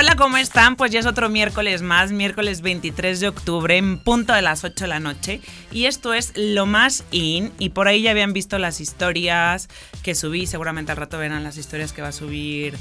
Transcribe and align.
Hola, 0.00 0.16
¿cómo 0.16 0.38
están? 0.38 0.76
Pues 0.76 0.90
ya 0.90 0.98
es 0.98 1.04
otro 1.04 1.28
miércoles 1.28 1.82
más, 1.82 2.10
miércoles 2.10 2.62
23 2.62 3.20
de 3.20 3.28
octubre, 3.28 3.76
en 3.76 3.98
punto 3.98 4.32
de 4.32 4.40
las 4.40 4.64
8 4.64 4.84
de 4.84 4.88
la 4.88 4.98
noche. 4.98 5.42
Y 5.72 5.84
esto 5.84 6.14
es 6.14 6.32
Lo 6.36 6.64
Más 6.64 7.04
In. 7.10 7.52
Y 7.58 7.68
por 7.68 7.86
ahí 7.86 8.00
ya 8.00 8.12
habían 8.12 8.32
visto 8.32 8.58
las 8.58 8.80
historias 8.80 9.68
que 10.02 10.14
subí. 10.14 10.46
Seguramente 10.46 10.90
al 10.90 10.96
rato 10.96 11.18
verán 11.18 11.44
las 11.44 11.58
historias 11.58 11.92
que 11.92 12.00
va 12.00 12.08
a 12.08 12.12
subir 12.12 12.78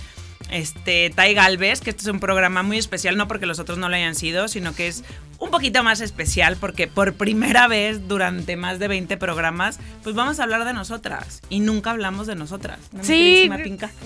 este 0.52 1.11
Tai 1.16 1.34
Galvez, 1.34 1.82
que 1.82 1.89
este 1.89 2.04
es 2.04 2.07
un 2.07 2.20
programa 2.20 2.63
muy 2.63 2.77
especial, 2.77 3.18
no 3.18 3.27
porque 3.27 3.45
los 3.45 3.59
otros 3.59 3.77
no 3.77 3.89
lo 3.89 3.95
hayan 3.95 4.15
sido, 4.15 4.47
sino 4.47 4.73
que 4.73 4.88
es 4.88 5.04
un 5.39 5.51
poquito 5.51 5.83
más 5.83 6.01
especial 6.01 6.57
porque 6.57 6.87
por 6.87 7.14
primera 7.14 7.68
vez 7.68 8.07
durante 8.07 8.57
más 8.57 8.77
de 8.77 8.88
20 8.88 9.15
programas, 9.18 9.79
pues 10.04 10.15
vamos 10.15 10.39
a 10.39 10.43
hablar 10.43 10.65
de 10.65 10.74
nosotras 10.74 11.41
y 11.50 11.61
nunca 11.61 11.91
hablamos 11.91 12.27
de 12.27 12.36
nosotras. 12.36 12.79
sí, 13.01 13.50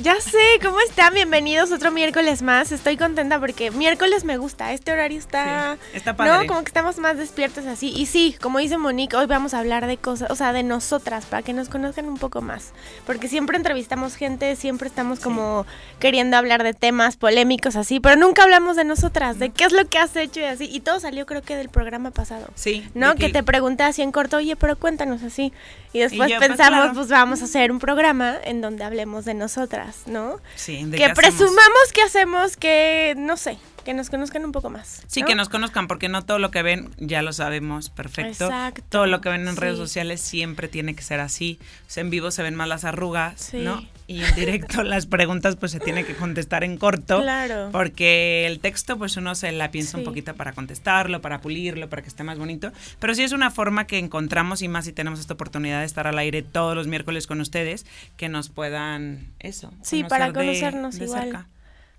ya 0.02 0.16
sé, 0.22 0.60
¿cómo 0.62 0.80
están? 0.82 1.14
Bienvenidos 1.14 1.72
otro 1.72 1.92
miércoles 1.92 2.42
más. 2.44 2.72
Estoy 2.72 2.98
contenta 2.98 3.40
porque 3.40 3.72
miércoles 3.72 4.24
me 4.24 4.38
gusta, 4.38 4.74
este 4.74 4.92
horario 4.92 5.18
está 5.18 5.78
está 5.94 6.16
padre. 6.16 6.44
No, 6.44 6.48
como 6.48 6.62
que 6.62 6.68
estamos 6.68 7.00
más 7.00 7.18
despiertos 7.18 7.66
así. 7.66 7.92
Y 7.96 8.06
sí, 8.06 8.36
como 8.40 8.60
dice 8.60 8.78
Monique, 8.78 9.16
hoy 9.16 9.26
vamos 9.26 9.54
a 9.54 9.60
hablar 9.60 9.88
de 9.88 9.98
cosas, 9.98 10.30
o 10.30 10.36
sea, 10.36 10.54
de 10.54 10.64
nosotras 10.64 11.26
para 11.26 11.42
que 11.42 11.54
nos 11.54 11.68
conozcan 11.68 12.06
un 12.06 12.18
poco 12.18 12.42
más, 12.42 12.74
porque 13.08 13.28
siempre 13.28 13.58
entrevistamos 13.58 14.16
gente, 14.16 14.56
siempre 14.56 14.88
estamos 14.88 15.20
como 15.20 15.66
queriendo 16.00 16.33
hablar 16.40 16.64
de 16.64 16.74
temas 16.74 17.18
polémicos 17.18 17.76
así, 17.76 18.00
pero 18.00 18.16
nunca 18.16 18.44
hablamos 18.44 18.76
de 18.76 18.84
nosotras, 18.84 19.40
de 19.40 19.50
qué 19.50 19.66
es 19.66 19.72
lo 19.72 19.88
que 19.88 19.98
has 19.98 20.16
hecho 20.16 20.40
y 20.40 20.44
así, 20.44 20.70
y 20.72 20.80
todo 20.80 21.00
salió 21.00 21.26
creo 21.26 21.42
que 21.42 21.56
del 21.56 21.70
programa 21.70 22.12
pasado. 22.12 22.48
Sí. 22.56 22.88
¿No? 22.94 23.16
Que, 23.16 23.30
te 23.30 23.44
pregunté 23.44 23.84
así 23.84 24.02
en 24.02 24.12
corto, 24.12 24.38
oye, 24.38 24.56
pero 24.56 24.78
cuéntanos 24.78 25.24
así. 25.24 25.54
Y 25.92 26.00
después 26.00 26.32
pues, 26.32 26.48
pensamos, 26.48 26.92
pues, 26.96 27.10
vamos 27.10 27.42
a 27.42 27.46
hacer 27.46 27.72
un 27.72 27.80
programa 27.80 28.36
en 28.44 28.62
donde 28.62 28.84
hablemos 28.84 29.26
de 29.26 29.34
nosotras, 29.34 30.04
¿no? 30.08 30.40
Sí, 30.56 30.84
de 30.86 30.98
Que 30.98 31.10
presumamos 31.10 31.92
que 31.94 32.02
hacemos 32.02 32.58
que, 32.58 33.14
no 33.18 33.38
sé, 33.38 33.58
que 33.84 33.94
nos 33.94 34.10
conozcan 34.10 34.46
un 34.46 34.52
poco 34.52 34.70
más. 34.70 35.04
Sí, 35.08 35.24
que 35.24 35.36
nos 35.36 35.50
conozcan, 35.50 35.88
porque 35.88 36.10
no 36.10 36.24
todo 36.24 36.40
lo 36.40 36.52
que 36.52 36.64
ven 36.64 36.90
ya 36.98 37.22
lo 37.22 37.34
sabemos 37.34 37.90
perfecto. 37.90 38.46
Exacto. 38.46 38.84
Todo 38.90 39.06
lo 39.06 39.22
que 39.22 39.30
ven 39.30 39.48
en 39.48 39.56
redes 39.56 39.78
sociales 39.78 40.22
siempre 40.22 40.68
tiene 40.68 40.96
que 40.96 41.04
ser 41.04 41.20
así. 41.20 41.60
en 41.96 42.10
vivo 42.10 42.32
se 42.32 42.44
ven 42.44 42.56
más 42.56 42.68
las 42.68 42.84
arrugas, 42.86 43.54
¿no? 43.54 43.86
Y 44.06 44.22
en 44.22 44.36
directo 44.36 44.84
las 44.84 45.06
preguntas 45.06 45.56
pues 45.56 45.72
se 45.72 45.80
tiene 45.80 46.04
que 46.04 46.16
contestar 46.16 46.64
en 46.64 46.78
corto. 46.78 47.22
Claro. 47.22 47.70
Porque 47.72 48.46
el 48.48 48.60
texto 48.60 48.98
pues 48.98 49.18
uno 49.18 49.36
se 49.36 49.52
la 49.52 49.72
piensa 49.72 49.98
un 49.98 50.04
poquito 50.04 50.36
para 50.36 50.54
contestarlo, 50.54 51.22
para 51.22 51.42
pulirlo, 51.42 51.90
para 51.90 52.02
que 52.02 52.08
esté 52.08 52.24
más 52.24 52.38
bonito. 52.38 52.72
Pero 53.00 53.16
sí 53.16 53.24
es 53.24 53.32
una 53.32 53.52
forma 53.52 53.86
que 53.88 54.00
encontramos 54.00 54.62
y 54.62 54.68
más 54.68 54.86
si 54.86 54.94
tenemos 54.94 55.20
esta 55.20 55.34
oportunidad 55.34 55.80
de 55.80 55.86
estar 55.86 56.08
al 56.08 56.18
aire 56.18 56.42
todos 56.42 56.76
los 56.76 56.88
miércoles 56.88 57.28
con 57.28 57.40
ustedes, 57.42 57.86
que 58.18 58.30
nos 58.30 58.50
puedan 58.50 59.28
eso. 59.40 59.72
Sí, 59.82 60.04
para 60.04 60.34
conocernos 60.34 60.98
igual 61.00 61.46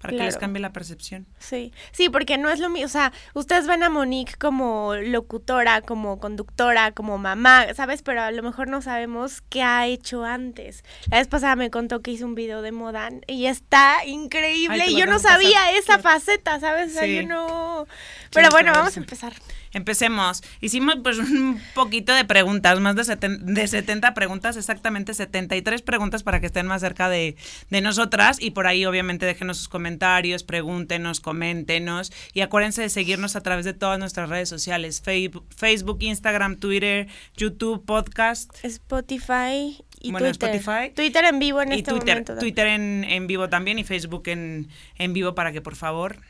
para 0.05 0.19
que 0.19 0.25
les 0.25 0.37
cambie 0.37 0.61
la 0.61 0.73
percepción. 0.73 1.27
Sí, 1.39 1.73
sí, 1.93 2.11
porque 2.11 2.37
no 2.37 2.51
es 2.51 2.61
lo 2.61 2.69
mismo, 2.69 2.85
o 2.85 2.91
sea, 2.91 3.11
ustedes 3.33 3.67
ven 3.67 3.83
a 3.83 3.89
Monique 3.89 4.35
como 4.35 4.95
locutora, 4.95 5.81
como 5.81 6.21
conductora, 6.21 6.93
como 6.93 7.17
mamá, 7.17 7.73
¿sabes? 7.75 8.03
Pero 8.03 8.21
a 8.21 8.31
lo 8.31 8.43
mejor 8.43 8.69
no 8.69 8.83
sabemos 8.83 9.41
qué 9.49 9.63
ha 9.63 9.87
hecho 9.87 10.25
antes. 10.25 10.85
La 11.11 11.19
vez 11.19 11.29
pasada 11.29 11.57
me 11.57 11.71
contó 11.71 12.03
que 12.03 12.11
hizo 12.11 12.27
un 12.27 12.35
video 12.35 12.61
de 12.61 12.73
moda 12.73 13.09
y 13.27 13.47
está 13.47 14.05
increíble 14.05 14.89
y 14.89 14.99
yo 14.99 15.07
no 15.07 15.19
sabía 15.19 15.73
esa 15.73 15.99
faceta, 15.99 16.61
¿sabes? 16.61 16.93
O 16.93 16.99
sea, 16.99 17.07
yo 17.07 17.27
no... 17.27 17.87
Pero 18.31 18.51
bueno, 18.51 18.73
vamos 18.73 18.97
a 18.97 19.01
empezar. 19.01 19.33
Empecemos. 19.75 20.43
Hicimos 20.61 20.97
pues 21.03 21.19
un 21.19 21.61
poquito 21.75 22.15
de 22.15 22.25
preguntas, 22.25 22.81
más 22.81 22.95
de, 22.95 23.39
de 23.41 23.69
70 23.69 24.15
preguntas, 24.15 24.57
exactamente 24.57 25.13
73 25.15 25.83
preguntas 25.83 26.23
para 26.23 26.41
que 26.41 26.47
estén 26.47 26.67
más 26.67 26.81
cerca 26.81 27.09
de, 27.09 27.37
de, 27.71 27.81
nosotras 27.81 28.41
y 28.41 28.53
por 28.53 28.67
ahí 28.67 28.87
obviamente 28.87 29.27
déjenos 29.27 29.59
sus 29.59 29.69
comentarios, 29.69 30.45
pregúntenos, 30.45 31.21
coméntenos 31.21 32.13
y 32.33 32.41
acuérdense 32.41 32.83
de 32.83 32.89
seguirnos 32.89 33.37
a 33.37 33.43
través 33.43 33.65
de 33.65 33.75
todas 33.75 33.99
nuestras 33.99 34.29
redes 34.29 34.49
sociales, 34.49 35.03
Facebook, 35.03 35.99
Instagram, 36.01 36.57
Twitter, 36.57 37.09
YouTube, 37.37 37.85
podcast. 37.85 38.51
Spotify 38.65 39.85
y 40.01 40.13
bueno, 40.13 40.29
Twitter. 40.29 40.55
Spotify. 40.55 40.95
Twitter 40.95 41.25
en 41.25 41.39
vivo 41.39 41.61
en 41.63 41.73
y 41.73 41.77
este 41.77 41.91
Twitter, 41.91 42.15
momento. 42.15 42.39
Twitter 42.39 42.67
en, 42.69 43.05
en 43.05 43.27
vivo 43.27 43.49
también 43.49 43.79
y 43.79 43.85
Facebook 43.85 44.29
en, 44.29 44.69
en 44.97 45.13
vivo 45.13 45.35
para 45.35 45.51
que 45.51 45.61
por 45.61 45.75
favor 45.75 46.21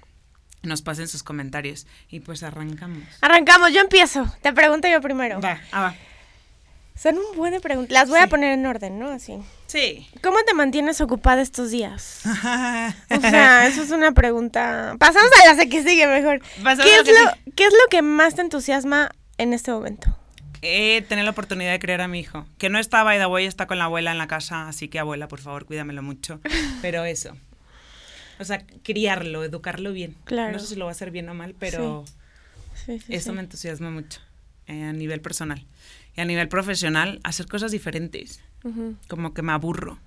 nos 0.64 0.82
pasen 0.82 1.08
sus 1.08 1.22
comentarios. 1.22 1.86
Y 2.08 2.20
pues 2.20 2.42
arrancamos. 2.42 3.04
Arrancamos, 3.20 3.72
yo 3.72 3.80
empiezo. 3.80 4.26
Te 4.42 4.52
pregunto 4.52 4.88
yo 4.88 5.00
primero. 5.00 5.41
Va, 5.41 5.60
ah, 5.72 5.80
va. 5.80 5.94
Son 6.97 7.19
un 7.19 7.36
buen 7.36 7.52
de 7.52 7.60
preguntas. 7.60 7.92
Las 7.92 8.08
voy 8.08 8.20
a 8.20 8.28
poner 8.28 8.52
en 8.52 8.64
orden, 8.66 8.98
¿no? 9.00 9.10
Así. 9.10 9.38
Sí. 9.66 10.08
¿Cómo 10.22 10.36
te 10.47 10.54
mantienes 10.54 11.00
ocupada 11.00 11.42
estos 11.42 11.72
días? 11.72 12.20
o 13.10 13.20
sea, 13.20 13.66
eso 13.66 13.82
es 13.82 13.91
una 13.91 14.12
pregunta. 14.12 14.94
Pasamos 14.98 15.30
a 15.44 15.54
la 15.54 15.66
que 15.66 15.82
sigue 15.82 16.06
mejor. 16.06 16.41
¿Qué 16.41 16.96
es, 16.96 17.06
lo, 17.08 17.52
¿Qué 17.56 17.64
es 17.66 17.72
lo 17.72 17.88
que 17.91 18.02
más 18.02 18.36
te 18.36 18.42
entusiasma 18.42 19.10
en 19.38 19.52
este 19.52 19.72
momento? 19.72 20.16
Eh, 20.66 21.04
tener 21.08 21.25
la 21.25 21.32
oportunidad 21.32 21.72
de 21.72 21.78
crear 21.78 22.00
a 22.00 22.08
mi 22.08 22.20
hijo. 22.20 22.46
Que 22.56 22.70
no 22.70 22.78
está, 22.78 23.02
by 23.02 23.19
the 23.19 23.26
way, 23.26 23.44
está 23.44 23.66
con 23.66 23.78
la 23.78 23.84
abuela 23.84 24.12
en 24.12 24.19
la 24.19 24.28
casa, 24.28 24.66
así 24.66 24.88
que 24.88 24.98
abuela, 24.98 25.28
por 25.28 25.41
favor, 25.41 25.66
cuídamelo 25.66 26.02
mucho. 26.02 26.41
Pero 26.81 27.04
eso. 27.04 27.36
O 28.39 28.45
sea, 28.45 28.65
criarlo, 28.83 29.45
educarlo 29.45 29.93
bien. 29.93 30.17
Claro. 30.25 30.53
No 30.53 30.59
sé 30.59 30.67
si 30.67 30.77
lo 30.77 30.87
va 30.87 30.91
a 30.91 30.93
hacer 30.93 31.11
bien 31.11 31.28
o 31.28 31.34
mal, 31.34 31.55
pero 31.59 32.05
eso 33.09 33.33
me 33.33 33.41
entusiasma 33.41 33.91
mucho 33.91 34.21
eh, 34.67 34.84
a 34.84 34.93
nivel 34.93 35.21
personal. 35.21 35.65
Y 36.17 36.21
a 36.21 36.25
nivel 36.25 36.49
profesional, 36.49 37.21
hacer 37.25 37.47
cosas 37.47 37.73
diferentes. 37.73 38.41
Como 39.09 39.34
que 39.34 39.43
me 39.43 39.53
aburro. 39.53 39.99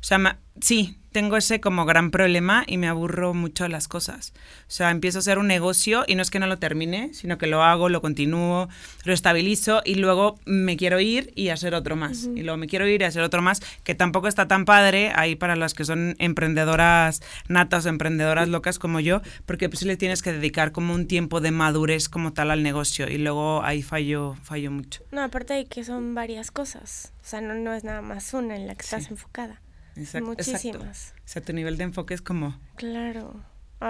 O 0.00 0.04
sea, 0.04 0.38
sí, 0.60 0.98
tengo 1.16 1.38
ese 1.38 1.62
como 1.62 1.86
gran 1.86 2.10
problema 2.10 2.64
y 2.66 2.76
me 2.76 2.88
aburro 2.88 3.32
mucho 3.32 3.64
de 3.64 3.70
las 3.70 3.88
cosas. 3.88 4.34
O 4.68 4.70
sea, 4.70 4.90
empiezo 4.90 5.16
a 5.16 5.20
hacer 5.20 5.38
un 5.38 5.46
negocio 5.46 6.04
y 6.06 6.14
no 6.14 6.20
es 6.20 6.30
que 6.30 6.38
no 6.38 6.46
lo 6.46 6.58
termine, 6.58 7.14
sino 7.14 7.38
que 7.38 7.46
lo 7.46 7.62
hago, 7.62 7.88
lo 7.88 8.02
continúo, 8.02 8.68
lo 9.04 9.14
estabilizo 9.14 9.80
y 9.82 9.94
luego 9.94 10.38
me 10.44 10.76
quiero 10.76 11.00
ir 11.00 11.32
y 11.34 11.48
hacer 11.48 11.74
otro 11.74 11.96
más. 11.96 12.28
Y 12.36 12.42
luego 12.42 12.58
me 12.58 12.66
quiero 12.66 12.86
ir 12.86 13.00
y 13.00 13.04
hacer 13.04 13.22
otro 13.22 13.40
más, 13.40 13.62
que 13.82 13.94
tampoco 13.94 14.28
está 14.28 14.46
tan 14.46 14.66
padre 14.66 15.10
ahí 15.14 15.36
para 15.36 15.56
las 15.56 15.72
que 15.72 15.86
son 15.86 16.16
emprendedoras 16.18 17.22
natas 17.48 17.86
o 17.86 17.88
emprendedoras 17.88 18.48
locas 18.48 18.78
como 18.78 19.00
yo, 19.00 19.22
porque 19.46 19.70
pues 19.70 19.84
le 19.84 19.96
tienes 19.96 20.20
que 20.20 20.34
dedicar 20.34 20.70
como 20.70 20.92
un 20.92 21.06
tiempo 21.06 21.40
de 21.40 21.50
madurez 21.50 22.10
como 22.10 22.34
tal 22.34 22.50
al 22.50 22.62
negocio 22.62 23.08
y 23.08 23.16
luego 23.16 23.62
ahí 23.64 23.80
fallo, 23.80 24.36
fallo 24.42 24.70
mucho. 24.70 25.02
No, 25.12 25.22
aparte 25.22 25.54
de 25.54 25.64
que 25.64 25.82
son 25.82 26.14
varias 26.14 26.50
cosas. 26.50 27.14
O 27.22 27.26
sea, 27.26 27.40
no, 27.40 27.54
no 27.54 27.72
es 27.72 27.84
nada 27.84 28.02
más 28.02 28.34
una 28.34 28.54
en 28.54 28.66
la 28.66 28.74
que 28.74 28.82
estás 28.82 29.10
enfocada. 29.10 29.62
Exacto, 29.96 30.28
Muchísimas. 30.28 31.14
O 31.18 31.28
sea, 31.28 31.42
tu 31.42 31.52
nivel 31.52 31.76
de 31.76 31.84
enfoque 31.84 32.14
es 32.14 32.22
como... 32.22 32.58
Claro. 32.76 33.34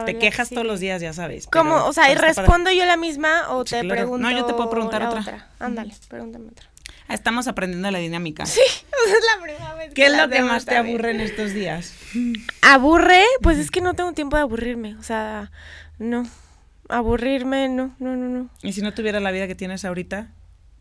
te 0.05 0.19
quejas 0.19 0.51
todos 0.51 0.67
los 0.67 0.81
días, 0.81 1.01
ya 1.01 1.13
sabes. 1.13 1.47
¿Cómo? 1.47 1.85
O 1.87 1.93
sea, 1.93 2.11
¿y 2.11 2.15
respondo 2.15 2.71
yo 2.71 2.85
la 2.85 2.97
misma 2.97 3.51
o 3.51 3.65
te 3.65 3.85
pregunto 3.85 4.19
No, 4.19 4.37
yo 4.37 4.45
te 4.45 4.55
puedo 4.55 4.71
preguntar 4.71 5.03
otra. 5.03 5.49
Ándale, 5.59 5.95
pregúntame 6.09 6.49
otra. 6.49 6.69
Ah, 7.09 7.15
estamos 7.15 7.47
aprendiendo 7.47 7.89
la 7.91 7.99
dinámica. 7.99 8.47
Sí, 8.47 8.61
es 9.07 9.25
la 9.37 9.43
primera 9.43 9.75
vez. 9.75 9.95
¿Qué 9.95 10.07
es 10.07 10.17
lo 10.17 10.29
que 10.29 10.43
más 10.43 10.65
te 10.65 10.77
aburre 10.77 11.13
en 11.13 11.21
estos 11.21 11.53
días? 11.53 11.95
¿Aburre? 12.63 13.23
Pues 13.43 13.59
es 13.59 13.71
que 13.71 13.81
no 13.81 13.95
tengo 13.95 14.13
tiempo 14.13 14.37
de 14.37 14.43
aburrirme. 14.43 14.97
O 14.97 15.03
sea, 15.03 15.53
no. 15.99 16.29
Aburrirme, 16.89 17.69
no, 17.69 17.95
no, 17.99 18.17
no, 18.17 18.29
no. 18.29 18.51
¿Y 18.63 18.73
si 18.73 18.83
no 18.83 18.95
tuviera 18.95 19.21
la 19.21 19.31
vida 19.31 19.47
que 19.47 19.55
tienes 19.55 19.85
ahorita? 19.85 20.29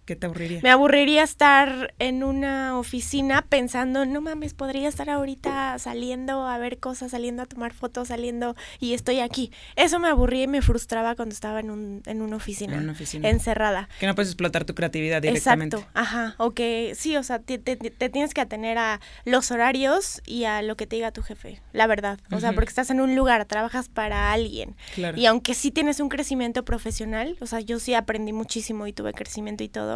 ¿Qué 0.06 0.16
te 0.16 0.28
aburriría? 0.28 0.60
Me 0.62 0.70
aburriría 0.70 1.24
estar 1.24 1.94
en 1.98 2.24
una 2.24 2.78
oficina 2.78 3.42
pensando, 3.42 4.06
no 4.06 4.22
mames, 4.22 4.54
podría 4.54 4.88
estar 4.88 5.10
ahorita 5.10 5.80
saliendo 5.80 6.48
a 6.48 6.60
ver 6.60 6.78
cosas, 6.78 7.10
saliendo 7.10 7.42
a 7.42 7.48
tomar 7.48 7.74
fotos, 7.74 8.10
saliendo 8.10 8.56
y 8.80 8.94
estoy 8.94 9.20
aquí. 9.20 9.52
Eso 9.76 9.98
me 10.00 10.08
aburría 10.08 10.44
y 10.44 10.48
me 10.48 10.62
frustraba 10.62 11.16
cuando 11.16 11.34
estaba 11.34 11.60
en, 11.60 11.72
un, 11.72 12.04
en 12.06 12.22
una 12.22 12.36
oficina. 12.36 12.76
En 12.76 12.84
una 12.84 12.92
oficina. 12.92 13.30
Encerrada. 13.30 13.90
Que 14.00 14.06
no 14.06 14.14
puedes 14.14 14.30
explotar 14.30 14.64
tu 14.64 14.76
creatividad 14.76 15.24
directamente. 15.24 15.78
Exacto, 15.78 16.00
ajá. 16.00 16.36
O 16.38 16.52
que 16.52 16.94
sí, 16.96 17.18
o 17.18 17.24
sea, 17.24 17.40
te, 17.40 17.58
tienes 17.58 18.36
que 18.36 18.42
atener 18.42 18.78
a 18.78 19.00
los 19.26 19.50
horarios 19.50 20.22
y 20.28 20.44
a 20.44 20.62
lo 20.62 20.78
que 20.78 20.86
te 20.86 20.98
diga 20.98 21.12
tu 21.12 21.24
jefe, 21.24 21.62
la 21.74 21.88
verdad. 21.88 22.20
O 22.32 22.40
sea, 22.40 22.54
porque 22.54 22.70
estás 22.70 22.92
en 22.92 23.02
un 23.02 23.16
lugar, 23.16 23.46
trabajas 23.46 23.90
para 23.90 24.32
alguien. 24.32 24.76
Claro. 24.94 25.18
Y 25.18 25.26
aunque 25.26 25.56
sí 25.56 25.72
tienes 25.72 26.00
un 26.00 26.10
crecimiento 26.10 26.64
profesional, 26.64 27.38
o 27.42 27.48
sea, 27.48 27.60
yo 27.60 27.80
sí 27.80 27.96
aprendí 27.96 28.34
muchísimo 28.34 28.86
y 28.86 28.94
tuve 28.94 29.12
crecimiento 29.14 29.64
y 29.64 29.70
todo 29.70 29.95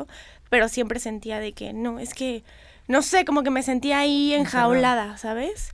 pero 0.49 0.67
siempre 0.67 0.99
sentía 0.99 1.39
de 1.39 1.53
que 1.53 1.73
no, 1.73 1.99
es 1.99 2.13
que, 2.13 2.43
no 2.87 3.01
sé, 3.01 3.25
como 3.25 3.43
que 3.43 3.51
me 3.51 3.63
sentía 3.63 3.99
ahí 3.99 4.33
enjaulada, 4.33 5.17
¿sabes? 5.17 5.73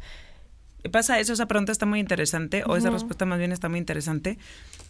Pasa 0.91 1.19
eso, 1.19 1.33
esa 1.33 1.47
pregunta 1.47 1.71
está 1.71 1.85
muy 1.85 1.99
interesante, 1.99 2.63
o 2.65 2.75
esa 2.75 2.91
respuesta 2.91 3.25
más 3.25 3.39
bien 3.39 3.51
está 3.51 3.69
muy 3.69 3.79
interesante, 3.79 4.37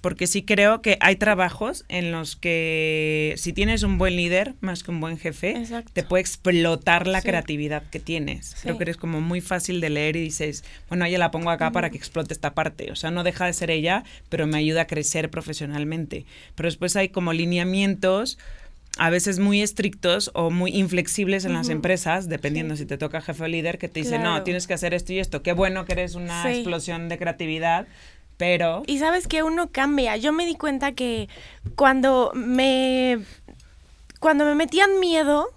porque 0.01 0.27
sí 0.27 0.43
creo 0.43 0.81
que 0.81 0.97
hay 0.99 1.15
trabajos 1.15 1.85
en 1.87 2.11
los 2.11 2.35
que 2.35 3.33
si 3.37 3.53
tienes 3.53 3.83
un 3.83 3.97
buen 3.97 4.15
líder, 4.17 4.55
más 4.59 4.83
que 4.83 4.91
un 4.91 4.99
buen 4.99 5.17
jefe, 5.17 5.63
te 5.93 6.03
puede 6.03 6.21
explotar 6.21 7.07
la 7.07 7.21
creatividad 7.21 7.81
que 7.89 7.99
tienes. 7.99 8.57
Creo 8.61 8.77
que 8.77 8.83
eres 8.83 8.97
como 8.97 9.21
muy 9.21 9.39
fácil 9.39 9.79
de 9.79 9.89
leer 9.89 10.17
y 10.17 10.21
dices, 10.21 10.65
bueno, 10.89 11.05
ella 11.05 11.17
la 11.17 11.31
pongo 11.31 11.49
acá 11.49 11.71
para 11.71 11.89
que 11.89 11.97
explote 11.97 12.33
esta 12.33 12.53
parte. 12.53 12.91
O 12.91 12.95
sea, 12.95 13.09
no 13.09 13.23
deja 13.23 13.45
de 13.45 13.53
ser 13.53 13.71
ella, 13.71 14.03
pero 14.27 14.47
me 14.47 14.57
ayuda 14.57 14.81
a 14.81 14.87
crecer 14.87 15.29
profesionalmente. 15.29 16.25
Pero 16.55 16.67
después 16.67 16.95
hay 16.97 17.09
como 17.09 17.31
lineamientos 17.31 18.37
a 18.97 19.09
veces 19.09 19.39
muy 19.39 19.61
estrictos 19.61 20.31
o 20.33 20.49
muy 20.49 20.71
inflexibles 20.75 21.45
en 21.45 21.53
las 21.53 21.69
empresas, 21.69 22.29
dependiendo 22.29 22.75
si 22.75 22.85
te 22.85 22.97
toca 22.97 23.21
jefe 23.21 23.43
o 23.43 23.47
líder, 23.47 23.77
que 23.77 23.89
te 23.89 23.99
dice, 23.99 24.19
no, 24.19 24.43
tienes 24.43 24.67
que 24.67 24.73
hacer 24.73 24.93
esto 24.93 25.11
y 25.13 25.19
esto. 25.19 25.43
Qué 25.43 25.53
bueno 25.53 25.85
que 25.85 25.93
eres 25.93 26.15
una 26.15 26.51
explosión 26.51 27.09
de 27.09 27.17
creatividad, 27.17 27.87
pero... 28.37 28.83
Y 28.87 28.99
sabes 28.99 29.27
que 29.27 29.43
uno 29.43 29.69
cambia. 29.71 30.15
Yo 30.17 30.31
me 30.31 30.45
di 30.45 30.55
cuenta 30.55 30.93
que 30.93 31.27
cuando 31.75 32.31
me... 32.33 33.19
Cuando 34.19 34.45
me 34.45 34.55
metían 34.55 34.99
miedo, 34.99 35.49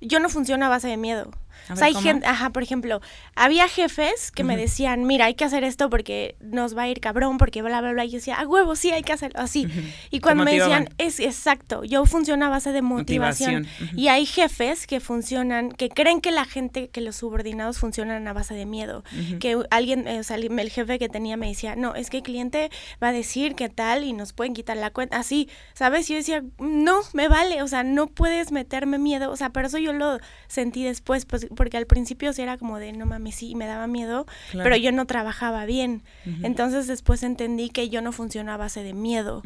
yo 0.00 0.20
no 0.20 0.28
funciono 0.28 0.66
a 0.66 0.68
base 0.68 0.88
de 0.88 0.96
miedo. 0.96 1.30
O 1.68 1.76
sea, 1.76 1.88
hay 1.88 1.94
gente, 1.94 2.26
ajá, 2.26 2.50
por 2.50 2.62
ejemplo, 2.62 3.00
había 3.36 3.68
jefes 3.68 4.32
que 4.32 4.44
me 4.44 4.56
decían, 4.56 5.04
mira, 5.04 5.26
hay 5.26 5.34
que 5.34 5.44
hacer 5.44 5.62
esto 5.62 5.90
porque 5.90 6.36
nos 6.40 6.76
va 6.76 6.82
a 6.82 6.88
ir 6.88 7.00
cabrón, 7.00 7.36
porque 7.36 7.60
bla, 7.60 7.82
bla, 7.82 7.92
bla. 7.92 8.04
Y 8.06 8.10
yo 8.10 8.16
decía, 8.16 8.36
a 8.36 8.46
huevo, 8.46 8.74
sí, 8.76 8.90
hay 8.90 9.02
que 9.02 9.12
hacerlo 9.12 9.40
así. 9.40 9.68
Y 10.10 10.20
cuando 10.20 10.44
me 10.44 10.58
decían, 10.58 10.88
es 10.96 11.20
exacto, 11.20 11.84
yo 11.84 12.06
funciono 12.06 12.46
a 12.46 12.48
base 12.48 12.72
de 12.72 12.80
motivación. 12.80 13.66
Y 13.94 14.08
hay 14.08 14.24
jefes 14.24 14.86
que 14.86 15.00
funcionan, 15.00 15.70
que 15.70 15.90
creen 15.90 16.22
que 16.22 16.30
la 16.30 16.46
gente, 16.46 16.88
que 16.88 17.02
los 17.02 17.16
subordinados 17.16 17.78
funcionan 17.78 18.26
a 18.26 18.32
base 18.32 18.54
de 18.54 18.64
miedo. 18.64 19.04
Que 19.38 19.62
alguien, 19.70 20.08
eh, 20.08 20.20
o 20.20 20.22
sea, 20.22 20.36
el 20.36 20.70
jefe 20.70 20.98
que 20.98 21.10
tenía 21.10 21.36
me 21.36 21.48
decía, 21.48 21.76
no, 21.76 21.94
es 21.94 22.08
que 22.08 22.18
el 22.18 22.22
cliente 22.22 22.70
va 23.02 23.08
a 23.08 23.12
decir 23.12 23.54
qué 23.54 23.68
tal 23.68 24.04
y 24.04 24.14
nos 24.14 24.32
pueden 24.32 24.54
quitar 24.54 24.78
la 24.78 24.90
cuenta. 24.90 25.18
Así, 25.18 25.50
¿sabes? 25.74 26.08
Yo 26.08 26.16
decía, 26.16 26.42
no, 26.58 27.00
me 27.12 27.28
vale, 27.28 27.62
o 27.62 27.68
sea, 27.68 27.82
no 27.82 28.06
puedes 28.06 28.50
meterme 28.50 28.98
miedo. 28.98 29.30
O 29.30 29.36
sea, 29.36 29.50
pero 29.50 29.66
eso 29.66 29.76
yo 29.76 29.92
lo 29.92 30.20
sentí 30.48 30.84
después, 30.84 31.26
pues 31.26 31.48
porque 31.54 31.76
al 31.76 31.86
principio 31.86 32.32
sí 32.32 32.40
era 32.40 32.56
como 32.56 32.78
de, 32.78 32.92
no 32.92 33.04
mames, 33.04 33.25
sí, 33.32 33.54
me 33.54 33.66
daba 33.66 33.86
miedo, 33.86 34.26
pero 34.52 34.76
yo 34.76 34.92
no 34.92 35.06
trabajaba 35.06 35.64
bien. 35.64 36.02
Entonces 36.42 36.86
después 36.86 37.22
entendí 37.22 37.70
que 37.70 37.88
yo 37.88 38.02
no 38.02 38.12
funcionaba 38.12 38.54
a 38.54 38.66
base 38.66 38.82
de 38.82 38.94
miedo. 38.94 39.42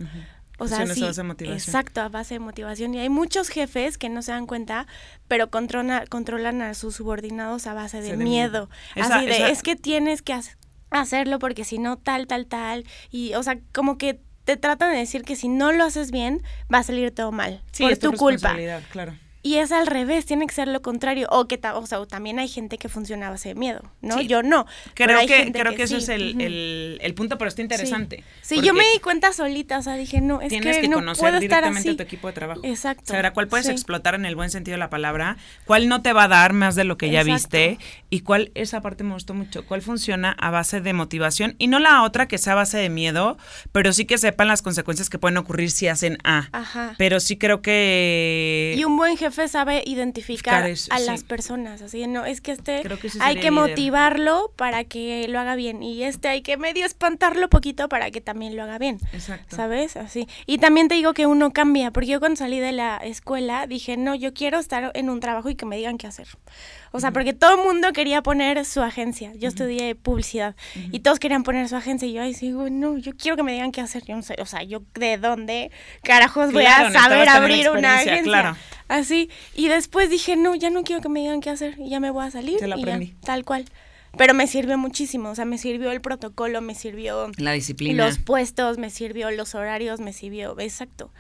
O 0.59 0.69
sea, 0.69 0.87
sí, 0.87 1.03
a 1.03 1.07
base 1.07 1.23
de 1.23 1.27
motivación. 1.27 1.57
exacto, 1.57 2.01
a 2.03 2.11
base 2.11 2.35
de 2.35 2.41
motivación. 2.41 2.95
Y 2.95 2.99
hay 2.99 3.09
muchos 3.09 3.49
jefes 3.49 3.97
que 3.97 4.11
no 4.11 4.21
se 4.21 4.33
dan 4.33 4.47
cuenta, 4.47 4.87
pero 5.27 5.51
controla, 5.51 6.05
controlan 6.07 6.61
a 6.61 6.75
sus 6.75 6.97
subordinados 6.97 7.67
a 7.67 7.73
base 7.73 8.03
de, 8.03 8.17
miedo. 8.19 8.69
Así 8.95 9.25
de, 9.25 9.51
es 9.51 9.63
que 9.63 9.75
tienes 9.75 10.21
que 10.21 10.39
hacerlo 10.91 11.39
porque 11.39 11.65
si 11.65 11.79
no, 11.79 11.97
tal, 11.97 12.27
tal, 12.27 12.47
tal. 12.47 12.85
Y, 13.11 13.33
o 13.35 13.43
sea, 13.43 13.59
como 13.73 13.97
que 13.97 14.21
te 14.45 14.59
tratan 14.59 14.93
de 14.93 14.99
decir 14.99 15.23
que 15.23 15.35
si 15.35 15.49
no 15.49 15.73
lo 15.73 15.85
haces 15.85 16.11
bien, 16.11 16.43
va 16.73 16.79
a 16.79 16.83
salir 16.83 17.11
todo 17.15 17.33
mal. 17.33 17.63
Sí, 17.73 17.85
por 17.85 17.93
es 17.93 17.99
tu, 17.99 18.13
culpa. 18.13 18.55
Claro. 18.91 19.15
Y 19.43 19.57
es 19.57 19.73
al 19.73 19.87
revés, 19.87 20.27
tiene 20.27 20.47
que 20.47 20.55
ser 20.55 20.69
lo 20.69 20.83
contrario. 20.83 21.27
O 21.31 21.49
que 21.49 21.59
o 21.75 21.87
sea, 21.87 22.05
también 22.07 22.39
hay 22.39 22.49
gente 22.49 22.77
que 22.77 22.91
funciona 22.91 23.29
a 23.29 23.31
base 23.31 23.51
de 23.51 23.55
miedo, 23.55 23.81
¿no? 24.03 24.21
Yo 24.21 24.43
no. 24.43 24.67
Creo 24.95 25.27
que, 25.27 25.51
creo 25.51 25.75
que, 25.75 25.85
eso 25.85 25.97
es 25.97 26.09
el, 26.11 27.15
punto, 27.17 27.39
pero 27.39 27.49
está 27.49 27.63
interesante. 27.63 28.23
Sí, 28.43 28.61
yo 28.61 28.75
me 28.75 28.85
di 28.93 28.99
cuenta 29.01 29.33
solita, 29.33 29.79
o 29.79 29.83
sea, 29.83 29.95
dije, 29.95 30.21
no, 30.21 30.43
es 30.43 30.51
tienes 30.51 30.79
que, 30.79 30.91
conocer 30.91 31.39
directamente 31.41 31.91
a 31.91 31.97
tu 31.97 32.03
equipo 32.03 32.27
de 32.27 32.35
trabajo. 32.35 32.61
Exacto. 32.65 33.05
Saber 33.07 33.33
cuál 33.33 33.49
puedes 33.49 33.69
explotar 33.69 34.15
en 34.15 34.27
el 34.27 34.37
buen 34.37 34.51
sentido 34.51 34.75
de 34.75 34.79
la 34.79 34.91
palabra, 34.91 35.39
cuál 35.65 35.89
no 35.89 36.03
te 36.03 36.13
va 36.13 36.25
a 36.25 36.29
dar 36.29 36.53
más 36.53 36.75
de 36.75 36.85
lo 36.85 36.99
que 36.99 37.11
ya 37.11 37.23
viste 37.23 37.79
y 38.11 38.21
cuál, 38.21 38.53
esa 38.55 38.83
parte 38.83 39.05
me 39.05 39.15
gustó 39.15 39.33
mucho, 39.33 39.65
cuál 39.65 39.81
funciona 39.81 40.33
a 40.39 40.51
base 40.51 40.83
de 40.83 40.93
motivación 40.93 41.55
y 41.59 41.69
no 41.69 41.79
la 41.79 42.03
otra 42.03 42.29
que 42.29 42.37
sea 42.37 42.53
a 42.53 42.57
base 42.57 42.77
de 42.77 42.91
miedo, 42.91 43.39
pero 43.73 43.93
sí 43.95 44.05
que 44.05 44.19
sepan 44.19 44.49
las 44.49 44.61
consecuencias 44.61 45.09
que 45.09 45.19
pueden 45.19 45.39
ocurrir 45.39 45.71
si 45.71 45.89
hacen 45.89 46.19
A. 46.25 46.49
Ajá. 46.53 46.95
Pero 46.99 47.21
sí 47.21 47.39
creo 47.39 47.63
que... 47.63 48.75
Y 48.77 48.85
un 48.85 48.97
buen 48.97 49.17
jefe 49.17 49.30
jefe 49.31 49.49
sabe 49.49 49.83
identificar 49.87 50.65
a 50.91 51.01
las 51.01 51.25
personas, 51.25 51.83
así 51.83 52.07
no, 52.07 52.25
es 52.25 52.41
que 52.41 52.53
este 52.53 52.83
hay 53.21 53.41
que 53.41 53.51
motivarlo 53.51 54.53
para 54.57 54.85
que 54.85 55.27
lo 55.29 55.39
haga 55.39 55.55
bien 55.55 55.83
y 55.83 56.03
este 56.03 56.29
hay 56.29 56.43
que 56.43 56.57
medio 56.57 56.85
espantarlo 56.85 57.49
poquito 57.49 57.89
para 57.89 58.11
que 58.11 58.21
también 58.21 58.57
lo 58.57 58.63
haga 58.63 58.79
bien. 58.79 58.99
Exacto. 59.13 59.57
¿Sabes? 59.57 59.97
Así. 59.97 60.29
Y 60.47 60.59
también 60.59 60.89
te 60.89 60.95
digo 60.95 61.15
que 61.15 61.27
uno 61.27 61.53
cambia, 61.53 61.91
porque 61.91 62.09
yo 62.09 62.21
cuando 62.21 62.37
salí 62.37 62.61
de 62.61 62.73
la 62.73 62.97
escuela 62.99 63.67
dije, 63.67 63.97
"No, 63.97 64.15
yo 64.15 64.35
quiero 64.35 64.59
estar 64.59 64.91
en 64.95 65.11
un 65.11 65.21
trabajo 65.21 65.51
y 65.51 65.55
que 65.55 65.67
me 65.67 65.77
digan 65.77 65.99
qué 65.99 66.07
hacer." 66.07 66.29
O 66.93 67.01
sea, 67.01 67.13
porque 67.13 67.33
todo 67.33 67.57
el 67.57 67.65
mundo 67.65 67.93
quería 67.93 68.23
poner 68.23 68.65
su 68.65 68.83
agencia. 68.83 69.33
Yo 69.35 69.49
estudié 69.49 69.95
publicidad 69.95 70.57
y 70.91 71.01
todos 71.01 71.19
querían 71.21 71.45
poner 71.45 71.69
su 71.69 71.77
agencia 71.77 72.09
y 72.09 72.13
yo 72.13 72.23
ahí 72.23 72.35
digo, 72.35 72.69
"No, 72.69 72.99
yo 72.99 73.13
quiero 73.17 73.37
que 73.37 73.43
me 73.43 73.53
digan 73.53 73.71
qué 73.71 73.81
hacer." 73.81 74.05
Yo 74.05 74.17
no 74.17 74.23
sé, 74.23 74.37
o 74.41 74.47
sea, 74.47 74.63
yo 74.63 74.83
de 74.95 75.17
dónde 75.19 75.71
carajos 76.03 76.53
voy 76.53 76.65
a 76.65 76.91
saber 76.91 77.29
abrir 77.29 77.71
una 77.71 77.97
agencia. 77.97 78.23
Claro. 78.23 78.57
Así. 78.89 79.31
Y 79.55 79.69
después 79.69 80.11
dije, 80.11 80.35
no, 80.37 80.57
ya 80.57 80.69
no 80.71 80.83
quiero 80.83 81.01
que 81.01 81.09
me 81.09 81.21
digan 81.21 81.41
qué 81.41 81.51
hacer 81.51 81.77
y 81.79 81.91
ya 81.91 82.01
me 82.01 82.11
voy 82.11 82.27
a 82.27 82.31
salir. 82.31 82.59
y 82.61 83.15
tal 83.25 83.45
cual. 83.45 83.67
Pero 84.17 84.35
me 84.35 84.49
sirvió 84.49 84.77
muchísimo, 84.77 85.31
o 85.31 85.35
sea, 85.37 85.45
me 85.45 85.57
sirvió 85.57 85.93
el 85.93 86.01
protocolo, 86.01 86.61
me 86.61 86.75
sirvió 86.75 87.31
la 87.37 87.53
disciplina, 87.53 88.05
los 88.05 88.19
puestos, 88.19 88.77
me 88.77 88.91
sirvió 88.91 89.31
los 89.31 89.55
horarios, 89.55 90.01
me 90.01 90.13
sirvió, 90.13 90.59
exacto. 90.59 91.13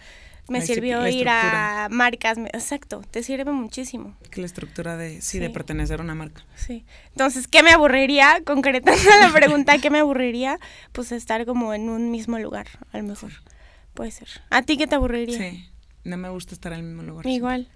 Me 0.50 0.60
sirvió 0.60 1.06
ir 1.06 1.28
a 1.28 1.88
marcas, 1.90 2.38
exacto, 2.52 3.02
te 3.10 3.22
sirve 3.22 3.52
muchísimo. 3.52 4.16
Que 4.30 4.40
la 4.40 4.46
estructura 4.46 4.96
de, 4.96 5.20
sí, 5.20 5.38
de 5.38 5.48
pertenecer 5.48 6.00
a 6.00 6.02
una 6.02 6.14
marca. 6.14 6.44
Sí. 6.56 6.84
Entonces, 7.10 7.46
¿qué 7.46 7.62
me 7.62 7.70
aburriría? 7.70 8.42
Concretando 8.44 9.00
la 9.20 9.32
pregunta, 9.32 9.78
¿qué 9.78 9.90
me 9.90 10.00
aburriría? 10.00 10.58
Pues 10.92 11.12
estar 11.12 11.46
como 11.46 11.72
en 11.72 11.88
un 11.88 12.10
mismo 12.10 12.38
lugar, 12.38 12.66
a 12.92 12.98
lo 12.98 13.04
mejor. 13.04 13.30
Puede 13.94 14.10
ser. 14.10 14.28
¿A 14.50 14.62
ti 14.62 14.76
qué 14.76 14.86
te 14.86 14.96
aburriría? 14.96 15.38
Sí. 15.38 15.66
No 16.02 16.16
me 16.16 16.28
gusta 16.30 16.54
estar 16.54 16.72
en 16.72 16.80
el 16.80 16.84
mismo 16.86 17.02
lugar. 17.02 17.26
Igual. 17.26 17.68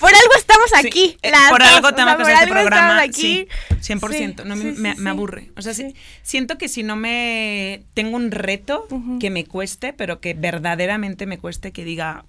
Por 0.00 0.14
algo 0.14 0.34
estamos 0.36 0.70
aquí. 0.74 1.18
Eh, 1.22 1.30
por 1.50 1.62
algo 1.62 1.92
tengo 1.92 2.16
que 2.16 2.22
hacer 2.22 2.34
este 2.34 2.46
programa. 2.48 3.02
Aquí. 3.02 3.46
Sí, 3.80 3.92
100%. 3.92 4.44
no, 4.44 4.56
me, 4.56 5.10
aburre. 5.10 5.50
O 5.56 5.62
sea, 5.62 5.74
siento 6.22 6.58
que 6.58 6.68
si 6.68 6.82
no 6.82 6.96
me. 6.96 7.84
Tengo 7.94 8.16
un 8.16 8.30
reto 8.30 8.88
que 9.20 9.30
me 9.30 9.44
cueste, 9.44 9.92
pero 9.92 10.20
que 10.20 10.34
verdaderamente 10.34 11.26
me 11.26 11.38
cueste, 11.38 11.72
que 11.72 11.84
diga. 11.84 12.24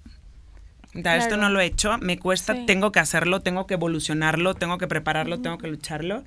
Esto 0.94 1.38
no 1.38 1.48
lo 1.48 1.60
he 1.60 1.64
hecho, 1.64 1.96
me 2.02 2.18
cuesta, 2.18 2.66
tengo 2.66 2.92
que 2.92 3.00
hacerlo, 3.00 3.40
tengo 3.40 3.66
que 3.66 3.74
evolucionarlo, 3.74 4.52
tengo 4.52 4.76
que 4.76 4.86
prepararlo, 4.86 5.40
tengo 5.40 5.56
que 5.56 5.66
lucharlo. 5.66 6.22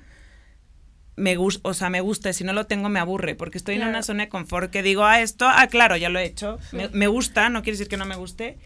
Me 1.14 1.36
gusta, 1.36 1.68
o 1.68 1.72
sea, 1.72 1.88
me 1.88 2.00
gusta, 2.00 2.32
si 2.32 2.42
no 2.42 2.52
lo 2.52 2.66
tengo 2.66 2.88
me 2.88 2.98
aburre, 2.98 3.36
porque 3.36 3.58
estoy 3.58 3.76
en 3.76 3.86
una 3.86 4.02
zona 4.02 4.24
de 4.24 4.28
confort 4.28 4.72
que 4.72 4.82
digo, 4.82 5.04
ah, 5.04 5.20
esto, 5.20 5.46
ah, 5.48 5.68
claro, 5.68 5.96
ya 5.96 6.08
lo 6.08 6.18
he 6.18 6.24
hecho, 6.24 6.58
me, 6.72 6.88
me, 6.88 7.06
gusta, 7.06 7.48
no 7.48 7.62
quiere 7.62 7.78
decir 7.78 7.88
que 7.88 7.96
no 7.96 8.06
me 8.06 8.16
guste, 8.16 8.58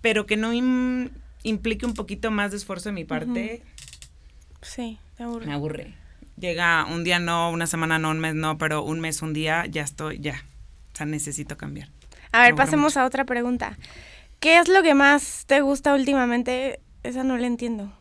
pero 0.00 0.26
que 0.26 0.36
no 0.36 0.52
implique 1.42 1.86
un 1.86 1.94
poquito 1.94 2.30
más 2.30 2.50
de 2.50 2.56
esfuerzo 2.56 2.88
de 2.88 2.94
mi 2.94 3.04
parte. 3.04 3.62
Sí, 4.62 4.98
me 5.18 5.24
aburre. 5.24 5.46
Me 5.46 5.52
aburre. 5.52 5.94
Llega 6.38 6.86
un 6.86 7.04
día 7.04 7.18
no, 7.18 7.50
una 7.50 7.66
semana 7.66 7.98
no, 7.98 8.10
un 8.10 8.20
mes 8.20 8.34
no, 8.34 8.58
pero 8.58 8.82
un 8.82 9.00
mes, 9.00 9.22
un 9.22 9.32
día, 9.32 9.66
ya 9.66 9.82
estoy, 9.82 10.18
ya. 10.18 10.44
O 10.92 10.96
sea, 10.96 11.06
necesito 11.06 11.56
cambiar. 11.56 11.88
A 12.32 12.42
ver, 12.42 12.54
pasemos 12.54 12.96
a 12.96 13.04
otra 13.04 13.24
pregunta. 13.24 13.76
¿Qué 14.40 14.58
es 14.58 14.68
lo 14.68 14.82
que 14.82 14.94
más 14.94 15.44
te 15.46 15.60
gusta 15.60 15.94
últimamente? 15.94 16.80
Esa 17.02 17.22
no 17.22 17.36
la 17.36 17.46
entiendo. 17.46 17.92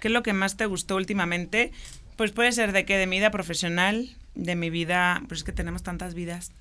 ¿Qué 0.00 0.08
es 0.08 0.14
lo 0.14 0.22
que 0.22 0.32
más 0.32 0.56
te 0.56 0.66
gustó 0.66 0.96
últimamente? 0.96 1.72
Pues 2.16 2.32
puede 2.32 2.52
ser 2.52 2.72
de 2.72 2.84
que 2.84 2.98
de 2.98 3.06
mi 3.06 3.18
vida 3.18 3.30
profesional, 3.30 4.16
de 4.34 4.56
mi 4.56 4.70
vida, 4.70 5.22
pues 5.28 5.40
es 5.40 5.44
que 5.44 5.52
tenemos 5.52 5.82
tantas 5.82 6.14
vidas. 6.14 6.52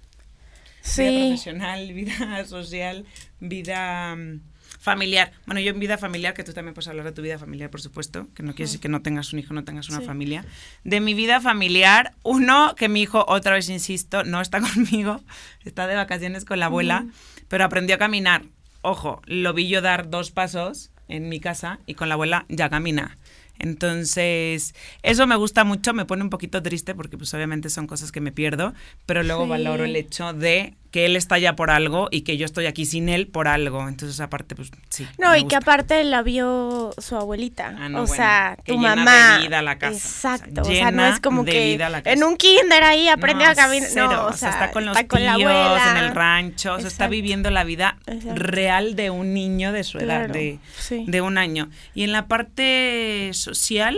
Sí. 0.81 1.01
Vida 1.01 1.19
profesional, 1.19 1.93
vida 1.93 2.46
social, 2.46 3.05
vida 3.39 4.15
mm, 4.15 4.41
familiar. 4.88 5.34
Bueno, 5.46 5.60
yo 5.60 5.72
en 5.72 5.79
vida 5.82 5.98
familiar, 5.98 6.34
que 6.34 6.46
tú 6.46 6.53
también 6.53 6.74
puedes 6.74 6.88
hablar 6.88 7.03
de 7.03 7.12
tu 7.12 7.22
vida 7.22 7.38
familiar, 7.38 7.70
por 7.70 7.82
supuesto, 7.82 8.29
que 8.34 8.41
no 8.41 8.53
quiere 8.53 8.67
decir 8.67 8.79
que 8.79 8.88
no 8.88 9.01
tengas 9.01 9.34
un 9.34 9.39
hijo, 9.39 9.53
no 9.53 9.65
tengas 9.65 9.89
una 9.89 10.00
familia. 10.00 10.46
De 10.86 11.01
mi 11.01 11.13
vida 11.13 11.41
familiar, 11.41 12.13
uno, 12.24 12.74
que 12.74 12.88
mi 12.88 13.01
hijo, 13.01 13.25
otra 13.27 13.56
vez 13.56 13.67
insisto, 13.67 14.24
no 14.24 14.39
está 14.39 14.62
conmigo, 14.74 15.20
está 15.65 15.88
de 15.88 15.96
vacaciones 15.96 16.46
con 16.46 16.62
la 16.62 16.67
abuela, 16.67 17.06
pero 17.50 17.65
aprendió 17.65 17.98
a 17.98 18.00
caminar. 18.00 18.46
Ojo, 18.82 19.22
lo 19.25 19.53
vi 19.53 19.67
yo 19.67 19.82
dar 19.82 20.10
dos 20.10 20.32
pasos 20.32 20.89
en 21.10 21.27
mi 21.27 21.41
casa 21.41 21.79
y 21.86 21.96
con 21.96 22.08
la 22.08 22.13
abuela 22.13 22.46
ya 22.48 22.70
camina. 22.70 23.17
Entonces, 23.60 24.74
eso 25.03 25.27
me 25.27 25.36
gusta 25.36 25.65
mucho, 25.65 25.94
me 25.94 26.06
pone 26.06 26.24
un 26.24 26.29
poquito 26.29 26.63
triste 26.63 26.96
porque 26.96 27.17
pues 27.17 27.34
obviamente 27.34 27.70
son 27.70 27.88
cosas 27.88 28.13
que 28.13 28.22
me 28.22 28.32
pierdo, 28.32 28.74
pero 29.06 29.22
luego 29.22 29.48
valoro 29.48 29.84
el 29.84 29.98
hecho 29.98 30.32
de 30.32 30.75
que 30.91 31.06
él 31.06 31.15
está 31.15 31.38
ya 31.38 31.56
por 31.56 31.70
algo 31.70 32.08
y 32.12 32.22
que 32.22 32.38
yo 32.38 32.46
estoy 32.46 32.65
aquí 32.65 32.86
sin 32.86 33.10
él 33.10 33.27
por 33.27 33.48
algo. 33.48 33.88
Entonces, 33.88 34.20
aparte, 34.20 34.56
pues 34.56 34.72
sí. 34.89 35.08
No, 35.17 35.36
y 35.36 35.46
que 35.46 35.56
aparte 35.56 36.03
la 36.03 36.22
vio 36.22 36.94
su 36.98 37.15
abuelita. 37.15 37.75
Ah, 37.77 37.89
o 37.96 38.08
sea, 38.08 38.58
tu 38.65 38.77
mamá. 38.77 39.38
De 39.38 39.44
vida 39.44 39.62
la 39.62 39.77
casa. 39.77 39.98
Exacto. 40.36 40.62
O 40.62 40.65
sea, 40.65 40.91
no 40.91 41.06
es 41.06 41.20
como 41.20 41.44
que 41.44 41.77
en 42.06 42.24
un 42.24 42.38
kinder 42.38 42.84
ahí 42.84 43.10
aprende 43.10 43.46
a 43.46 43.56
caminar. 43.56 43.89
No, 43.96 44.27
o 44.27 44.34
sea, 44.34 44.50
está 44.50 44.72
con 44.72 44.86
los 44.86 44.98
tíos, 44.98 45.82
en 45.89 45.98
el 45.98 46.15
rancho. 46.15 46.74
O 46.74 46.79
sea, 46.79 46.88
está 46.88 47.08
viviendo 47.08 47.51
la 47.51 47.63
vida 47.63 47.98
real 48.36 48.96
de 48.96 49.10
un 49.10 49.34
niño 49.34 49.72
de 49.72 49.84
su 49.84 49.98
edad, 50.00 50.29
de, 50.29 50.60
de 50.89 51.22
un 51.22 51.38
año. 51.38 51.70
Y 51.94 52.03
en 52.03 52.12
la 52.12 52.27
parte 52.27 53.32
social, 53.34 53.98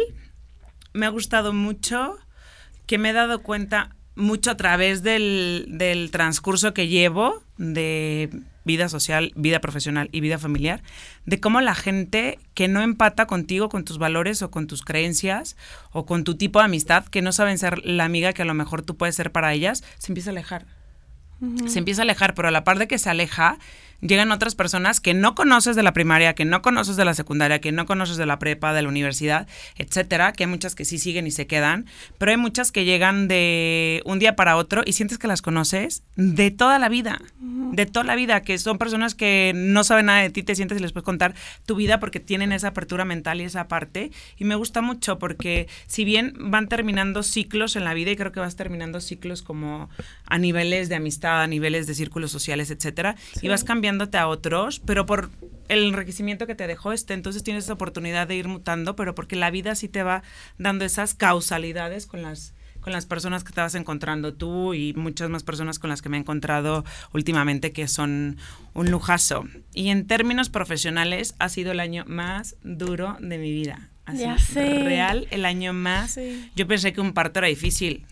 me 0.93 1.05
ha 1.05 1.09
gustado 1.09 1.53
mucho 1.53 2.17
que 2.85 2.97
me 2.97 3.11
he 3.11 3.13
dado 3.13 3.43
cuenta 3.43 3.95
mucho 4.19 4.51
a 4.51 4.57
través 4.57 5.01
del, 5.03 5.65
del 5.69 6.11
transcurso 6.11 6.73
que 6.73 6.87
llevo 6.87 7.43
de 7.57 8.29
vida 8.65 8.87
social, 8.87 9.31
vida 9.35 9.59
profesional 9.59 10.09
y 10.11 10.21
vida 10.21 10.37
familiar, 10.37 10.83
de 11.25 11.39
cómo 11.39 11.59
la 11.59 11.73
gente 11.73 12.37
que 12.53 12.67
no 12.67 12.81
empata 12.81 13.25
contigo, 13.25 13.67
con 13.67 13.83
tus 13.83 13.97
valores 13.97 14.43
o 14.43 14.51
con 14.51 14.67
tus 14.67 14.83
creencias 14.83 15.57
o 15.91 16.05
con 16.05 16.23
tu 16.23 16.35
tipo 16.35 16.59
de 16.59 16.65
amistad, 16.65 17.05
que 17.05 17.23
no 17.23 17.31
saben 17.31 17.57
ser 17.57 17.83
la 17.85 18.05
amiga 18.05 18.33
que 18.33 18.43
a 18.43 18.45
lo 18.45 18.53
mejor 18.53 18.83
tú 18.83 18.95
puedes 18.95 19.15
ser 19.15 19.31
para 19.31 19.53
ellas, 19.53 19.83
se 19.97 20.11
empieza 20.11 20.29
a 20.29 20.33
alejar. 20.33 20.67
Se 21.67 21.79
empieza 21.79 22.01
a 22.01 22.03
alejar, 22.03 22.33
pero 22.33 22.49
a 22.49 22.51
la 22.51 22.65
par 22.65 22.77
de 22.77 22.87
que 22.87 22.97
se 22.99 23.09
aleja, 23.09 23.57
llegan 24.01 24.31
otras 24.31 24.55
personas 24.55 24.99
que 24.99 25.13
no 25.13 25.35
conoces 25.35 25.75
de 25.75 25.83
la 25.83 25.93
primaria, 25.93 26.33
que 26.33 26.45
no 26.45 26.61
conoces 26.61 26.95
de 26.95 27.05
la 27.05 27.13
secundaria, 27.13 27.59
que 27.59 27.71
no 27.71 27.85
conoces 27.85 28.17
de 28.17 28.25
la 28.25 28.39
prepa, 28.39 28.73
de 28.73 28.81
la 28.81 28.89
universidad, 28.89 29.47
etcétera, 29.75 30.33
que 30.33 30.43
hay 30.43 30.49
muchas 30.49 30.75
que 30.75 30.85
sí 30.85 30.97
siguen 30.97 31.27
y 31.27 31.31
se 31.31 31.47
quedan, 31.47 31.85
pero 32.17 32.31
hay 32.31 32.37
muchas 32.37 32.71
que 32.71 32.85
llegan 32.85 33.27
de 33.27 34.01
un 34.05 34.19
día 34.19 34.35
para 34.35 34.55
otro 34.55 34.83
y 34.85 34.93
sientes 34.93 35.17
que 35.17 35.27
las 35.27 35.41
conoces 35.41 36.03
de 36.15 36.51
toda 36.51 36.79
la 36.79 36.89
vida, 36.89 37.21
de 37.39 37.85
toda 37.85 38.05
la 38.05 38.15
vida, 38.15 38.41
que 38.41 38.57
son 38.57 38.77
personas 38.77 39.15
que 39.15 39.51
no 39.55 39.83
saben 39.83 40.07
nada 40.07 40.21
de 40.21 40.29
ti, 40.29 40.43
te 40.43 40.55
sientes 40.55 40.77
y 40.77 40.81
les 40.81 40.91
puedes 40.91 41.05
contar 41.05 41.35
tu 41.65 41.75
vida 41.75 41.99
porque 41.99 42.19
tienen 42.19 42.51
esa 42.51 42.69
apertura 42.69 43.05
mental 43.05 43.41
y 43.41 43.43
esa 43.43 43.67
parte. 43.67 44.11
Y 44.37 44.45
me 44.45 44.55
gusta 44.55 44.81
mucho 44.81 45.19
porque 45.19 45.67
si 45.87 46.05
bien 46.05 46.33
van 46.37 46.67
terminando 46.67 47.23
ciclos 47.23 47.75
en 47.75 47.83
la 47.83 47.93
vida, 47.93 48.11
y 48.11 48.15
creo 48.15 48.31
que 48.31 48.39
vas 48.39 48.55
terminando 48.55 49.01
ciclos 49.01 49.41
como 49.41 49.89
a 50.25 50.37
niveles 50.37 50.89
de 50.89 50.95
amistad, 50.95 51.41
a 51.41 51.47
niveles 51.47 51.87
de 51.87 51.95
círculos 51.95 52.31
sociales, 52.31 52.71
etcétera, 52.71 53.15
y 53.41 53.47
vas 53.47 53.63
cambiándote 53.89 54.19
a 54.19 54.27
otros, 54.27 54.79
pero 54.85 55.07
por 55.07 55.31
el 55.67 55.83
enriquecimiento 55.83 56.45
que 56.45 56.53
te 56.53 56.67
dejó 56.67 56.91
este, 56.93 57.15
entonces 57.15 57.43
tienes 57.43 57.63
esa 57.63 57.73
oportunidad 57.73 58.27
de 58.27 58.35
ir 58.35 58.47
mutando, 58.47 58.95
pero 58.95 59.15
porque 59.15 59.35
la 59.35 59.49
vida 59.49 59.73
sí 59.73 59.87
te 59.87 60.03
va 60.03 60.21
dando 60.59 60.85
esas 60.85 61.15
causalidades 61.15 62.05
con 62.05 62.21
las 62.21 62.53
con 62.81 62.93
las 62.93 63.05
personas 63.05 63.43
que 63.43 63.51
te 63.51 63.59
vas 63.59 63.75
encontrando 63.75 64.33
tú 64.33 64.73
y 64.73 64.93
muchas 64.93 65.29
más 65.29 65.43
personas 65.43 65.79
con 65.79 65.89
las 65.89 66.01
que 66.01 66.07
me 66.07 66.15
he 66.15 66.19
encontrado 66.21 66.85
últimamente 67.13 67.73
que 67.73 67.89
son 67.89 68.37
un 68.73 68.89
lujazo. 68.89 69.45
Y 69.73 69.89
en 69.89 70.07
términos 70.07 70.49
profesionales 70.49 71.35
ha 71.39 71.49
sido 71.49 71.73
el 71.73 71.81
año 71.81 72.05
más 72.07 72.55
duro 72.63 73.17
de 73.19 73.37
mi 73.37 73.51
vida. 73.51 73.89
Así, 74.05 74.19
Ya 74.19 74.37
sé. 74.37 74.83
Real, 74.83 75.27
el 75.31 75.43
año 75.43 75.73
más. 75.73 76.11
Sí. 76.11 76.49
Yo 76.55 76.67
pensé 76.67 76.93
que 76.93 77.01
un 77.01 77.11
parto 77.11 77.39
era 77.39 77.49
difícil. 77.49 78.05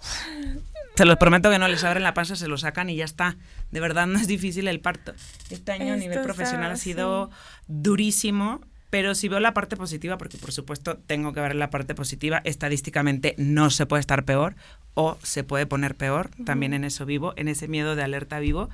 Se 0.94 1.04
los 1.04 1.16
prometo 1.16 1.50
que 1.50 1.58
no 1.58 1.66
les 1.66 1.82
abren 1.82 2.04
la 2.04 2.14
panza, 2.14 2.36
se 2.36 2.46
lo 2.46 2.56
sacan 2.56 2.88
y 2.88 2.96
ya 2.96 3.04
está. 3.04 3.36
De 3.72 3.80
verdad 3.80 4.06
no 4.06 4.18
es 4.18 4.28
difícil 4.28 4.68
el 4.68 4.80
parto. 4.80 5.12
Este 5.50 5.72
año 5.72 5.92
a 5.92 5.96
nivel 5.96 6.20
profesional 6.22 6.70
ha 6.70 6.76
sido 6.76 7.30
durísimo, 7.66 8.60
pero 8.90 9.16
si 9.16 9.28
veo 9.28 9.40
la 9.40 9.54
parte 9.54 9.76
positiva, 9.76 10.18
porque 10.18 10.38
por 10.38 10.52
supuesto 10.52 10.96
tengo 10.96 11.32
que 11.32 11.40
ver 11.40 11.56
la 11.56 11.68
parte 11.68 11.96
positiva, 11.96 12.40
estadísticamente 12.44 13.34
no 13.38 13.70
se 13.70 13.86
puede 13.86 14.00
estar 14.00 14.24
peor 14.24 14.54
o 14.94 15.18
se 15.24 15.42
puede 15.42 15.66
poner 15.66 15.96
peor, 15.96 16.30
también 16.46 16.72
en 16.74 16.84
eso 16.84 17.04
vivo, 17.04 17.32
en 17.34 17.48
ese 17.48 17.66
miedo 17.66 17.96
de 17.96 18.04
alerta 18.04 18.38
vivo. 18.38 18.70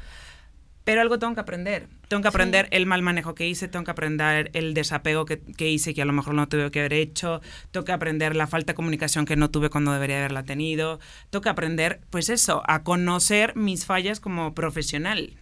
Pero 0.85 1.01
algo 1.01 1.19
tengo 1.19 1.35
que 1.35 1.41
aprender. 1.41 1.89
Tengo 2.09 2.23
que 2.23 2.29
aprender 2.29 2.69
el 2.71 2.87
mal 2.87 3.03
manejo 3.03 3.35
que 3.35 3.47
hice, 3.47 3.69
tengo 3.69 3.85
que 3.85 3.91
aprender 3.91 4.51
el 4.55 4.75
desapego 4.75 5.27
que, 5.27 5.41
que 5.41 5.71
hice 5.71 5.95
que 5.95 6.03
a 6.03 6.05
lo 6.05 6.13
mejor 6.13 6.35
no 6.35 6.49
tuve 6.49 6.71
que 6.71 6.81
haber 6.81 6.95
hecho, 6.95 7.41
tengo 7.71 7.85
que 7.85 7.93
aprender 7.93 8.35
la 8.35 8.47
falta 8.47 8.73
de 8.73 8.77
comunicación 8.77 9.27
que 9.27 9.37
no 9.37 9.51
tuve 9.51 9.71
cuando 9.71 9.93
debería 9.93 10.19
haberla 10.19 10.45
tenido, 10.45 10.99
tengo 11.31 11.43
que 11.43 11.51
aprender, 11.51 12.01
pues 12.11 12.29
eso, 12.31 12.63
a 12.67 12.83
conocer 12.83 13.55
mis 13.57 13.87
fallas 13.87 14.19
como 14.19 14.55
profesional 14.55 15.37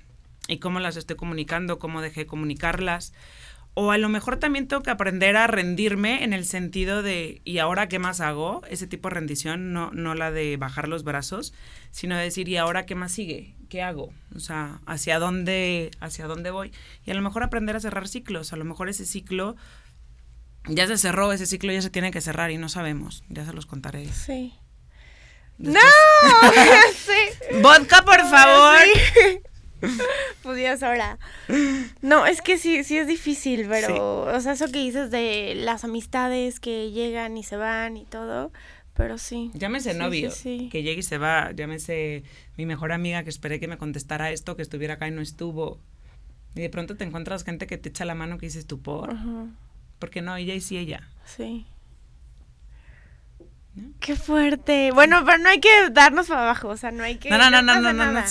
y 0.49 0.59
cómo 0.59 0.81
las 0.81 0.97
estoy 0.97 1.17
comunicando, 1.17 1.79
cómo 1.79 2.01
dejé 2.03 2.21
de 2.23 2.27
comunicarlas. 2.27 3.13
O 3.81 3.93
a 3.93 3.99
lo 3.99 4.09
mejor 4.09 4.39
también 4.39 4.67
tengo 4.67 4.83
que 4.83 4.91
aprender 4.91 5.37
a 5.37 5.47
rendirme 5.47 6.25
en 6.25 6.33
el 6.33 6.45
sentido 6.45 7.01
de, 7.05 7.41
¿y 7.45 7.59
ahora 7.59 7.87
qué 7.87 8.01
más 8.01 8.21
hago? 8.21 8.63
Ese 8.69 8.89
tipo 8.89 9.09
de 9.09 9.15
rendición, 9.15 9.73
no, 9.73 9.93
no 9.93 10.17
la 10.17 10.33
de 10.33 10.57
bajar 10.57 10.89
los 10.89 11.05
brazos, 11.05 11.55
sino 11.93 12.17
de 12.17 12.25
decir, 12.25 12.49
¿y 12.49 12.57
ahora 12.57 12.87
qué 12.87 12.97
más 12.97 13.13
sigue? 13.13 13.55
¿Qué 13.69 13.81
hago? 13.81 14.13
O 14.35 14.41
sea, 14.41 14.81
¿hacia 14.85 15.21
dónde, 15.21 15.93
hacia 16.01 16.27
dónde 16.27 16.51
voy? 16.51 16.73
Y 17.07 17.13
a 17.13 17.15
lo 17.15 17.23
mejor 17.23 17.45
aprender 17.45 17.77
a 17.77 17.81
cerrar 17.81 18.09
ciclos. 18.09 18.53
A 18.53 18.57
lo 18.57 18.65
mejor 18.65 18.89
ese 18.89 19.07
ciclo 19.07 19.55
ya 20.67 20.89
se 20.89 20.99
cerró, 20.99 21.33
ese 21.33 21.47
ciclo 21.47 21.71
ya 21.73 21.81
se 21.81 21.91
tiene 21.91 22.11
que 22.11 22.21
cerrar 22.21 22.51
y 22.51 22.59
no 22.59 22.69
sabemos. 22.69 23.23
Ya 23.29 23.47
se 23.47 23.53
los 23.53 23.67
contaré. 23.67 24.07
Sí. 24.07 24.55
después. 25.57 25.85
¡No! 26.25 26.51
sí. 26.95 27.57
Vodka, 27.63 28.05
por 28.05 28.29
favor. 28.29 28.81
Sí. 28.83 29.39
Pues 30.43 30.61
ya 30.61 30.73
es 30.73 30.83
hora. 30.83 31.19
No, 32.03 32.27
es 32.27 32.41
que 32.43 32.59
sí, 32.59 32.85
sí 32.85 32.97
es 32.99 33.07
difícil, 33.07 33.67
pero, 33.69 34.23
o 34.23 34.41
sea, 34.41 34.53
eso 34.53 34.67
que 34.67 34.79
dices 34.79 35.11
de 35.11 35.55
las 35.57 35.85
amistades 35.85 36.61
que 36.61 36.91
llegan 36.91 37.37
y 37.37 37.43
se 37.43 37.57
van 37.57 37.97
y 37.97 38.05
todo, 38.05 38.53
pero 38.95 39.19
sí. 39.19 39.51
Llámese 39.55 39.93
Sí, 39.93 39.99
novio, 39.99 40.31
sí, 40.31 40.69
que 40.71 40.83
llegue 40.83 41.01
y 41.01 41.03
se 41.03 41.19
va. 41.19 41.53
Llámese 41.53 42.23
mi 42.57 42.67
mejor 42.67 42.93
amiga 42.93 43.23
que 43.25 43.31
esperé 43.31 43.61
que 43.61 43.69
me 43.69 43.79
contestara 43.79 44.31
esto, 44.31 44.57
que 44.57 44.63
estuviera 44.63 44.95
acá 44.95 45.09
y 45.09 45.11
no 45.11 45.21
estuvo. 45.21 45.79
Y 46.55 46.61
de 46.63 46.71
pronto 46.71 46.97
te 46.97 47.05
encuentras 47.05 47.45
gente 47.45 47.67
que 47.67 47.79
te 47.79 47.91
echa 47.91 48.05
la 48.05 48.15
mano 48.15 48.39
que 48.39 48.47
dices 48.47 48.67
tú 48.67 48.81
por. 48.81 49.11
Ajá, 49.11 49.47
Porque 49.99 50.23
no, 50.23 50.35
ella 50.37 50.55
y 50.55 50.61
sí 50.61 50.79
ella. 50.79 51.09
sí. 51.25 51.67
¿No? 53.75 53.91
Qué 54.01 54.17
fuerte. 54.17 54.91
Bueno, 54.93 55.23
pero 55.25 55.39
no 55.39 55.49
hay 55.51 55.61
que 55.61 55.69
darnos 55.93 56.27
para 56.29 56.43
abajo, 56.43 56.69
o 56.69 56.77
sea, 56.77 56.91
no 56.91 57.05
hay 57.05 57.17
que... 57.17 57.31
No, 57.31 57.39
no, 57.39 57.49
no, 57.51 57.63
no, 57.63 57.81
no, 57.81 57.93
no, 57.93 58.23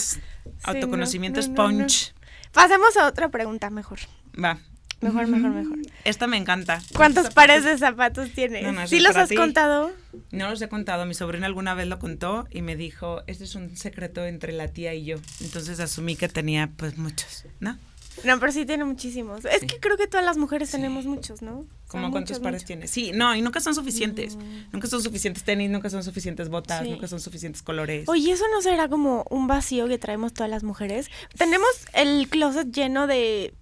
Sí, 0.57 0.63
Autoconocimiento 0.63 1.39
no, 1.39 1.41
es 1.41 1.49
no, 1.49 1.55
punch. 1.55 2.13
Pasemos 2.51 2.95
a 2.97 3.07
otra 3.07 3.29
pregunta 3.29 3.69
mejor. 3.69 3.99
Va. 4.41 4.57
Mejor, 4.99 5.27
mejor, 5.27 5.51
mejor. 5.51 5.77
Esta 6.05 6.25
me 6.25 6.37
encanta. 6.37 6.81
¿Cuántos 6.95 7.29
pares 7.29 7.63
de 7.63 7.77
zapatos 7.77 8.31
tienes? 8.31 8.63
No, 8.73 8.87
¿Sí 8.87 8.99
los 8.99 9.15
has 9.15 9.29
ti. 9.29 9.35
contado? 9.35 9.91
No 10.31 10.49
los 10.49 10.59
he 10.61 10.69
contado. 10.69 11.05
Mi 11.05 11.13
sobrina 11.13 11.45
alguna 11.45 11.75
vez 11.75 11.87
lo 11.87 11.99
contó 11.99 12.47
y 12.49 12.63
me 12.63 12.75
dijo, 12.75 13.21
este 13.27 13.43
es 13.43 13.53
un 13.53 13.77
secreto 13.77 14.25
entre 14.25 14.53
la 14.53 14.69
tía 14.69 14.95
y 14.95 15.05
yo. 15.05 15.17
Entonces 15.41 15.79
asumí 15.79 16.15
que 16.15 16.27
tenía 16.29 16.71
pues 16.75 16.97
muchos, 16.97 17.45
¿no? 17.59 17.77
No, 18.23 18.39
pero 18.39 18.51
sí 18.51 18.65
tiene 18.65 18.83
muchísimos. 18.85 19.45
Es 19.45 19.61
Sí. 19.61 19.67
que 19.67 19.79
creo 19.79 19.97
que 19.97 20.07
todas 20.07 20.25
las 20.25 20.37
mujeres 20.37 20.69
Sí. 20.69 20.77
tenemos 20.77 21.05
muchos, 21.05 21.41
¿no? 21.41 21.59
O 21.59 21.63
sea, 21.63 22.01
Como 22.01 22.11
cuántos 22.11 22.31
muchos, 22.31 22.43
pares 22.43 22.61
muchos. 22.61 22.67
tienes. 22.67 22.91
Sí, 22.91 23.11
no, 23.13 23.35
y 23.35 23.41
nunca 23.41 23.59
son 23.59 23.75
suficientes. 23.75 24.35
Mm. 24.35 24.41
Nunca 24.73 24.87
son 24.87 25.01
suficientes 25.01 25.43
tenis, 25.43 25.69
nunca 25.69 25.89
son 25.89 26.03
suficientes 26.03 26.49
botas, 26.49 26.83
Sí. 26.83 26.91
nunca 26.91 27.07
son 27.07 27.19
suficientes 27.19 27.61
colores. 27.61 28.07
Oye, 28.09 28.31
¿eso 28.31 28.45
no 28.53 28.61
será 28.61 28.89
como 28.89 29.25
un 29.29 29.47
vacío 29.47 29.87
que 29.87 29.97
traemos 29.97 30.33
todas 30.33 30.49
las 30.49 30.63
mujeres? 30.63 31.09
Tenemos 31.37 31.69
el 31.93 32.27
closet 32.29 32.71
lleno 32.71 33.07
de 33.07 33.53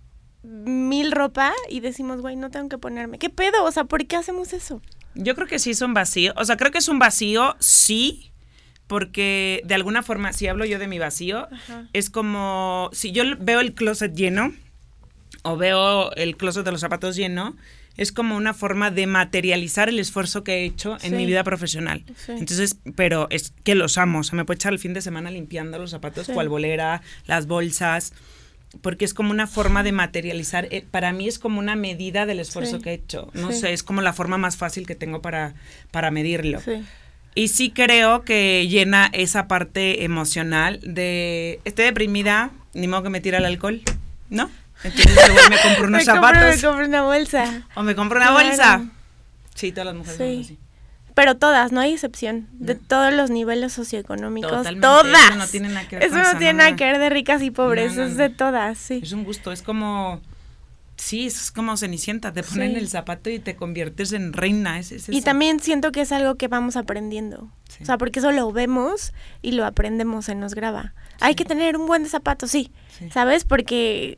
mil 0.43 1.12
ropa 1.12 1.53
y 1.69 1.79
decimos, 1.79 2.21
güey, 2.21 2.35
no 2.35 2.51
tengo 2.51 2.69
que 2.69 2.77
ponerme. 2.77 3.17
¿Qué 3.19 3.29
pedo? 3.29 3.63
O 3.63 3.71
sea, 3.71 3.85
¿por 3.85 4.05
qué 4.05 4.15
hacemos 4.15 4.53
eso? 4.53 4.81
Yo 5.15 5.33
creo 5.35 5.47
que 5.47 5.59
sí 5.59 5.71
es 5.71 5.81
un 5.81 5.93
vacío. 5.93 6.33
O 6.38 6.45
sea, 6.45 6.55
creo 6.57 6.71
que 6.71 6.77
es 6.77 6.88
un 6.88 7.00
vacío, 7.00 7.55
sí, 7.59 8.31
porque 8.88 9.62
de 9.65 9.75
alguna 9.75 10.04
forma, 10.04 10.32
si 10.34 10.48
hablo 10.48 10.65
yo 10.65 10.80
de 10.80 10.88
mi 10.88 11.00
vacío, 11.00 11.48
Ajá. 11.51 11.88
es 11.94 12.10
como 12.10 12.89
si 12.94 13.12
yo 13.12 13.24
veo 13.39 13.60
el 13.60 13.74
closet 13.74 14.13
lleno 14.13 14.54
o 15.44 15.58
veo 15.58 16.12
el 16.15 16.38
closet 16.38 16.63
de 16.65 16.72
los 16.72 16.82
zapatos 16.82 17.15
lleno, 17.15 17.56
es 17.98 18.12
como 18.12 18.36
una 18.36 18.54
forma 18.54 18.92
de 18.92 19.08
materializar 19.08 19.88
el 19.89 20.00
esfuerzo 20.00 20.44
que 20.44 20.56
he 20.56 20.65
hecho 20.65 20.96
en 20.96 21.12
Sí. 21.12 21.15
mi 21.15 21.25
vida 21.25 21.44
profesional. 21.44 22.04
Sí. 22.18 22.34
Entonces, 22.34 22.77
pero 22.96 23.27
es 23.30 23.54
que 23.63 23.74
los 23.74 23.98
amo. 23.98 24.20
O 24.20 24.24
sea, 24.24 24.36
me 24.36 24.44
puedo 24.44 24.56
echar 24.56 24.74
el 24.74 24.80
fin 24.80 24.94
de 24.94 25.01
semana 25.01 25.32
limpiando 25.32 25.80
los 25.80 25.92
zapatos, 25.92 26.25
Sí. 26.27 26.34
cual 26.34 26.50
bolera, 26.50 27.01
las 27.25 27.48
bolsas, 27.48 28.12
porque 28.82 29.06
es 29.06 29.13
como 29.13 29.32
una 29.32 29.48
forma 29.48 29.82
de 29.84 29.94
materializar. 29.94 30.68
eh, 30.72 30.84
Para 30.92 31.13
mí 31.13 31.27
es 31.30 31.39
como 31.39 31.60
una 31.60 31.77
medida 31.77 32.25
del 32.25 32.39
esfuerzo 32.42 32.82
que 32.82 32.89
he 32.89 32.94
hecho. 32.96 33.30
No 33.34 33.51
sé, 33.54 33.72
es 33.72 33.82
como 33.84 34.01
la 34.01 34.12
forma 34.12 34.38
más 34.38 34.58
fácil 34.58 34.86
que 34.86 34.96
tengo 34.96 35.22
para, 35.22 35.54
para 35.92 36.12
medirlo. 36.12 36.62
Y 37.36 37.50
sí 37.50 37.70
creo 37.70 38.24
que 38.24 38.65
llena 38.70 39.10
esa 39.13 39.48
parte 39.48 40.04
emocional 40.06 40.80
de 40.84 41.60
estoy 41.65 41.86
deprimida, 41.86 42.51
ni 42.74 42.88
modo 42.88 43.04
que 43.04 43.10
me 43.10 43.20
tira 43.22 43.38
el 43.39 43.46
alcohol, 43.46 43.82
¿no? 44.30 44.50
Entonces 44.84 45.50
me 45.50 45.58
compro 45.62 45.88
unos 45.88 45.92
me 46.06 46.13
compro- 46.13 46.15
zapatos 46.15 46.56
me 46.56 46.62
compro 46.62 46.86
una 46.86 47.01
bolsa. 47.04 47.63
o 47.75 47.84
me 47.84 47.94
compro 47.96 48.18
una 48.20 48.30
Claro. 48.30 48.48
bolsa. 48.48 48.86
Sí, 49.54 49.72
todas 49.72 49.86
las 49.88 49.96
mujeres 49.96 50.18
Sí. 50.18 50.42
así. 50.46 50.60
Pero 51.13 51.36
todas, 51.38 51.72
no 51.72 51.80
hay 51.80 51.94
excepción. 51.94 52.48
De 52.54 52.75
No. 52.75 52.82
todos 52.88 53.13
los 53.13 53.30
niveles 53.30 53.72
socioeconómicos. 53.72 54.51
Totalmente, 54.51 54.82
Todas. 54.86 55.24
eso 55.30 55.36
no 55.36 55.48
tiene 55.48 55.68
nada 55.70 55.88
que 55.88 55.96
ver 55.96 56.06
Eso 56.08 56.18
no 56.18 56.38
tiene 56.38 56.54
nada 56.54 56.75
que 56.75 56.84
ver 56.84 57.00
de 57.00 57.10
ricas 57.10 57.42
y 57.42 57.51
pobres. 57.51 57.96
No, 57.96 58.01
no, 58.04 58.08
es 58.10 58.18
de 58.18 58.30
todas, 58.30 58.77
sí. 58.77 59.00
Es 59.01 59.13
un 59.13 59.24
gusto, 59.24 59.51
es 59.54 59.62
como 59.62 60.22
sí, 60.98 61.25
es 61.28 61.52
como 61.52 61.78
Cenicienta, 61.78 62.32
te 62.34 62.44
ponen 62.44 62.72
Sí. 62.74 62.78
el 62.78 62.88
zapato 62.90 63.30
y 63.30 63.40
te 63.40 63.56
conviertes 63.56 64.12
en 64.14 64.34
reina, 64.34 64.80
es, 64.80 64.92
es 64.92 65.10
Y 65.10 65.22
también 65.22 65.60
siento 65.60 65.92
que 65.92 66.02
es 66.02 66.12
algo 66.12 66.36
que 66.36 66.48
vamos 66.48 66.75
aprendiendo. 66.75 67.50
Sí. 67.70 67.84
O 67.84 67.86
sea, 67.86 67.98
porque 67.98 68.20
eso 68.20 68.32
lo 68.32 68.52
vemos 68.52 69.14
y 69.42 69.52
lo 69.52 69.66
aprendemos, 69.66 70.25
se 70.25 70.36
nos 70.36 70.56
graba. 70.56 70.94
Hay 71.20 71.36
que 71.36 71.46
tener 71.46 71.78
un 71.78 71.88
buen 71.88 72.04
de 72.04 72.10
zapatos, 72.10 72.52
sí. 72.52 72.72
¿Sabes? 73.12 73.44
Porque, 73.44 74.18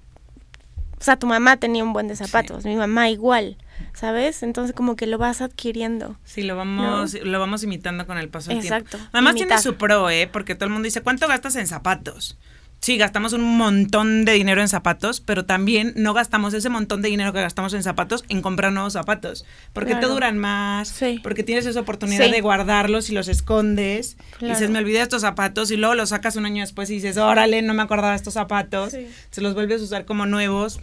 o 0.99 1.03
sea, 1.03 1.17
tu 1.17 1.27
mamá 1.27 1.57
tenía 1.57 1.83
un 1.83 1.93
buen 1.93 2.07
de 2.07 2.15
zapatos, 2.15 2.65
mi 2.65 2.75
mamá 2.75 3.09
igual, 3.09 3.57
¿sabes? 3.93 4.43
Entonces 4.43 4.75
como 4.75 4.95
que 4.95 5.07
lo 5.07 5.17
vas 5.17 5.41
adquiriendo. 5.41 6.17
Sí, 6.23 6.43
lo 6.43 6.55
vamos, 6.55 7.13
lo 7.23 7.39
vamos 7.39 7.63
imitando 7.63 8.05
con 8.07 8.17
el 8.17 8.29
paso 8.29 8.49
del 8.49 8.59
Exacto, 8.59 8.97
tiempo. 8.97 9.09
Además 9.13 9.35
tiene 9.35 9.57
su 9.59 9.75
pro, 9.75 10.09
¿eh? 10.09 10.27
Porque 10.31 10.55
todo 10.55 10.65
el 10.65 10.71
mundo 10.73 10.85
dice, 10.85 11.01
¿cuánto 11.01 11.27
gastas 11.27 11.55
en 11.55 11.67
zapatos? 11.67 12.37
Sí, 12.79 12.95
gastamos 12.97 13.33
un 13.33 13.41
montón 13.57 14.23
de 14.23 14.33
dinero 14.33 14.61
en 14.61 14.67
zapatos, 14.69 15.19
pero 15.19 15.45
también 15.45 15.93
no 15.97 16.13
gastamos 16.13 16.53
ese 16.53 16.69
montón 16.69 17.01
de 17.01 17.09
dinero 17.09 17.33
que 17.33 17.41
gastamos 17.41 17.73
en 17.73 17.81
zapatos 17.83 18.23
en 18.29 18.41
comprar 18.41 18.71
nuevos 18.71 18.93
zapatos. 18.93 19.45
Porque 19.73 19.93
te 19.93 19.99
Claro. 19.99 20.13
duran 20.13 20.37
más, 20.37 20.87
Sí. 20.87 21.19
porque 21.23 21.43
tienes 21.43 21.65
esa 21.65 21.79
oportunidad 21.81 22.25
Sí. 22.25 22.31
de 22.31 22.39
guardarlos 22.39 23.09
y 23.09 23.13
los 23.13 23.27
escondes. 23.27 24.15
Y 24.35 24.35
Claro. 24.37 24.53
dices, 24.53 24.69
me 24.69 24.77
olvidé 24.79 24.97
de 24.99 25.03
estos 25.03 25.21
zapatos, 25.23 25.71
y 25.71 25.75
luego 25.77 25.95
los 25.95 26.09
sacas 26.09 26.35
un 26.35 26.45
año 26.45 26.61
después 26.61 26.89
y 26.91 26.93
dices, 26.93 27.17
órale, 27.17 27.61
no 27.63 27.73
me 27.73 27.81
acordaba 27.81 28.11
de 28.11 28.17
estos 28.17 28.35
zapatos. 28.35 28.91
Sí. 28.93 29.07
Se 29.31 29.41
los 29.41 29.53
vuelves 29.55 29.81
a 29.81 29.85
usar 29.85 30.05
como 30.05 30.25
nuevos. 30.27 30.79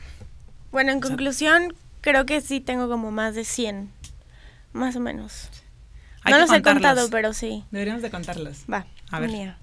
Bueno, 0.72 0.90
en 0.90 0.98
O 0.98 1.00
sea- 1.00 1.08
conclusión, 1.10 1.74
creo 2.00 2.26
que 2.26 2.40
sí 2.40 2.60
tengo 2.60 2.88
como 2.88 3.12
más 3.12 3.34
de 3.36 3.44
100, 3.44 3.90
más 4.72 4.96
o 4.96 5.00
menos. 5.00 5.48
Hay 6.24 6.32
no 6.32 6.40
los 6.40 6.50
he 6.52 6.60
contado, 6.60 7.08
pero 7.08 7.32
sí. 7.32 7.64
Deberíamos 7.70 8.02
de 8.02 8.10
contarlos. 8.10 8.64
Va, 8.70 8.84
A 9.10 9.20
ver. 9.20 9.30
día. 9.30 9.58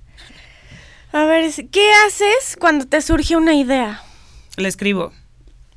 A 1.14 1.26
ver, 1.26 1.52
¿qué 1.72 1.92
haces 2.06 2.58
cuando 2.60 2.86
te 2.86 3.02
surge 3.02 3.36
una 3.36 3.54
idea? 3.54 4.02
Le 4.56 4.68
escribo. 4.68 5.12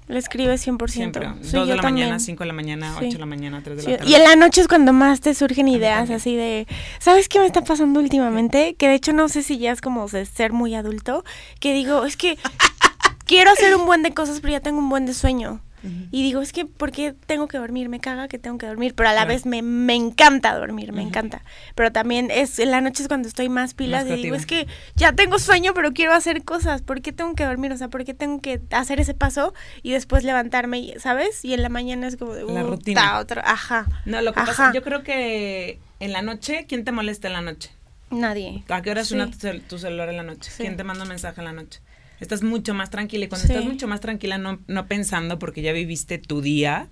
Le 0.06 0.18
escribe 0.18 0.54
100%. 0.54 0.88
Siempre. 0.88 1.28
Dos 1.52 1.66
de 1.66 1.76
la 1.76 1.82
mañana, 1.82 2.18
cinco 2.20 2.44
de 2.44 2.48
la 2.48 2.52
mañana, 2.52 2.94
ocho 2.98 3.08
de 3.08 3.18
la 3.18 3.26
mañana, 3.26 3.62
tres 3.64 3.78
de 3.78 3.90
la 3.90 3.98
tarde. 3.98 4.10
Y 4.10 4.14
en 4.14 4.22
la 4.22 4.36
noche 4.36 4.60
es 4.60 4.68
cuando 4.68 4.92
más 4.92 5.20
te 5.20 5.34
surgen 5.34 5.66
ideas 5.66 6.10
así 6.10 6.36
de, 6.36 6.66
¿sabes 7.00 7.28
qué 7.28 7.38
me 7.38 7.46
está 7.46 7.64
pasando 7.64 8.00
últimamente? 8.00 8.74
Que 8.74 8.88
de 8.88 8.94
hecho 8.94 9.12
no 9.12 9.28
sé 9.28 9.42
si 9.42 9.58
ya 9.58 9.72
es 9.72 9.80
como 9.80 10.06
de 10.06 10.26
ser 10.26 10.52
muy 10.52 10.74
adulto, 10.74 11.24
que 11.58 11.72
digo, 11.72 12.04
es 12.04 12.16
que 12.16 12.38
quiero 13.24 13.50
hacer 13.50 13.74
un 13.74 13.86
buen 13.86 14.02
de 14.02 14.12
cosas, 14.12 14.40
pero 14.40 14.52
ya 14.52 14.60
tengo 14.60 14.78
un 14.78 14.90
buen 14.90 15.06
de 15.06 15.14
sueño. 15.14 15.62
Y 16.10 16.22
digo, 16.22 16.40
es 16.40 16.52
que, 16.52 16.64
¿por 16.64 16.90
qué 16.92 17.14
tengo 17.26 17.48
que 17.48 17.58
dormir? 17.58 17.88
Me 17.88 18.00
caga 18.00 18.28
que 18.28 18.38
tengo 18.38 18.58
que 18.58 18.66
dormir, 18.66 18.94
pero 18.94 19.08
a 19.08 19.12
la 19.12 19.24
vez 19.24 19.46
me, 19.46 19.62
me, 19.62 19.94
encanta 19.94 20.56
dormir, 20.58 20.92
me 20.92 21.02
encanta. 21.02 21.42
Pero 21.74 21.92
también 21.92 22.30
es 22.30 22.58
en 22.58 22.70
la 22.70 22.80
noche 22.80 23.02
es 23.02 23.08
cuando 23.08 23.28
estoy 23.28 23.48
más 23.48 23.74
pilas 23.74 24.06
y 24.06 24.16
digo, 24.16 24.34
es 24.34 24.46
que 24.46 24.66
ya 24.94 25.12
tengo 25.12 25.38
sueño, 25.38 25.74
pero 25.74 25.92
quiero 25.92 26.12
hacer 26.14 26.44
cosas. 26.44 26.82
¿Por 26.82 27.02
qué 27.02 27.12
tengo 27.12 27.34
que 27.34 27.44
dormir? 27.44 27.72
O 27.72 27.76
sea, 27.76 27.88
¿por 27.88 28.04
qué 28.04 28.14
tengo 28.14 28.40
que 28.40 28.60
hacer 28.70 29.00
ese 29.00 29.14
paso 29.14 29.54
y 29.82 29.92
después 29.92 30.24
levantarme, 30.24 30.94
¿sabes? 30.98 31.44
Y 31.44 31.54
en 31.54 31.62
la 31.62 31.68
mañana 31.68 32.06
es 32.06 32.16
como 32.16 32.34
de, 32.34 32.44
la 32.44 32.62
rutina. 32.62 33.18
Otro, 33.18 33.42
ajá. 33.44 33.86
No, 34.04 34.22
lo 34.22 34.32
que 34.32 34.40
pasa, 34.40 34.72
yo 34.72 34.82
creo 34.82 35.02
que 35.02 35.78
en 36.00 36.12
la 36.12 36.22
noche, 36.22 36.66
¿quién 36.68 36.84
te 36.84 36.92
molesta 36.92 37.28
en 37.28 37.34
la 37.34 37.40
noche? 37.40 37.70
Nadie. 38.10 38.62
¿A 38.68 38.82
qué 38.82 38.90
hora 38.90 39.04
suena 39.04 39.30
tu, 39.30 39.78
celular 39.78 40.08
en 40.08 40.16
la 40.16 40.22
noche? 40.22 40.50
¿Quién 40.56 40.76
te 40.76 40.84
manda 40.84 41.02
un 41.02 41.08
mensaje 41.08 41.40
en 41.40 41.44
la 41.44 41.52
noche? 41.52 41.80
Estás 42.24 42.42
mucho 42.42 42.74
más 42.74 42.90
tranquila 42.90 43.26
y 43.26 43.28
cuando 43.28 43.46
estás 43.46 43.64
mucho 43.64 43.86
más 43.86 44.00
tranquila 44.00 44.38
no, 44.38 44.58
no 44.66 44.86
pensando 44.86 45.38
porque 45.38 45.62
ya 45.62 45.72
viviste 45.72 46.18
tu 46.18 46.40
día, 46.40 46.88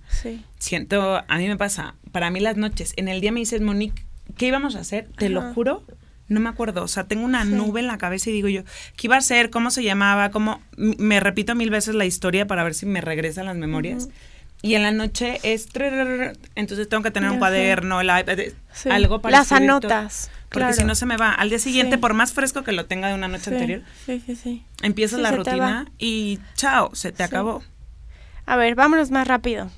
siento, 0.57 1.23
a 1.27 1.37
mí 1.37 1.47
me 1.47 1.57
pasa, 1.57 1.95
para 2.11 2.29
mí 2.29 2.39
las 2.39 2.57
noches, 2.57 2.93
en 2.95 3.07
el 3.07 3.19
día 3.19 3.31
me 3.31 3.41
dices, 3.41 3.61
Monique, 3.61 4.05
¿qué 4.37 4.47
íbamos 4.47 4.75
a 4.75 4.79
hacer? 4.79 5.09
Te 5.17 5.29
lo 5.29 5.53
juro, 5.53 5.83
no 6.29 6.39
me 6.39 6.49
acuerdo, 6.49 6.83
o 6.83 6.87
sea, 6.87 7.03
tengo 7.05 7.25
una 7.25 7.45
nube 7.45 7.81
en 7.81 7.87
la 7.87 7.97
cabeza 7.97 8.29
y 8.29 8.33
digo 8.33 8.47
yo, 8.47 8.63
¿qué 8.95 9.07
iba 9.07 9.15
a 9.15 9.19
hacer? 9.19 9.49
¿Cómo 9.49 9.71
se 9.71 9.83
llamaba? 9.83 10.31
¿Cómo? 10.31 10.61
Me 10.77 11.19
repito 11.19 11.55
mil 11.55 11.69
veces 11.69 11.95
la 11.95 12.05
historia 12.05 12.47
para 12.47 12.63
ver 12.63 12.73
si 12.73 12.85
me 12.85 13.01
regresan 13.01 13.45
las 13.45 13.57
memorias. 13.57 14.09
Y 14.61 14.75
en 14.75 14.83
la 14.83 14.91
noche 14.91 15.41
es... 15.43 15.67
Entonces 16.55 16.87
tengo 16.87 17.03
que 17.03 17.11
tener 17.11 17.29
un 17.29 17.37
cuaderno, 17.37 17.99
el 17.99 18.07
iPad, 18.07 18.39
algo 18.89 19.19
para 19.19 19.37
Las 19.37 19.51
anotas. 19.51 20.31
Porque 20.53 20.73
si 20.73 20.83
no 20.83 20.95
se 20.95 21.05
me 21.05 21.17
va. 21.17 21.33
Al 21.33 21.49
día 21.49 21.59
siguiente, 21.59 21.97
por 21.97 22.13
más 22.13 22.31
fresco 22.33 22.63
que 22.63 22.71
lo 22.71 22.85
tenga 22.85 23.09
de 23.09 23.15
una 23.15 23.27
noche 23.27 23.51
anterior, 23.51 23.81
empiezas 24.81 25.19
la 25.19 25.31
rutina 25.31 25.91
y 25.97 26.39
chao, 26.55 26.93
se 26.93 27.11
te 27.11 27.23
acabó. 27.23 27.63
A 28.45 28.55
ver, 28.55 28.75
vámonos 28.75 29.09
más 29.11 29.27
rápido. 29.27 29.69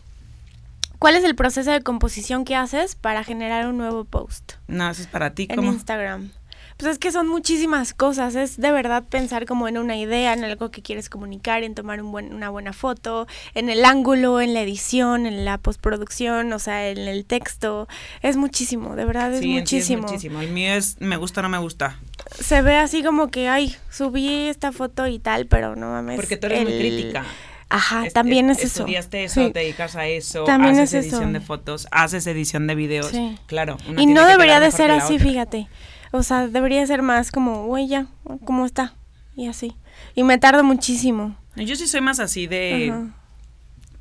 ¿Cuál 0.99 1.15
es 1.15 1.23
el 1.23 1.35
proceso 1.35 1.71
de 1.71 1.81
composición 1.81 2.45
que 2.45 2.55
haces 2.55 2.95
para 2.95 3.23
generar 3.23 3.67
un 3.67 3.77
nuevo 3.77 4.05
post? 4.05 4.53
No, 4.67 4.89
eso 4.89 5.01
es 5.01 5.07
para 5.07 5.33
ti. 5.33 5.47
En 5.49 5.63
Instagram. 5.63 6.31
Pues 6.77 6.91
es 6.91 6.99
que 6.99 7.11
son 7.11 7.27
muchísimas 7.29 7.93
cosas, 7.93 8.35
es 8.35 8.57
de 8.57 8.71
verdad 8.71 9.03
pensar 9.09 9.45
como 9.45 9.69
en 9.69 9.77
una 9.77 9.95
idea, 9.95 10.33
en 10.33 10.43
algo 10.43 10.71
que 10.71 10.81
quieres 10.81 11.09
comunicar, 11.09 11.63
en 11.63 11.73
tomar 11.73 12.01
un 12.01 12.11
buen, 12.11 12.33
una 12.33 12.49
buena 12.49 12.73
foto, 12.73 13.27
en 13.53 13.69
el 13.69 13.85
ángulo, 13.85 14.41
en 14.41 14.53
la 14.53 14.61
edición, 14.61 15.25
en 15.25 15.45
la 15.45 15.57
postproducción, 15.57 16.51
o 16.51 16.59
sea, 16.59 16.89
en 16.89 16.99
el 16.99 17.23
texto. 17.23 17.87
Es 18.21 18.35
muchísimo, 18.35 18.97
de 18.97 19.05
verdad 19.05 19.33
es 19.33 19.45
muchísimo. 19.45 20.05
es 20.05 20.11
muchísimo. 20.11 20.41
El 20.41 20.51
mío 20.51 20.73
es 20.73 20.99
me 20.99 21.15
gusta 21.15 21.39
o 21.39 21.43
no 21.43 21.49
me 21.49 21.59
gusta. 21.59 21.97
Se 22.39 22.61
ve 22.61 22.75
así 22.75 23.03
como 23.03 23.29
que, 23.29 23.47
ay, 23.47 23.75
subí 23.89 24.47
esta 24.47 24.73
foto 24.73 25.07
y 25.07 25.19
tal, 25.19 25.45
pero 25.45 25.77
no 25.77 25.91
mames. 25.91 26.17
Porque 26.17 26.35
tú 26.35 26.47
eres 26.47 26.63
muy 26.63 26.77
crítica. 26.77 27.23
Ajá, 27.69 28.05
también 28.13 28.49
es, 28.49 28.59
eso. 28.59 28.81
Estudiaste 28.81 29.23
eso, 29.23 29.51
te 29.51 29.59
dedicas 29.59 29.95
a 29.95 30.07
eso, 30.07 30.43
también 30.43 30.75
haces 30.75 31.05
edición 31.05 31.33
de 31.33 31.41
fotos, 31.41 31.87
haces 31.91 32.27
edición 32.27 32.67
de 32.67 32.75
videos. 32.75 33.11
Claro. 33.47 33.77
Y 33.97 34.05
no 34.05 34.25
debería 34.25 34.59
de 34.59 34.71
ser 34.71 34.91
así, 34.91 35.19
fíjate. 35.19 35.67
O 36.11 36.23
sea, 36.23 36.47
debería 36.47 36.85
ser 36.87 37.01
más 37.01 37.31
como, 37.31 37.65
güey, 37.65 37.87
ya, 37.87 38.07
¿cómo 38.45 38.65
está? 38.65 38.93
Y 39.35 39.47
así. 39.47 39.75
Y 40.15 40.23
me 40.23 40.37
tardo 40.37 40.63
muchísimo. 40.63 41.35
Yo 41.55 41.75
sí 41.75 41.87
soy 41.87 42.01
más 42.01 42.19
así 42.19 42.47
de... 42.47 42.93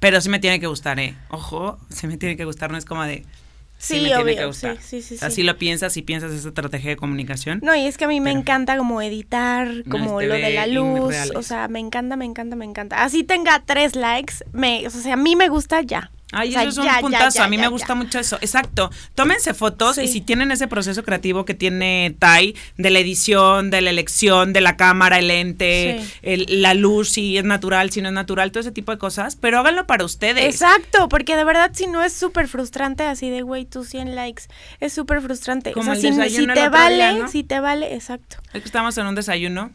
Pero 0.00 0.20
sí 0.20 0.28
me 0.28 0.38
tiene 0.38 0.60
que 0.60 0.66
gustar, 0.66 1.00
¿eh? 1.00 1.16
Ojo, 1.30 1.78
sí 1.88 2.06
me 2.06 2.16
tiene 2.16 2.36
que 2.36 2.44
gustar, 2.44 2.70
no 2.70 2.76
es 2.76 2.84
como 2.84 3.02
de... 3.04 3.24
Sí, 3.78 4.00
me 4.00 4.14
tiene 4.14 4.36
que 4.36 4.46
gustar. 4.46 4.78
Sí, 4.80 5.02
sí, 5.02 5.18
sí, 5.18 5.24
Así 5.24 5.42
lo 5.42 5.58
piensas 5.58 5.96
y 5.96 6.02
piensas 6.02 6.32
esa 6.32 6.48
estrategia 6.48 6.90
de 6.90 6.96
comunicación. 6.96 7.60
No, 7.62 7.74
y 7.74 7.86
es 7.86 7.98
que 7.98 8.04
a 8.04 8.08
mí 8.08 8.20
me 8.20 8.30
encanta 8.30 8.76
como 8.78 9.02
editar, 9.02 9.68
como 9.90 10.22
lo 10.22 10.34
de 10.34 10.54
la 10.54 10.66
luz. 10.66 11.14
O 11.34 11.42
sea, 11.42 11.68
me 11.68 11.80
encanta, 11.80 12.16
me 12.16 12.24
encanta, 12.24 12.56
me 12.56 12.64
encanta. 12.64 13.02
Así 13.02 13.24
tenga 13.24 13.62
tres 13.64 13.94
likes, 13.94 14.34
me, 14.52 14.86
o 14.86 14.90
sea, 14.90 15.14
a 15.14 15.16
mí 15.16 15.36
me 15.36 15.48
gusta 15.48 15.82
ya. 15.82 16.10
Ay, 16.32 16.54
eso 16.54 16.60
es 16.60 16.78
un 16.78 16.88
puntazo. 17.00 17.42
a 17.42 17.48
mí 17.48 17.58
me 17.58 17.68
gusta 17.68 17.94
mucho 17.94 18.18
eso. 18.18 18.36
Exacto. 18.40 18.90
Tómense 19.14 19.54
fotos 19.54 19.98
y 19.98 20.08
si 20.08 20.20
tienen 20.20 20.50
ese 20.50 20.66
proceso 20.66 21.04
creativo 21.04 21.44
que 21.44 21.54
tiene 21.54 22.16
Tai, 22.18 22.54
de 22.76 22.90
la 22.90 22.98
edición, 22.98 23.70
de 23.70 23.80
la 23.80 23.90
elección, 23.90 24.52
de 24.52 24.60
la 24.60 24.76
cámara, 24.76 25.18
el 25.18 25.28
lente, 25.28 26.04
la 26.22 26.74
luz, 26.74 27.10
si 27.10 27.38
es 27.38 27.44
natural, 27.44 27.90
si 27.90 28.02
no 28.02 28.08
es 28.08 28.14
natural, 28.14 28.50
todo 28.50 28.60
ese 28.60 28.72
tipo 28.72 28.90
de 28.90 28.98
cosas, 28.98 29.36
pero 29.36 29.58
háganlo 29.58 29.86
para 29.86 30.04
ustedes. 30.04 30.44
Exacto, 30.44 31.08
porque 31.08 31.36
de 31.36 31.44
verdad 31.44 31.70
si 31.72 31.86
no 31.86 32.02
es 32.02 32.12
súper 32.12 32.48
frustrante 32.48 33.04
así 33.04 33.30
de, 33.30 33.42
güey, 33.42 33.64
tus 33.64 33.88
100 33.88 34.14
likes, 34.14 34.44
es 34.80 34.92
súper 34.92 35.20
frustrante. 35.20 35.72
Como 35.72 35.92
o 35.92 35.94
sea, 35.94 36.10
si, 36.28 36.46
te 36.46 36.68
vale, 36.68 37.28
si 37.28 37.44
te 37.44 37.60
vale, 37.60 37.94
exacto. 37.94 38.36
Es 38.52 38.62
que 38.62 38.66
estamos 38.66 38.96
en 38.98 39.06
un 39.06 39.14
desayuno. 39.14 39.70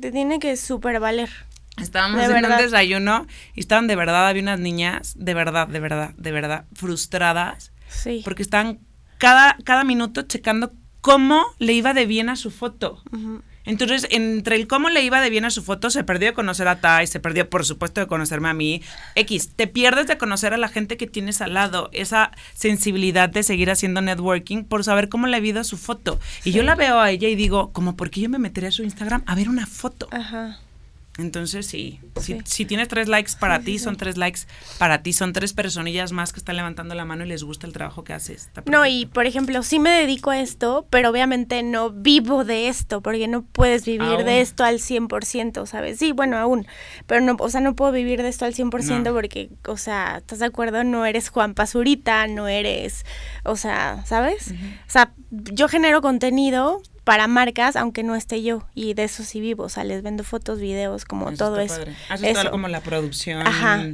Te 0.00 0.10
tiene 0.10 0.38
que 0.38 0.56
súper 0.56 1.00
valer. 1.00 1.30
Estábamos 1.76 2.22
en 2.22 2.44
un 2.44 2.56
desayuno 2.56 3.26
y 3.54 3.60
estaban 3.60 3.86
de 3.86 3.96
verdad, 3.96 4.28
había 4.28 4.42
unas 4.42 4.60
niñas, 4.60 5.14
de 5.16 5.34
verdad, 5.34 5.66
de 5.66 5.80
verdad, 5.80 6.10
de 6.16 6.32
verdad, 6.32 6.64
frustradas. 6.74 7.72
Sí. 7.88 8.20
Porque 8.24 8.42
estaban 8.42 8.78
cada, 9.18 9.56
cada 9.64 9.84
minuto 9.84 10.22
checando 10.22 10.72
cómo 11.00 11.44
le 11.58 11.72
iba 11.72 11.92
de 11.92 12.06
bien 12.06 12.28
a 12.28 12.36
su 12.36 12.50
foto. 12.50 13.02
Entonces, 13.66 14.06
entre 14.10 14.56
el 14.56 14.66
cómo 14.66 14.90
le 14.90 15.02
iba 15.02 15.20
de 15.20 15.30
bien 15.30 15.44
a 15.44 15.50
su 15.50 15.62
foto, 15.62 15.90
se 15.90 16.04
perdió 16.04 16.28
de 16.28 16.34
conocer 16.34 16.68
a 16.68 16.80
Tai, 16.80 17.06
se 17.06 17.20
perdió, 17.20 17.48
por 17.48 17.64
supuesto, 17.64 18.00
de 18.00 18.06
conocerme 18.06 18.48
a 18.48 18.54
mí. 18.54 18.82
X, 19.14 19.50
te 19.56 19.66
pierdes 19.66 20.06
de 20.06 20.18
conocer 20.18 20.52
a 20.52 20.58
la 20.58 20.68
gente 20.68 20.96
que 20.96 21.06
tienes 21.06 21.40
al 21.40 21.54
lado, 21.54 21.88
esa 21.92 22.30
sensibilidad 22.54 23.28
de 23.28 23.42
seguir 23.42 23.70
haciendo 23.70 24.02
networking 24.02 24.64
por 24.64 24.84
saber 24.84 25.08
cómo 25.08 25.26
le 25.26 25.36
ha 25.36 25.40
ido 25.40 25.60
a 25.60 25.64
su 25.64 25.78
foto. 25.78 26.20
Y 26.44 26.52
yo 26.52 26.62
la 26.62 26.74
veo 26.74 27.00
a 27.00 27.10
ella 27.10 27.28
y 27.28 27.36
digo, 27.36 27.72
como, 27.72 27.96
¿por 27.96 28.10
qué 28.10 28.20
yo 28.20 28.28
me 28.28 28.38
metería 28.38 28.68
a 28.68 28.72
su 28.72 28.82
Instagram 28.82 29.22
a 29.26 29.34
ver 29.34 29.48
una 29.48 29.66
foto? 29.66 30.08
Ajá. 30.10 30.58
Entonces, 31.16 31.66
sí, 31.66 32.00
Si, 32.44 32.64
tienes 32.64 32.88
tres 32.88 33.08
likes 33.08 33.32
para 33.38 33.60
ti, 33.60 33.78
son 33.78 33.96
tres 33.98 34.16
likes 34.16 34.40
para 34.78 35.02
ti, 35.02 35.12
son 35.12 35.32
tres 35.32 35.52
personillas 35.52 36.10
más 36.10 36.32
que 36.32 36.40
están 36.40 36.56
levantando 36.56 36.94
la 36.94 37.04
mano 37.04 37.24
y 37.24 37.28
les 37.28 37.44
gusta 37.44 37.66
el 37.66 37.72
trabajo 37.72 38.02
que 38.02 38.12
haces. 38.12 38.50
No, 38.66 38.84
y 38.84 39.06
por 39.06 39.26
ejemplo, 39.26 39.62
sí 39.62 39.78
me 39.78 39.90
dedico 39.90 40.30
a 40.30 40.40
esto, 40.40 40.86
pero 40.90 41.10
obviamente 41.10 41.62
no 41.62 41.90
vivo 41.90 42.44
de 42.44 42.68
esto, 42.68 43.00
porque 43.00 43.28
no 43.28 43.42
puedes 43.42 43.84
vivir 43.84 44.24
de 44.24 44.40
esto 44.40 44.64
al 44.64 44.80
100%, 44.80 45.66
¿sabes? 45.66 45.98
Sí, 45.98 46.10
bueno, 46.10 46.36
aún, 46.36 46.66
pero 47.06 47.20
no, 47.20 47.36
o 47.38 47.48
sea, 47.48 47.60
no 47.60 47.76
puedo 47.76 47.92
vivir 47.92 48.20
de 48.20 48.28
esto 48.28 48.44
al 48.44 48.54
100% 48.54 49.12
porque, 49.12 49.50
o 49.66 49.76
sea, 49.76 50.16
¿estás 50.18 50.40
de 50.40 50.46
acuerdo? 50.46 50.82
No 50.82 51.06
eres 51.06 51.28
Juan 51.28 51.54
Pazurita, 51.54 52.26
no 52.26 52.48
eres, 52.48 53.04
o 53.44 53.56
sea, 53.56 54.04
¿sabes? 54.04 54.50
O 54.50 54.90
sea, 54.90 55.12
yo 55.30 55.68
genero 55.68 56.00
contenido 56.00 56.82
para 57.04 57.28
marcas, 57.28 57.76
aunque 57.76 58.02
no 58.02 58.16
esté 58.16 58.42
yo, 58.42 58.66
y 58.74 58.94
de 58.94 59.04
eso 59.04 59.22
sí 59.22 59.40
vivo, 59.40 59.64
o 59.64 59.68
sea, 59.68 59.84
les 59.84 60.02
vendo 60.02 60.24
fotos, 60.24 60.58
videos, 60.58 61.04
como 61.04 61.32
todo 61.32 61.60
eso. 61.60 61.82
eso. 62.22 62.50
como 62.50 62.68
la 62.68 62.80
producción 62.80 63.44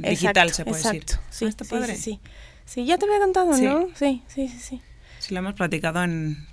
digital, 0.01 0.51
se 0.51 0.65
puede 0.65 0.81
decir. 0.81 1.05
Sí, 1.29 1.45
ah, 1.45 1.49
está 1.49 1.65
padre. 1.65 1.95
Sí, 1.97 2.19
sí, 2.65 2.85
ya 2.85 2.97
te 2.97 3.05
había 3.05 3.19
contado, 3.19 3.57
¿no? 3.57 3.87
Sí, 3.93 4.23
sí, 4.27 4.47
sí, 4.47 4.59
sí. 4.59 4.81
Sí, 5.19 5.33
lo 5.33 5.39
hemos 5.39 5.53
platicado 5.53 6.03
en 6.03 6.47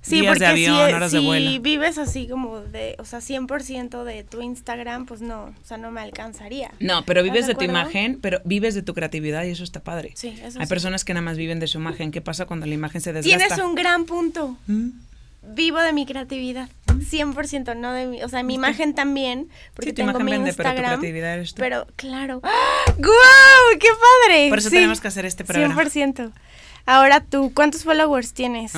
sí, 0.00 0.20
días 0.20 0.38
de 0.38 0.46
avión, 0.46 0.76
horas 0.94 1.12
de 1.12 1.18
vuelo. 1.18 1.50
Si 1.50 1.58
vives 1.58 1.98
así 1.98 2.28
como 2.28 2.60
de, 2.60 2.94
o 2.98 3.04
sea, 3.04 3.18
100% 3.18 4.04
de 4.04 4.22
tu 4.22 4.40
Instagram, 4.40 5.06
pues 5.06 5.20
no, 5.20 5.46
o 5.46 5.64
sea, 5.64 5.78
no 5.78 5.90
me 5.90 6.00
alcanzaría. 6.00 6.70
No, 6.78 7.04
pero 7.04 7.22
vives 7.24 7.46
de, 7.48 7.54
tu 7.54 7.64
imagen, 7.64 8.20
pero 8.20 8.40
vives 8.44 8.74
de 8.74 8.82
tu 8.82 8.94
creatividad 8.94 9.44
y 9.44 9.50
eso 9.50 9.64
está 9.64 9.82
padre. 9.82 10.12
Sí, 10.14 10.38
eso 10.42 10.60
Hay 10.60 10.66
personas 10.66 11.04
que 11.04 11.12
nada 11.12 11.24
más 11.24 11.36
viven 11.36 11.58
de 11.58 11.66
su 11.66 11.78
imagen. 11.78 12.12
¿Qué 12.12 12.20
pasa 12.20 12.46
cuando 12.46 12.66
la 12.66 12.74
imagen 12.74 13.00
se 13.00 13.12
desgasta? 13.12 13.46
Tienes 13.46 13.64
un 13.66 13.74
gran 13.74 14.04
punto. 14.04 14.56
¿Mm? 14.68 14.90
Vivo 15.48 15.80
de 15.80 15.92
mi 15.92 16.06
creatividad, 16.06 16.68
100%, 16.86 17.76
no 17.76 17.92
de 17.92 18.06
mi, 18.06 18.22
o 18.22 18.28
sea, 18.28 18.42
mi 18.42 18.54
imagen 18.54 18.94
también, 18.94 19.48
porque 19.74 19.92
tengo 19.92 20.18
mi 20.20 20.32
Instagram, 20.32 21.00
pero, 21.56 21.86
claro, 21.96 22.40
¡guau! 22.40 23.78
¡Qué 23.78 23.88
padre! 23.88 24.48
Por 24.48 24.58
eso 24.58 24.70
tenemos 24.70 25.00
que 25.00 25.08
hacer 25.08 25.26
este 25.26 25.44
programa. 25.44 25.74
100%. 25.74 26.32
Ahora 26.86 27.20
tú, 27.20 27.52
¿cuántos 27.54 27.84
followers 27.84 28.34
tienes? 28.34 28.74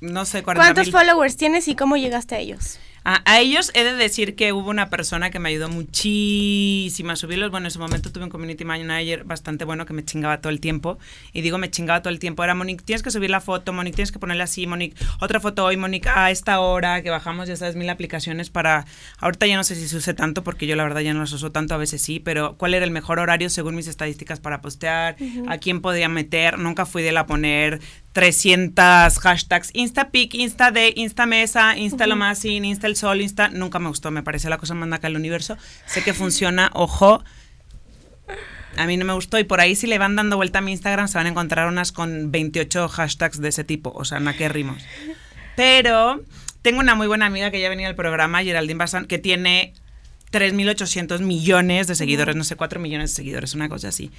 no 0.00 0.24
sé, 0.24 0.42
40, 0.42 0.54
¿Cuántos 0.64 0.90
followers 0.90 1.36
tienes 1.36 1.68
y 1.68 1.74
cómo 1.74 1.96
llegaste 1.96 2.34
a 2.34 2.38
ellos? 2.38 2.78
A, 3.12 3.40
ellos 3.40 3.72
he 3.74 3.82
de 3.82 3.94
decir 3.94 4.36
que 4.36 4.52
hubo 4.52 4.70
una 4.70 4.88
persona 4.88 5.30
que 5.30 5.40
me 5.40 5.48
ayudó 5.48 5.68
muchísimo 5.68 7.10
a 7.10 7.16
subirlos. 7.16 7.50
Bueno, 7.50 7.66
en 7.66 7.72
su 7.72 7.80
momento 7.80 8.12
tuve 8.12 8.22
un 8.22 8.30
community 8.30 8.64
manager 8.64 9.24
bastante 9.24 9.64
bueno 9.64 9.84
que 9.84 9.92
me 9.92 10.04
chingaba 10.04 10.40
todo 10.40 10.52
el 10.52 10.60
tiempo. 10.60 10.96
Y 11.32 11.40
digo, 11.40 11.58
me 11.58 11.70
chingaba 11.70 12.02
todo 12.02 12.12
el 12.12 12.20
tiempo. 12.20 12.44
Era, 12.44 12.54
Monique, 12.54 12.84
tienes 12.84 13.02
que 13.02 13.10
subir 13.10 13.30
la 13.30 13.40
foto, 13.40 13.72
Monique, 13.72 13.96
tienes 13.96 14.12
que 14.12 14.20
ponerla 14.20 14.44
así, 14.44 14.68
Monique, 14.68 14.94
otra 15.20 15.40
foto 15.40 15.64
hoy, 15.64 15.76
Monique, 15.76 16.08
a 16.08 16.30
esta 16.30 16.60
hora, 16.60 17.02
que 17.02 17.10
bajamos, 17.10 17.48
ya 17.48 17.56
sabes, 17.56 17.74
mil 17.74 17.90
aplicaciones 17.90 18.48
para... 18.48 18.86
Ahorita 19.18 19.46
ya 19.48 19.56
no 19.56 19.64
sé 19.64 19.74
si 19.74 19.88
se 19.88 19.96
use 19.96 20.14
tanto, 20.14 20.44
porque 20.44 20.68
yo 20.68 20.76
la 20.76 20.84
verdad 20.84 21.00
ya 21.00 21.12
no 21.12 21.20
las 21.20 21.32
uso 21.32 21.50
tanto, 21.50 21.74
a 21.74 21.78
veces 21.78 22.00
sí, 22.00 22.20
pero 22.20 22.56
¿cuál 22.58 22.74
era 22.74 22.84
el 22.84 22.92
mejor 22.92 23.18
horario 23.18 23.50
según 23.50 23.74
mis 23.74 23.88
estadísticas 23.88 24.38
para 24.38 24.60
postear? 24.60 25.16
¿A 25.48 25.58
quién 25.58 25.80
podía 25.80 26.08
meter? 26.08 26.60
Nunca 26.60 26.86
fui 26.86 27.02
de 27.02 27.10
la 27.10 27.26
poner 27.26 27.80
300 28.12 29.18
hashtags, 29.18 29.70
InstaPic, 29.72 30.34
InstaD, 30.34 30.76
InstaMesa, 30.96 31.76
Insta 31.76 32.06
lo 32.06 32.16
más 32.16 32.40
sin, 32.40 32.64
Insta 32.64 32.86
el 32.86 32.96
sol, 32.96 33.20
Insta, 33.20 33.48
nunca 33.48 33.78
me 33.78 33.88
gustó, 33.88 34.10
me 34.10 34.22
parece 34.22 34.48
la 34.48 34.58
cosa 34.58 34.74
más 34.74 34.88
naca 34.88 35.06
del 35.06 35.16
universo. 35.16 35.56
Sé 35.86 36.02
que 36.02 36.12
funciona, 36.12 36.70
ojo, 36.74 37.22
a 38.76 38.86
mí 38.86 38.96
no 38.96 39.04
me 39.04 39.12
gustó 39.12 39.38
y 39.38 39.44
por 39.44 39.60
ahí 39.60 39.74
si 39.74 39.86
le 39.86 39.98
van 39.98 40.16
dando 40.16 40.36
vuelta 40.36 40.58
a 40.58 40.62
mi 40.62 40.72
Instagram 40.72 41.08
se 41.08 41.18
van 41.18 41.26
a 41.26 41.30
encontrar 41.30 41.68
unas 41.68 41.92
con 41.92 42.30
28 42.32 42.88
hashtags 42.88 43.40
de 43.40 43.48
ese 43.48 43.64
tipo, 43.64 43.92
o 43.94 44.04
sea, 44.04 44.20
na 44.20 44.36
que 44.36 44.48
rimos. 44.48 44.82
Pero 45.56 46.22
tengo 46.62 46.80
una 46.80 46.94
muy 46.94 47.06
buena 47.06 47.26
amiga 47.26 47.50
que 47.50 47.60
ya 47.60 47.68
venía 47.68 47.88
al 47.88 47.94
programa, 47.94 48.42
Geraldine 48.42 48.78
Bazán, 48.78 49.06
que 49.06 49.18
tiene 49.18 49.74
3.800 50.32 51.20
millones 51.20 51.86
de 51.86 51.94
seguidores, 51.94 52.36
no 52.36 52.44
sé, 52.44 52.56
4 52.56 52.80
millones 52.80 53.10
de 53.10 53.16
seguidores, 53.16 53.54
una 53.54 53.68
cosa 53.68 53.88
así. 53.88 54.10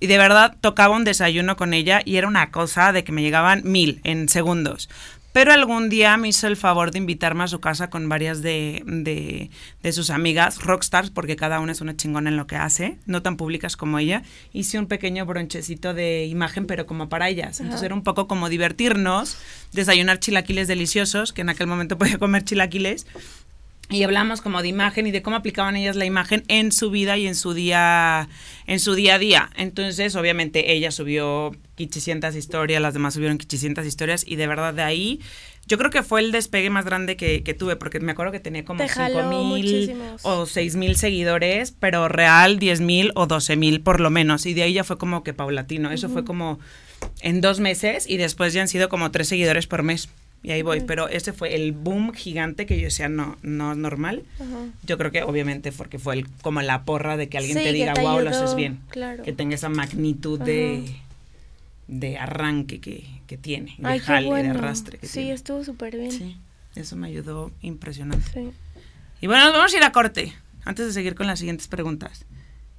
Y 0.00 0.06
de 0.06 0.18
verdad 0.18 0.56
tocaba 0.60 0.96
un 0.96 1.04
desayuno 1.04 1.56
con 1.56 1.74
ella 1.74 2.02
y 2.04 2.16
era 2.16 2.28
una 2.28 2.50
cosa 2.50 2.92
de 2.92 3.04
que 3.04 3.12
me 3.12 3.22
llegaban 3.22 3.62
mil 3.64 4.00
en 4.04 4.28
segundos. 4.28 4.88
Pero 5.32 5.52
algún 5.52 5.88
día 5.88 6.16
me 6.16 6.28
hizo 6.28 6.48
el 6.48 6.56
favor 6.56 6.90
de 6.90 6.98
invitarme 6.98 7.44
a 7.44 7.48
su 7.48 7.60
casa 7.60 7.88
con 7.88 8.08
varias 8.08 8.42
de, 8.42 8.82
de, 9.80 9.92
sus 9.92 10.10
amigas 10.10 10.60
rockstars, 10.60 11.10
porque 11.10 11.36
cada 11.36 11.60
una 11.60 11.70
es 11.70 11.80
una 11.80 11.96
chingona 11.96 12.30
en 12.30 12.36
lo 12.36 12.48
que 12.48 12.56
hace, 12.56 12.98
no 13.06 13.22
tan 13.22 13.36
públicas 13.36 13.76
como 13.76 14.00
ella. 14.00 14.24
Hice 14.52 14.80
un 14.80 14.86
pequeño 14.86 15.24
bronchecito 15.26 15.94
de 15.94 16.26
imagen, 16.26 16.66
pero 16.66 16.84
como 16.84 17.08
para 17.08 17.28
ellas. 17.28 17.60
Entonces 17.60 17.84
era 17.84 17.94
un 17.94 18.02
poco 18.02 18.26
como 18.26 18.48
divertirnos, 18.48 19.36
desayunar 19.72 20.18
chilaquiles 20.18 20.66
deliciosos, 20.66 21.32
que 21.32 21.42
en 21.42 21.50
aquel 21.50 21.68
momento 21.68 21.96
podía 21.96 22.18
comer 22.18 22.44
chilaquiles, 22.44 23.06
y 23.90 24.02
hablamos 24.02 24.40
como 24.40 24.62
de 24.62 24.68
imagen 24.68 25.06
y 25.06 25.10
de 25.10 25.22
cómo 25.22 25.36
aplicaban 25.36 25.76
ellas 25.76 25.96
la 25.96 26.04
imagen 26.04 26.44
en 26.48 26.72
su 26.72 26.90
vida 26.90 27.16
y 27.18 27.26
en 27.26 27.34
su 27.34 27.54
día 27.54 28.28
en 28.66 28.80
su 28.80 28.94
día 28.94 29.16
a 29.16 29.18
día. 29.18 29.50
Entonces, 29.56 30.14
obviamente 30.16 30.72
ella 30.72 30.90
subió 30.90 31.52
500 31.74 32.36
historias, 32.36 32.80
las 32.80 32.94
demás 32.94 33.14
subieron 33.14 33.38
500 33.38 33.84
historias 33.84 34.24
y 34.26 34.36
de 34.36 34.46
verdad 34.46 34.74
de 34.74 34.82
ahí 34.82 35.20
yo 35.66 35.78
creo 35.78 35.90
que 35.90 36.02
fue 36.02 36.20
el 36.20 36.32
despegue 36.32 36.68
más 36.68 36.84
grande 36.84 37.16
que, 37.16 37.54
tuve, 37.54 37.76
porque 37.76 38.00
me 38.00 38.12
acuerdo 38.12 38.32
que 38.32 38.40
tenía 38.40 38.64
como 38.64 38.82
5 38.86 39.22
mil 39.24 39.94
o 40.22 40.46
6 40.46 40.76
mil 40.76 40.96
seguidores, 40.96 41.72
pero 41.78 42.08
real 42.08 42.58
10 42.58 42.80
mil 42.80 43.12
o 43.14 43.26
12 43.26 43.56
mil 43.56 43.80
por 43.80 44.00
lo 44.00 44.10
menos. 44.10 44.46
Y 44.46 44.54
de 44.54 44.62
ahí 44.62 44.72
ya 44.72 44.84
fue 44.84 44.98
como 44.98 45.22
que 45.22 45.32
paulatino. 45.32 45.92
Eso 45.92 46.08
fue 46.08 46.24
como 46.24 46.58
en 47.20 47.40
dos 47.40 47.60
meses 47.60 48.08
y 48.08 48.16
después 48.16 48.52
ya 48.52 48.62
han 48.62 48.68
sido 48.68 48.88
como 48.88 49.12
tres 49.12 49.28
seguidores 49.28 49.66
por 49.66 49.82
mes. 49.84 50.08
Y 50.42 50.52
ahí 50.52 50.62
voy, 50.62 50.80
pero 50.80 51.08
ese 51.08 51.34
fue 51.34 51.54
el 51.54 51.72
boom 51.72 52.14
gigante 52.14 52.64
que 52.64 52.78
yo 52.78 52.84
decía, 52.84 53.10
no, 53.10 53.36
no 53.42 53.74
normal. 53.74 54.24
Yo 54.84 54.96
creo 54.96 55.10
que 55.10 55.22
obviamente 55.22 55.70
porque 55.70 55.98
fue 55.98 56.14
el, 56.14 56.30
como 56.40 56.62
la 56.62 56.84
porra 56.84 57.18
de 57.18 57.28
que 57.28 57.36
alguien 57.36 57.58
te 57.58 57.72
diga, 57.72 57.92
wow, 58.00 58.20
lo 58.20 58.30
haces 58.30 58.54
bien. 58.54 58.80
Que 59.24 59.32
tenga 59.32 59.54
esa 59.54 59.68
magnitud 59.68 60.40
de, 60.40 60.96
de 61.88 62.16
arranque 62.16 62.80
que, 62.80 63.04
que 63.26 63.36
tiene, 63.36 63.74
de 63.76 64.00
jale, 64.00 64.42
de 64.42 64.48
arrastre. 64.48 64.98
Que 64.98 65.06
sí, 65.06 65.30
estuvo 65.30 65.62
súper 65.62 65.98
bien. 65.98 66.12
Sí, 66.12 66.38
eso 66.74 66.96
me 66.96 67.08
ayudó 67.08 67.50
impresionante. 67.60 68.52
Y 69.20 69.26
bueno, 69.26 69.52
vamos 69.52 69.74
a 69.74 69.76
ir 69.76 69.84
a 69.84 69.92
corte, 69.92 70.32
antes 70.64 70.86
de 70.86 70.92
seguir 70.94 71.14
con 71.14 71.26
las 71.26 71.38
siguientes 71.38 71.68
preguntas. 71.68 72.24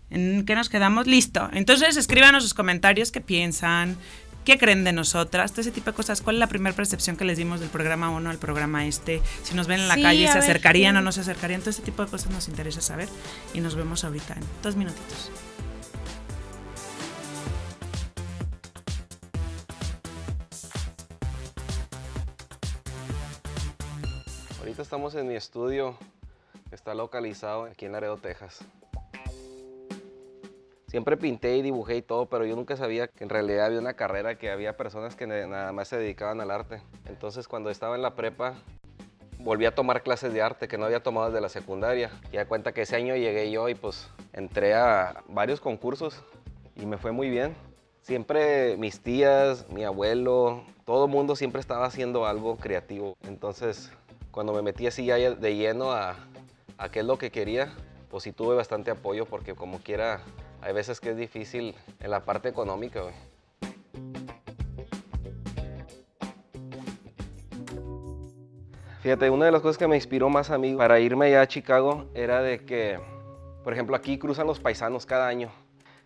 ¿En 0.10 0.46
qué 0.46 0.56
nos 0.56 0.68
quedamos? 0.68 1.06
Listo. 1.08 1.50
Entonces 1.54 1.96
escríbanos 1.96 2.44
sus 2.44 2.54
comentarios, 2.54 3.12
qué 3.12 3.22
piensan, 3.22 3.96
qué 4.46 4.58
creen 4.58 4.84
de 4.84 4.92
nosotras, 4.92 5.52
todo 5.52 5.62
ese 5.62 5.72
tipo 5.72 5.92
de 5.92 5.96
cosas. 5.96 6.22
¿Cuál 6.22 6.38
es 6.38 6.40
la 6.40 6.48
primera 6.48 6.76
percepción 6.76 7.16
que 7.18 7.26
les 7.26 7.38
dimos 7.38 7.60
del 7.60 7.70
programa 7.70 8.10
1 8.10 8.30
al 8.30 8.38
programa 8.38 8.86
este? 8.86 9.22
Si 9.44 9.54
nos 9.56 9.68
ven 9.68 9.82
en 9.82 9.88
la 9.88 9.96
calle, 9.96 10.28
¿se 10.32 10.38
acercarían 10.38 10.98
o 10.98 11.02
no 11.02 11.12
se 11.12 11.22
acercarían? 11.22 11.62
Todo 11.62 11.72
ese 11.72 11.82
tipo 11.82 12.04
de 12.04 12.10
cosas 12.10 12.32
nos 12.32 12.48
interesa 12.48 12.82
saber 12.82 13.10
y 13.54 13.60
nos 13.60 13.76
vemos 13.76 14.04
ahorita 14.04 14.34
en 14.34 14.44
dos 14.64 14.76
minutitos. 14.76 15.32
Ahorita 24.60 24.82
estamos 24.82 25.16
en 25.16 25.28
mi 25.28 25.36
estudio, 25.36 25.98
está 26.72 26.94
localizado 26.94 27.66
aquí 27.66 27.86
en 27.86 27.92
Laredo, 27.92 28.18
Texas. 28.18 28.60
Siempre 30.92 31.16
pinté 31.16 31.56
y 31.56 31.62
dibujé 31.62 31.96
y 31.96 32.02
todo, 32.02 32.26
pero 32.26 32.44
yo 32.44 32.54
nunca 32.58 32.76
sabía 32.76 33.08
que 33.08 33.24
en 33.24 33.30
realidad 33.30 33.68
había 33.68 33.80
una 33.80 33.94
carrera, 33.94 34.38
que 34.38 34.52
había 34.52 34.76
personas 34.76 35.16
que 35.16 35.26
nada 35.26 35.72
más 35.72 35.88
se 35.88 35.98
dedicaban 35.98 36.42
al 36.42 36.52
arte. 36.52 36.82
Entonces 37.06 37.48
cuando 37.48 37.70
estaba 37.70 37.96
en 37.96 38.02
la 38.02 38.14
prepa, 38.14 38.56
volví 39.40 39.66
a 39.66 39.74
tomar 39.74 40.04
clases 40.04 40.34
de 40.34 40.42
arte 40.42 40.68
que 40.68 40.78
no 40.78 40.84
había 40.84 41.02
tomado 41.02 41.28
desde 41.28 41.40
la 41.40 41.48
secundaria. 41.48 42.12
Y 42.34 42.36
da 42.36 42.46
cuenta 42.46 42.74
que 42.74 42.82
ese 42.82 42.98
año 42.98 43.16
llegué 43.16 43.50
yo 43.50 43.70
y 43.70 43.74
pues 43.74 44.10
entré 44.34 44.74
a 44.74 45.24
varios 45.30 45.62
concursos 45.62 46.22
y 46.76 46.86
me 46.86 46.98
fue 46.98 47.14
muy 47.14 47.30
bien. 47.30 47.56
Siempre 48.02 48.76
mis 48.76 49.00
tías, 49.00 49.70
mi 49.70 49.86
abuelo, 49.86 50.66
todo 50.84 51.08
mundo 51.08 51.38
siempre 51.38 51.62
estaba 51.62 51.86
haciendo 51.86 52.26
algo 52.26 52.58
creativo. 52.58 53.16
Entonces 53.26 53.94
cuando 54.32 54.52
me 54.52 54.62
metí 54.62 54.88
así 54.88 55.06
ya 55.06 55.16
de 55.16 55.56
lleno 55.56 55.94
a, 55.94 56.18
a 56.78 56.92
qué 56.92 57.00
es 57.00 57.06
lo 57.06 57.18
que 57.18 57.32
quería, 57.32 57.74
pues 58.10 58.24
sí 58.24 58.34
tuve 58.34 58.58
bastante 58.58 58.92
apoyo 58.92 59.26
porque 59.26 59.56
como 59.56 59.80
quiera 59.80 60.20
hay 60.62 60.74
veces 60.74 61.00
que 61.00 61.12
es 61.12 61.18
difícil 61.18 61.76
en 62.00 62.12
la 62.12 62.24
parte 62.24 62.50
económica. 62.50 63.02
Fíjate, 69.02 69.32
una 69.32 69.46
de 69.46 69.52
las 69.52 69.62
cosas 69.62 69.80
que 69.80 69.88
me 69.88 69.96
inspiró 69.96 70.30
más 70.30 70.52
a 70.52 70.60
mí 70.60 70.76
para 70.76 71.00
irme 71.00 71.26
allá 71.26 71.42
a 71.42 71.48
Chicago 71.48 72.06
era 72.14 72.44
de 72.44 72.64
que, 72.66 73.00
por 73.64 73.74
ejemplo, 73.74 73.96
aquí 73.96 74.20
cruzan 74.20 74.46
los 74.46 74.60
paisanos 74.60 75.08
cada 75.08 75.28
año. 75.28 75.50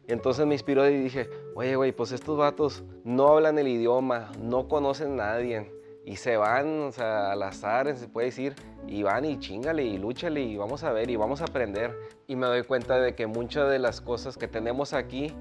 Entonces 0.07 0.45
me 0.45 0.55
inspiró 0.55 0.87
y 0.89 0.97
dije, 0.97 1.29
oye, 1.55 1.75
güey, 1.75 1.91
pues 1.91 2.13
estos 2.13 2.37
vatos 2.37 2.83
no 3.03 3.27
hablan 3.27 3.59
el 3.59 3.67
idioma, 3.67 4.31
no 4.39 4.69
conocen 4.69 5.19
a 5.19 5.33
nadie 5.33 5.71
y 6.05 6.15
se 6.17 6.37
van, 6.37 6.83
o 6.83 6.91
sea, 6.91 7.31
al 7.31 7.43
azar, 7.43 7.93
se 7.97 8.07
puede 8.07 8.27
decir, 8.27 8.55
y 8.87 9.03
van 9.03 9.25
y 9.25 9.39
chingale 9.39 9.83
y 9.83 9.97
lúchale 9.97 10.41
y 10.41 10.55
vamos 10.55 10.83
a 10.83 10.91
ver 10.93 11.09
y 11.09 11.15
vamos 11.15 11.41
a 11.41 11.45
aprender. 11.45 11.97
Y 12.27 12.35
me 12.35 12.47
doy 12.47 12.63
cuenta 12.63 12.99
de 12.99 13.13
que 13.13 13.27
muchas 13.27 13.69
de 13.69 13.79
las 13.79 14.01
cosas 14.01 14.37
que 14.37 14.47
tenemos 14.47 14.93
aquí 14.93 15.33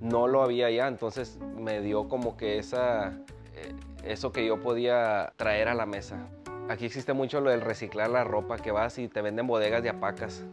no 0.00 0.28
lo 0.28 0.42
había 0.42 0.70
ya, 0.70 0.86
entonces 0.88 1.38
me 1.56 1.80
dio 1.80 2.08
como 2.08 2.36
que 2.36 2.58
esa, 2.58 3.18
eh, 3.54 3.74
eso 4.04 4.32
que 4.32 4.46
yo 4.46 4.60
podía 4.60 5.32
traer 5.36 5.68
a 5.68 5.74
la 5.74 5.86
mesa. 5.86 6.28
Aquí 6.68 6.84
existe 6.84 7.12
mucho 7.12 7.40
lo 7.40 7.50
del 7.50 7.60
reciclar 7.60 8.10
la 8.10 8.24
ropa, 8.24 8.56
que 8.58 8.70
vas 8.70 8.98
y 8.98 9.08
te 9.08 9.22
venden 9.22 9.46
bodegas 9.46 9.82
de 9.82 9.88
apacas. 9.88 10.44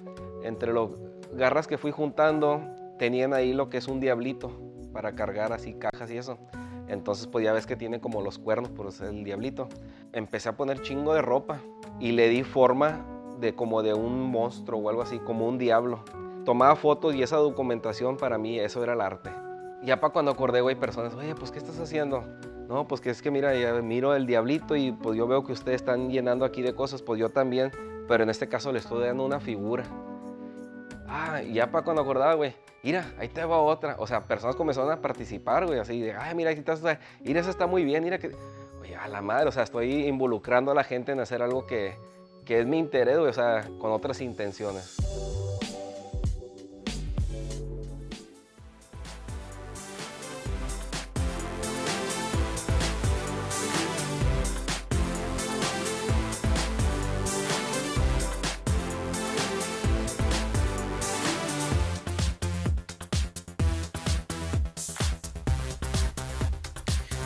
Entre 0.43 0.71
los 0.71 0.91
garras 1.33 1.67
que 1.67 1.77
fui 1.77 1.91
juntando, 1.91 2.61
tenían 2.97 3.33
ahí 3.33 3.53
lo 3.53 3.69
que 3.69 3.77
es 3.77 3.87
un 3.87 3.99
diablito 3.99 4.51
para 4.93 5.15
cargar 5.15 5.51
así 5.51 5.73
cajas 5.73 6.11
y 6.11 6.17
eso. 6.17 6.37
Entonces 6.87 7.27
pues 7.27 7.43
ya 7.43 7.53
ves 7.53 7.65
que 7.65 7.75
tiene 7.75 7.99
como 7.99 8.21
los 8.21 8.37
cuernos 8.37 8.69
por 8.69 8.91
ser 8.91 9.09
el 9.09 9.23
diablito. 9.23 9.67
Empecé 10.13 10.49
a 10.49 10.55
poner 10.55 10.81
chingo 10.81 11.13
de 11.13 11.21
ropa 11.21 11.59
y 11.99 12.11
le 12.11 12.29
di 12.29 12.43
forma 12.43 13.05
de 13.39 13.55
como 13.55 13.83
de 13.83 13.93
un 13.93 14.31
monstruo 14.31 14.79
o 14.79 14.89
algo 14.89 15.01
así, 15.01 15.19
como 15.19 15.47
un 15.47 15.57
diablo. 15.57 15.99
Tomaba 16.45 16.75
fotos 16.75 17.15
y 17.15 17.23
esa 17.23 17.37
documentación 17.37 18.17
para 18.17 18.37
mí, 18.37 18.59
eso 18.59 18.83
era 18.83 18.93
el 18.93 19.01
arte. 19.01 19.31
Ya 19.81 19.99
para 19.99 20.13
cuando 20.13 20.31
acordé, 20.31 20.61
güey, 20.61 20.75
personas, 20.75 21.13
oye, 21.15 21.35
pues 21.35 21.51
¿qué 21.51 21.59
estás 21.59 21.79
haciendo? 21.79 22.23
No, 22.67 22.87
pues 22.87 23.01
que 23.01 23.09
es 23.09 23.21
que 23.21 23.31
mira, 23.31 23.53
ya 23.55 23.73
miro 23.81 24.15
el 24.15 24.25
diablito 24.25 24.75
y 24.75 24.91
pues 24.91 25.17
yo 25.17 25.27
veo 25.27 25.43
que 25.43 25.51
ustedes 25.51 25.81
están 25.81 26.09
llenando 26.09 26.45
aquí 26.45 26.61
de 26.61 26.73
cosas, 26.73 27.01
pues 27.01 27.19
yo 27.19 27.29
también, 27.29 27.71
pero 28.07 28.23
en 28.23 28.29
este 28.29 28.47
caso 28.47 28.71
le 28.71 28.79
estoy 28.79 29.05
dando 29.05 29.25
una 29.25 29.39
figura. 29.39 29.83
Ah, 31.07 31.41
ya 31.41 31.69
para 31.69 31.83
cuando 31.83 32.01
acordaba, 32.01 32.33
güey, 32.33 32.55
mira, 32.81 33.05
ahí 33.19 33.27
te 33.27 33.43
va 33.43 33.59
otra. 33.59 33.95
O 33.99 34.07
sea, 34.07 34.25
personas 34.25 34.55
comenzaron 34.55 34.91
a 34.91 35.01
participar, 35.01 35.65
güey, 35.65 35.79
así 35.79 36.01
de, 36.01 36.13
ay, 36.13 36.33
mira, 36.33 36.49
ahí 36.49 36.57
estás, 36.57 36.81
mira, 37.21 37.39
eso 37.39 37.49
está 37.49 37.67
muy 37.67 37.83
bien, 37.83 38.03
mira 38.03 38.17
que, 38.17 38.31
oye, 38.81 38.95
a 38.95 39.07
la 39.07 39.21
madre, 39.21 39.47
o 39.49 39.51
sea, 39.51 39.63
estoy 39.63 40.07
involucrando 40.07 40.71
a 40.71 40.75
la 40.75 40.83
gente 40.83 41.11
en 41.11 41.19
hacer 41.19 41.41
algo 41.41 41.65
que, 41.67 41.95
que 42.43 42.59
es 42.59 42.65
mi 42.65 42.77
interés, 42.77 43.17
o 43.17 43.31
sea, 43.33 43.67
con 43.79 43.91
otras 43.91 44.21
intenciones. 44.21 44.95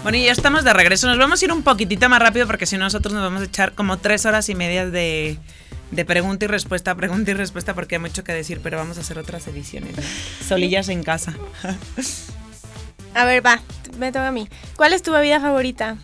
Bueno, 0.08 0.20
y 0.20 0.24
ya 0.24 0.32
estamos 0.32 0.64
de 0.64 0.72
regreso. 0.72 1.06
Nos 1.06 1.18
vamos 1.18 1.42
a 1.42 1.46
ir 1.46 1.52
un 1.52 1.64
poquitito 1.64 2.08
más 2.08 2.22
rápido 2.22 2.48
porque 2.48 2.66
si 2.66 2.78
no 2.78 2.86
nosotros 2.86 3.14
nos 3.14 3.22
vamos 3.22 3.42
a 3.42 3.44
echar 3.44 3.74
como 3.74 3.98
tres 3.98 4.26
horas 4.26 4.48
y 4.48 4.56
media 4.56 4.90
de, 4.90 5.38
pregunta 6.06 6.46
y 6.46 6.48
respuesta, 6.48 6.96
pregunta 6.96 7.32
y 7.32 7.34
respuesta 7.34 7.74
porque 7.74 7.96
hay 7.96 8.00
mucho 8.00 8.24
que 8.24 8.32
decir, 8.32 8.62
pero 8.64 8.78
vamos 8.78 8.98
a 8.98 9.02
hacer 9.02 9.20
otras 9.20 9.46
ediciones. 9.48 9.98
Solillas 10.48 10.88
en 10.88 11.04
casa. 11.04 11.36
a 13.16 13.26
ver, 13.26 13.46
va, 13.46 13.60
me 14.00 14.14
toca 14.14 14.30
a 14.30 14.32
mí. 14.32 14.48
¿Cuál 14.78 14.94
es 14.94 15.04
tu 15.04 15.12
bebida 15.12 15.42
favorita? 15.42 15.98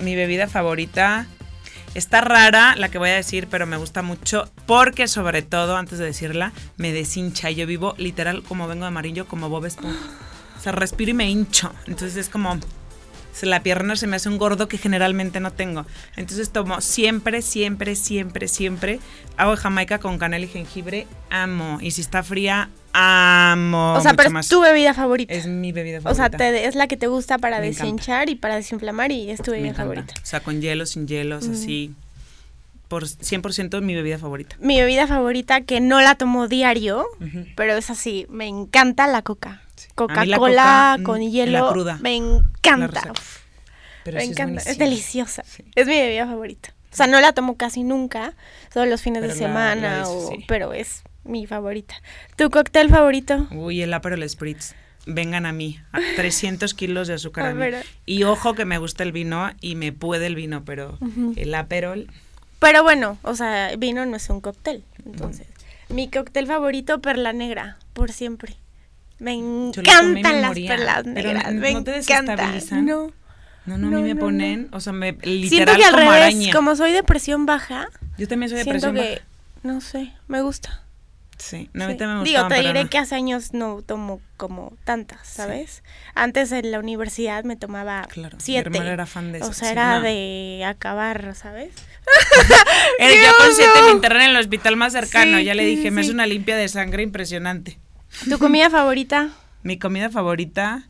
Mi 0.00 0.14
bebida 0.14 0.48
favorita 0.48 1.26
está 1.94 2.20
rara 2.20 2.76
la 2.76 2.90
que 2.90 2.98
voy 2.98 3.08
a 3.08 3.14
decir, 3.14 3.48
pero 3.50 3.64
me 3.64 3.78
gusta 3.78 4.02
mucho 4.02 4.52
porque 4.66 5.08
sobre 5.08 5.40
todo, 5.40 5.78
antes 5.78 5.98
de 5.98 6.04
decirla, 6.04 6.52
me 6.76 6.92
deshincha. 6.92 7.50
Yo 7.50 7.66
vivo 7.66 7.94
literal 7.96 8.42
como 8.42 8.68
vengo 8.68 8.82
de 8.82 8.88
amarillo, 8.88 9.26
como 9.26 9.48
Bob 9.48 9.64
Esponja. 9.64 10.10
O 10.58 10.60
sea, 10.60 10.72
respiro 10.72 11.12
y 11.12 11.14
me 11.14 11.30
hincho. 11.30 11.72
Entonces 11.86 12.16
es 12.18 12.28
como 12.28 12.60
la 13.42 13.62
pierna 13.62 13.96
se 13.96 14.06
me 14.06 14.16
hace 14.16 14.28
un 14.28 14.38
gordo 14.38 14.68
que 14.68 14.78
generalmente 14.78 15.40
no 15.40 15.52
tengo. 15.52 15.84
Entonces 16.16 16.50
tomo 16.50 16.80
siempre, 16.80 17.42
siempre, 17.42 17.96
siempre, 17.96 18.48
siempre 18.48 19.00
agua 19.36 19.56
de 19.56 19.60
Jamaica 19.60 19.98
con 19.98 20.18
canela 20.18 20.44
y 20.44 20.48
jengibre. 20.48 21.06
Amo. 21.30 21.78
Y 21.80 21.90
si 21.90 22.00
está 22.00 22.22
fría, 22.22 22.70
amo. 22.92 23.94
O 23.94 24.00
sea, 24.00 24.14
pero 24.14 24.38
es 24.38 24.48
tu 24.48 24.60
bebida 24.60 24.94
favorita. 24.94 25.34
Es 25.34 25.46
mi 25.46 25.72
bebida 25.72 26.00
favorita. 26.00 26.36
O 26.36 26.38
sea, 26.38 26.56
es 26.56 26.74
la 26.74 26.86
que 26.86 26.96
te 26.96 27.08
gusta 27.08 27.38
para 27.38 27.60
deshinchar 27.60 28.30
y 28.30 28.36
para 28.36 28.56
desinflamar 28.56 29.12
y 29.12 29.30
es 29.30 29.42
tu 29.42 29.50
bebida 29.50 29.74
favorita. 29.74 30.14
O 30.22 30.26
sea, 30.26 30.40
con 30.40 30.60
hielo, 30.60 30.86
sin 30.86 31.06
hielos, 31.06 31.48
así 31.48 31.94
por 32.88 33.04
100% 33.04 33.80
mi 33.80 33.94
bebida 33.94 34.18
favorita. 34.18 34.56
Mi 34.60 34.80
bebida 34.80 35.06
favorita 35.06 35.62
que 35.62 35.80
no 35.80 36.00
la 36.00 36.14
tomo 36.14 36.48
diario, 36.48 37.04
pero 37.56 37.74
es 37.74 37.90
así, 37.90 38.26
me 38.28 38.46
encanta 38.46 39.06
la 39.06 39.22
coca. 39.22 39.62
Coca-Cola 39.96 40.98
mm, 41.00 41.02
con 41.02 41.20
hielo. 41.20 41.70
cruda, 41.72 41.98
me 42.00 42.14
encanta. 42.14 43.12
me 44.04 44.22
encanta, 44.22 44.62
es, 44.62 44.78
deliciosa. 44.78 45.42
Es 45.74 45.88
mi 45.88 45.98
bebida 45.98 46.26
favorita. 46.26 46.72
O 46.92 46.96
sea, 46.96 47.08
no 47.08 47.20
la 47.20 47.32
tomo 47.32 47.56
casi 47.56 47.82
nunca, 47.82 48.34
solo 48.72 48.86
los 48.86 49.02
fines 49.02 49.22
de 49.22 49.32
semana, 49.32 50.04
pero 50.46 50.72
es 50.72 51.02
mi 51.24 51.46
favorita. 51.46 51.96
¿Tu 52.36 52.48
cóctel 52.48 52.88
favorito? 52.88 53.48
Uy, 53.50 53.82
el 53.82 53.92
Aperol 53.92 54.26
Spritz. 54.28 54.74
Vengan 55.08 55.46
a 55.46 55.52
mí, 55.52 55.80
a 55.92 55.98
300 56.16 56.72
kilos 56.74 57.08
de 57.08 57.14
azúcar. 57.14 57.46
A 57.46 57.82
Y 58.06 58.22
ojo 58.22 58.54
que 58.54 58.64
me 58.64 58.78
gusta 58.78 59.02
el 59.02 59.10
vino 59.10 59.50
y 59.60 59.74
me 59.74 59.92
puede 59.92 60.26
el 60.26 60.36
vino, 60.36 60.64
pero 60.64 60.98
el 61.36 61.54
Aperol 61.54 62.08
pero 62.58 62.82
bueno, 62.82 63.18
o 63.22 63.34
sea, 63.34 63.74
vino 63.76 64.06
no 64.06 64.16
es 64.16 64.30
un 64.30 64.40
cóctel. 64.40 64.82
Entonces, 65.04 65.46
mi 65.88 66.10
cóctel 66.10 66.46
favorito, 66.46 67.00
perla 67.00 67.32
negra, 67.32 67.78
por 67.92 68.12
siempre. 68.12 68.56
Me 69.18 69.32
encantan 69.34 70.42
las 70.42 70.52
perlas 70.52 71.06
negras. 71.06 71.52
me 71.54 71.72
no 71.72 71.84
te 71.84 71.98
encantan. 71.98 72.84
No. 72.84 73.12
No, 73.66 73.76
no, 73.78 73.98
a 73.98 74.00
mí 74.00 74.14
me 74.14 74.14
ponen, 74.14 74.68
o 74.70 74.78
sea, 74.78 74.92
me 74.92 75.12
literal 75.22 75.48
Siento 75.48 75.76
que 75.76 75.84
al 75.84 75.94
revés, 75.94 76.54
como 76.54 76.76
soy 76.76 76.92
de 76.92 77.02
presión 77.02 77.46
baja. 77.46 77.88
Yo 78.16 78.28
también 78.28 78.48
soy 78.48 78.58
de 78.58 78.64
presión 78.64 78.94
baja. 78.94 79.08
que, 79.08 79.22
no 79.64 79.80
sé, 79.80 80.12
me 80.28 80.40
gusta. 80.40 80.86
Sí, 81.36 81.68
no, 81.74 81.84
a 81.84 81.88
mí 81.88 81.96
también 81.96 82.18
me 82.18 82.24
Digo, 82.24 82.46
te 82.48 82.62
diré 82.62 82.88
que 82.88 82.98
hace 82.98 83.14
años 83.14 83.52
no 83.52 83.82
tomo 83.82 84.20
como 84.36 84.72
tantas, 84.84 85.26
¿sabes? 85.26 85.82
Antes 86.14 86.50
en 86.52 86.70
la 86.70 86.78
universidad 86.78 87.44
me 87.44 87.56
tomaba 87.56 88.06
claro, 88.08 88.38
siete. 88.40 88.70
Mi 88.70 88.78
era 88.78 89.04
fan 89.04 89.32
de 89.32 89.38
eso. 89.38 89.48
O 89.48 89.52
sea, 89.52 89.72
era 89.72 90.00
de 90.00 90.64
acabar, 90.66 91.34
¿sabes? 91.34 91.74
yo 93.00 93.32
con 93.38 93.54
siete 93.54 93.82
me 93.84 93.90
interné 93.90 94.24
en 94.24 94.30
el 94.30 94.36
hospital 94.36 94.76
más 94.76 94.92
cercano. 94.92 95.40
ya 95.40 95.54
le 95.54 95.66
dije, 95.66 95.90
me 95.90 96.00
es 96.00 96.08
una 96.08 96.26
limpia 96.26 96.56
de 96.56 96.68
sangre 96.68 97.02
impresionante. 97.02 97.78
¿Tu 98.28 98.38
comida 98.38 98.70
favorita? 98.70 99.30
Mi 99.62 99.78
comida 99.78 100.10
favorita. 100.10 100.84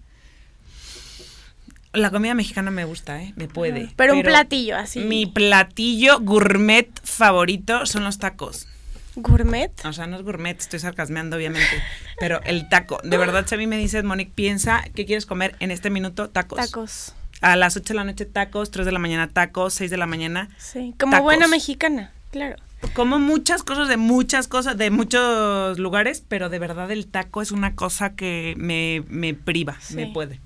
La 1.92 2.10
comida 2.10 2.34
mexicana 2.34 2.70
me 2.70 2.84
gusta, 2.84 3.22
¿eh? 3.22 3.32
Me 3.36 3.48
puede. 3.48 3.90
pero 3.96 4.14
un 4.14 4.22
platillo 4.22 4.76
así. 4.76 5.00
Mi 5.00 5.26
platillo 5.26 6.20
gourmet 6.20 6.88
favorito 7.02 7.86
son 7.86 8.04
los 8.04 8.18
tacos. 8.18 8.68
¿Gourmet? 9.16 9.72
O 9.86 9.92
sea, 9.94 10.06
no 10.06 10.16
es 10.16 10.22
gourmet, 10.22 10.58
estoy 10.58 10.78
sarcasmeando, 10.78 11.36
obviamente. 11.36 11.82
pero 12.20 12.42
el 12.44 12.68
taco. 12.68 13.00
De 13.02 13.16
verdad, 13.16 13.46
si 13.46 13.54
a 13.54 13.58
mí 13.58 13.66
me 13.66 13.78
dices, 13.78 14.04
Monique, 14.04 14.32
piensa, 14.34 14.84
¿qué 14.94 15.06
quieres 15.06 15.24
comer 15.24 15.56
en 15.60 15.70
este 15.70 15.88
minuto? 15.88 16.28
Tacos. 16.28 16.58
Tacos. 16.58 17.14
A 17.40 17.56
las 17.56 17.76
8 17.76 17.88
de 17.88 17.94
la 17.94 18.04
noche 18.04 18.26
tacos, 18.26 18.70
3 18.70 18.84
de 18.84 18.92
la 18.92 18.98
mañana 18.98 19.28
tacos, 19.28 19.74
6 19.74 19.90
de 19.90 19.96
la 19.96 20.06
mañana. 20.06 20.50
Sí, 20.58 20.94
como 20.98 21.22
buena 21.22 21.48
mexicana, 21.48 22.12
claro. 22.30 22.56
Como 22.94 23.18
muchas 23.18 23.62
cosas 23.62 23.88
de 23.88 23.96
muchas 23.96 24.48
cosas, 24.48 24.76
de 24.76 24.90
muchos 24.90 25.78
lugares, 25.78 26.22
pero 26.26 26.48
de 26.48 26.58
verdad 26.58 26.90
el 26.90 27.06
taco 27.06 27.42
es 27.42 27.52
una 27.52 27.74
cosa 27.74 28.14
que 28.14 28.54
me, 28.56 29.02
me 29.08 29.34
priva, 29.34 29.76
me 29.94 30.06
puede. 30.06 30.40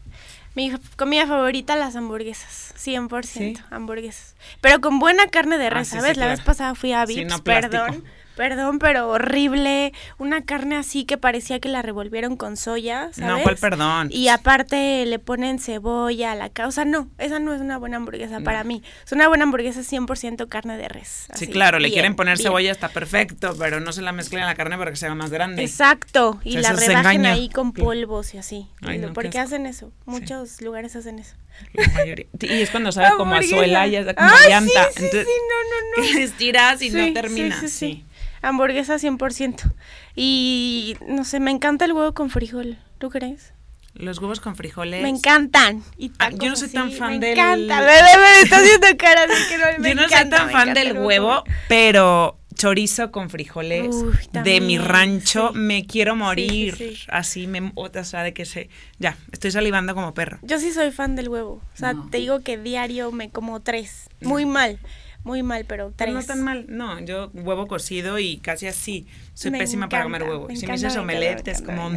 Mi 0.55 0.73
comida 0.97 1.27
favorita, 1.27 1.77
las 1.77 1.95
hamburguesas. 1.95 2.75
100% 2.77 3.63
hamburguesas. 3.71 4.35
Pero 4.61 4.81
con 4.81 4.99
buena 4.99 5.29
carne 5.29 5.59
de 5.59 5.71
res, 5.71 5.93
ah, 5.93 6.01
¿sabes? 6.01 6.17
la 6.17 6.27
vez 6.27 6.41
pasada 6.41 6.75
fui 6.75 6.93
a 6.93 7.07
Vips, 7.07 7.41
perdón. 7.43 8.05
Perdón, 8.41 8.79
pero 8.79 9.11
horrible. 9.11 9.93
Una 10.17 10.43
carne 10.47 10.77
así 10.77 11.05
que 11.05 11.19
parecía 11.19 11.61
que 11.61 11.69
la 11.69 11.83
revolvieron 11.83 12.39
con 12.39 12.57
soya, 12.57 13.11
¿sabes? 13.13 13.19
No, 13.19 13.43
¿cuál 13.43 13.57
perdón? 13.57 14.09
Y 14.11 14.29
aparte 14.29 15.05
le 15.05 15.19
ponen 15.19 15.59
cebolla 15.59 16.33
a 16.33 16.35
la 16.35 16.49
causa. 16.49 16.87
No, 16.87 17.11
esa 17.19 17.39
no 17.39 17.53
es 17.53 17.61
una 17.61 17.77
buena 17.77 17.99
hamburguesa 17.99 18.41
para 18.41 18.65
mí. 18.65 18.83
Es 19.05 19.13
una 19.13 19.29
buena 19.29 19.45
hamburguesa 19.45 19.81
100% 19.81 20.49
carne 20.49 20.79
de 20.79 20.89
res. 20.89 21.27
sí, 21.35 21.49
claro, 21.49 21.79
le 21.81 21.93
quieren 21.93 22.17
poner 22.17 22.39
cebolla, 22.39 22.73
está 22.73 22.89
perfecto, 22.89 23.55
pero 23.59 23.79
no 23.79 23.93
se 23.93 24.01
la 24.01 24.13
mezclen 24.13 24.47
la 24.47 24.55
carne 24.55 24.79
para 24.79 24.91
que 24.91 24.97
sea 24.97 25.15
más 25.15 25.29
grande. 25.29 25.63
Exacto, 25.63 26.41
y 26.43 26.57
la 26.57 26.73
rebajen 26.73 27.27
ahí 27.27 27.51
con 27.51 27.75
polvos 27.75 28.33
y 28.33 28.39
así. 28.39 28.69
¿Por 29.13 29.29
qué 29.29 29.39
hacen 29.39 29.67
eso? 29.67 29.93
Muchos 30.07 30.63
lugares 30.63 30.97
hacen 30.97 31.19
eso. 31.19 31.37
La 31.75 31.89
mayoría. 31.89 32.27
Y 32.41 32.63
es 32.63 32.71
cuando 32.71 32.91
sabe 32.91 33.19
como 33.19 33.35
azuela 33.35 33.87
y 33.87 33.97
es 33.97 34.07
como 34.15 34.31
llanta. 34.49 34.85
Sí, 34.97 35.05
Entonces, 35.05 35.27
sí, 35.27 35.33
no, 35.51 36.03
no, 36.03 36.15
no. 36.15 36.19
Estiras 36.25 36.81
y 36.81 36.89
no 36.89 37.13
termina. 37.13 37.69
sí 37.69 38.07
hamburguesa 38.43 38.97
100%. 38.97 39.73
Y 40.15 40.97
no 41.07 41.25
sé, 41.25 41.41
me 41.41 41.51
encanta 41.51 41.85
el 41.85 41.93
huevo 41.93 42.15
con 42.15 42.31
frijol. 42.31 42.79
¿Tú 42.99 43.11
crees? 43.11 43.53
Los 43.95 44.19
huevos 44.19 44.41
con 44.41 44.57
frijoles. 44.57 45.03
Me 45.03 45.09
encantan. 45.09 45.83
Y 45.99 46.13
ah, 46.19 46.31
yo 46.31 46.49
no 46.49 46.57
soy 46.57 46.69
tan 46.69 46.93
fan 46.93 47.19
del. 47.21 47.37
Me 47.37 47.43
encanta. 47.43 47.81
Me, 47.81 48.41
está 48.43 48.59
haciendo 48.59 48.87
cara 48.97 49.27
de 49.27 49.35
que 49.49 49.59
no 49.59 49.83
me 49.83 49.89
Yo 49.89 49.95
no 49.95 50.09
soy 50.09 50.31
tan 50.31 50.51
fan 50.51 50.75
del 50.75 50.99
huevo, 50.99 51.45
pero 51.69 52.39
chorizo 52.55 53.11
con 53.11 53.31
frijoles 53.31 53.97
de 54.33 54.61
mi 54.61 54.79
rancho, 54.79 55.53
me 55.55 55.87
quiero 55.87 56.15
morir. 56.15 56.99
Así 57.09 57.47
me, 57.47 57.73
o 57.75 58.05
sea, 58.05 58.23
de 58.23 58.33
que 58.33 58.45
se, 58.45 58.69
ya, 58.99 59.17
estoy 59.33 59.51
salivando 59.51 59.95
como 59.95 60.15
perro. 60.15 60.39
Yo 60.43 60.59
sí 60.59 60.73
soy 60.73 60.91
fan 60.93 61.17
del 61.17 61.29
huevo. 61.29 61.63
O 61.75 61.77
sea, 61.77 61.95
te 62.11 62.19
digo 62.19 62.41
que 62.41 62.59
diario 62.59 63.13
me 63.13 63.31
como 63.31 63.61
tres. 63.61 64.09
Muy 64.21 64.45
mal 64.45 64.79
muy 65.25 65.43
mal, 65.43 65.65
pero 65.67 65.93
tres. 65.95 66.15
no 66.15 66.23
tan 66.23 66.43
mal, 66.43 66.67
no, 66.69 66.99
yo 67.01 67.31
huevo 67.35 67.67
cocido 67.67 68.19
y 68.19 68.39
casi 68.39 68.67
así. 68.67 69.07
Soy 69.35 69.51
pésima 69.51 69.89
para 69.89 70.05
comer 70.05 70.23
huevo. 70.23 70.49
Si 70.55 70.67
me 70.67 70.73
dices 70.73 70.97
omelette 70.97 71.49
es 71.49 71.63
como 71.63 71.91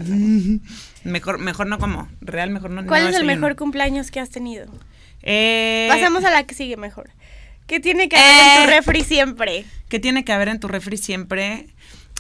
mejor 1.03 1.39
mejor 1.39 1.67
no 1.67 1.79
como, 1.79 2.09
real 2.21 2.49
mejor 2.49 2.71
no. 2.71 2.86
¿Cuál 2.86 3.07
es 3.07 3.15
el 3.15 3.25
mejor 3.25 3.55
cumpleaños 3.55 4.12
que 4.12 4.19
has 4.19 4.29
tenido? 4.29 4.67
Eh, 5.21 5.88
Pasamos 5.89 6.25
a 6.25 6.31
la 6.31 6.43
que 6.43 6.53
sigue 6.53 6.77
mejor. 6.77 7.12
¿Qué 7.65 7.79
tiene 7.79 8.09
que 8.09 8.17
haber 8.17 8.31
en 8.31 8.65
tu 8.65 8.71
eh, 8.71 8.75
refri 8.75 9.03
siempre? 9.03 9.65
¿Qué 9.88 9.99
tiene 9.99 10.25
que 10.25 10.33
haber 10.33 10.49
en 10.49 10.59
tu 10.59 10.67
refri 10.67 10.97
siempre? 10.97 11.67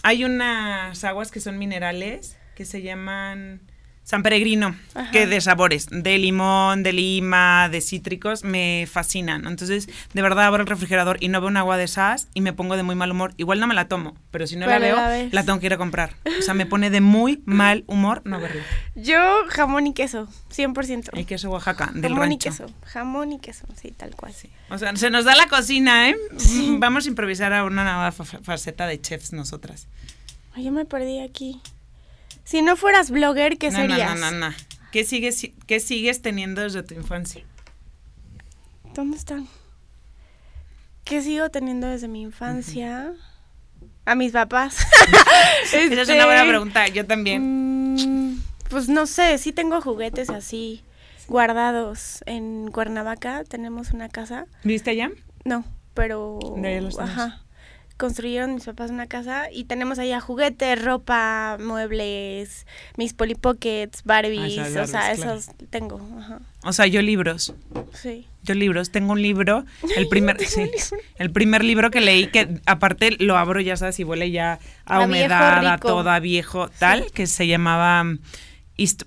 Hay 0.03 0.23
unas 0.23 1.03
aguas 1.03 1.31
que 1.31 1.41
son 1.41 1.57
minerales 1.57 2.37
que 2.55 2.65
se 2.65 2.81
llaman 2.81 3.61
San 4.03 4.21
Peregrino, 4.21 4.75
que 5.13 5.27
de 5.27 5.39
sabores, 5.39 5.87
de 5.89 6.17
limón, 6.17 6.83
de 6.83 6.91
lima, 6.91 7.69
de 7.69 7.79
cítricos, 7.79 8.43
me 8.43 8.85
fascinan. 8.91 9.47
Entonces, 9.47 9.87
de 10.13 10.21
verdad 10.21 10.45
abro 10.45 10.61
el 10.61 10.67
refrigerador 10.67 11.17
y 11.21 11.29
no 11.29 11.39
veo 11.39 11.47
un 11.47 11.55
agua 11.55 11.77
de 11.77 11.85
esas 11.85 12.27
y 12.33 12.41
me 12.41 12.51
pongo 12.51 12.75
de 12.75 12.83
muy 12.83 12.95
mal 12.95 13.11
humor. 13.11 13.33
Igual 13.37 13.61
no 13.61 13.67
me 13.67 13.73
la 13.73 13.87
tomo, 13.87 14.15
pero 14.29 14.45
si 14.45 14.57
no 14.57 14.67
la 14.67 14.77
veo, 14.77 14.97
la, 15.31 15.43
tengo 15.45 15.59
que 15.59 15.67
ir 15.67 15.73
a 15.73 15.77
comprar. 15.77 16.15
O 16.37 16.41
sea, 16.41 16.53
me 16.53 16.65
pone 16.65 16.89
de 16.89 16.99
muy 17.01 17.41
mal 17.45 17.85
humor 17.87 18.21
no 18.25 18.39
verla. 18.41 18.63
Yo 18.95 19.19
jamón 19.47 19.87
y 19.87 19.93
queso, 19.93 20.27
100%. 20.53 21.09
Y 21.13 21.23
queso 21.23 21.49
Oaxaca, 21.49 21.89
del 21.93 22.13
jamón 22.13 22.33
y 22.33 22.37
queso, 22.37 22.65
jamón 22.85 23.31
y 23.31 23.39
queso, 23.39 23.67
sí, 23.81 23.91
tal 23.91 24.15
cual. 24.15 24.33
Sí. 24.33 24.49
O 24.69 24.77
sea, 24.77 24.93
se 24.97 25.09
nos 25.11 25.23
da 25.23 25.35
la 25.35 25.47
cocina, 25.47 26.09
¿eh? 26.09 26.15
Vamos 26.77 27.05
a 27.05 27.07
improvisar 27.07 27.53
a 27.53 27.63
una 27.63 27.83
nueva 27.83 28.11
faceta 28.11 28.85
de 28.85 28.99
chefs 28.99 29.31
nosotras. 29.31 29.87
Ay, 30.53 30.65
yo 30.65 30.71
me 30.71 30.85
perdí 30.85 31.19
aquí. 31.19 31.61
Si 32.43 32.61
no 32.61 32.75
fueras 32.75 33.09
blogger, 33.09 33.57
¿qué 33.57 33.71
serías? 33.71 34.19
No, 34.19 34.31
no, 34.31 34.31
no, 34.31 34.49
no. 34.49 34.55
¿Qué 34.91 35.03
sigues, 35.05 35.49
¿Qué 35.65 35.79
sigues 35.79 36.21
teniendo 36.21 36.61
desde 36.61 36.83
tu 36.83 36.93
infancia? 36.93 37.43
¿Dónde 38.93 39.17
están? 39.17 39.47
¿Qué 41.03 41.21
sigo 41.21 41.49
teniendo 41.49 41.87
desde 41.87 42.07
mi 42.07 42.21
infancia? 42.21 43.13
A 44.05 44.15
mis 44.15 44.33
papás. 44.33 44.77
Esa 45.63 45.77
es 45.79 46.09
una 46.09 46.25
buena 46.25 46.41
este, 46.41 46.49
pregunta, 46.49 46.87
yo 46.89 47.05
también. 47.05 48.35
Mm, 48.35 48.41
pues 48.69 48.89
no 48.89 49.07
sé, 49.07 49.37
sí 49.37 49.51
tengo 49.51 49.81
juguetes 49.81 50.29
así 50.29 50.83
guardados 51.27 52.23
en 52.25 52.69
Cuernavaca. 52.71 53.43
Tenemos 53.45 53.91
una 53.91 54.09
casa. 54.09 54.45
¿Viste 54.63 54.91
allá? 54.91 55.11
No, 55.45 55.65
pero. 55.93 56.39
ajá 56.99 57.43
construyeron 57.97 58.55
mis 58.55 58.65
papás 58.65 58.91
una 58.91 59.07
casa 59.07 59.51
y 59.51 59.65
tenemos 59.65 59.99
allá 59.99 60.19
juguetes, 60.19 60.83
ropa, 60.83 61.57
muebles, 61.59 62.65
mis 62.97 63.13
Polly 63.13 63.35
Pockets, 63.35 64.03
Barbies, 64.03 64.75
o 64.75 64.87
sea, 64.87 65.11
esos 65.11 65.49
tengo. 65.69 66.01
O 66.63 66.73
sea, 66.73 66.87
yo 66.87 67.01
libros. 67.01 67.53
Sí. 67.93 68.27
Yo 68.43 68.55
libros, 68.55 68.91
tengo 68.91 69.13
un 69.13 69.21
libro, 69.21 69.65
el 69.95 70.07
primer, 70.09 70.43
sí, 70.45 70.69
el 71.15 71.31
primer 71.31 71.63
libro 71.63 71.91
que 71.91 72.01
leí 72.01 72.27
que 72.27 72.59
aparte 72.65 73.15
lo 73.19 73.37
abro 73.37 73.61
ya 73.61 73.77
sabes 73.77 73.99
y 73.99 74.03
huele 74.03 74.31
ya 74.31 74.59
a, 74.85 74.99
humedad, 75.01 75.65
a 75.65 75.77
toda 75.77 76.19
viejo, 76.19 76.67
tal, 76.67 77.09
que 77.11 77.25
se 77.25 77.47
llamaba 77.47 78.03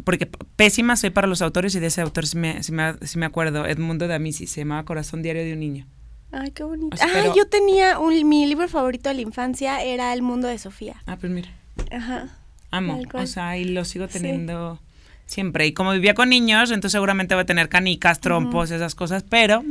porque 0.05 0.27
pésima 0.55 0.97
soy 0.97 1.11
para 1.11 1.27
los 1.27 1.43
autores 1.43 1.75
y 1.75 1.81
de 1.81 1.89
ese 1.89 2.01
autor 2.01 2.27
si 2.27 2.39
me, 2.39 2.63
si 2.63 2.73
me, 2.73 2.95
si 3.03 3.19
me 3.19 3.27
acuerdo, 3.27 3.67
Edmundo 3.67 4.07
de 4.09 4.15
Amici, 4.15 4.47
se 4.47 4.61
llamaba 4.61 4.85
Corazón 4.85 5.23
Diario 5.23 5.45
de 5.45 5.53
un 5.53 5.61
Niño. 5.61 5.87
Ay, 6.33 6.51
qué 6.51 6.65
bonito. 6.65 6.97
ah, 7.01 7.33
yo 7.35 7.49
tenía 7.49 7.99
un, 7.99 8.29
mi 8.29 8.47
libro 8.47 8.69
favorito 8.69 9.09
de 9.09 9.15
la 9.15 9.23
infancia 9.23 9.83
era 9.83 10.13
El 10.13 10.23
mundo 10.23 10.49
de 10.49 10.59
Sofía. 10.59 11.03
Ah, 11.07 11.17
pues 11.17 11.33
mira. 11.33 11.49
Ajá. 11.91 12.29
Amo. 12.71 13.01
O 13.15 13.27
sea, 13.27 13.57
y 13.57 13.65
lo 13.65 13.85
sigo 13.85 14.09
teniendo. 14.09 14.81
Siempre. 15.27 15.67
Y 15.67 15.73
como 15.73 15.93
vivía 15.93 16.15
con 16.15 16.29
niños, 16.29 16.71
entonces 16.71 16.93
seguramente 16.93 17.35
va 17.35 17.43
a 17.43 17.47
tener 17.47 17.69
canicas, 17.69 18.21
trompos, 18.21 18.71
esas 18.71 18.95
cosas, 18.95 19.25
pero 19.29 19.65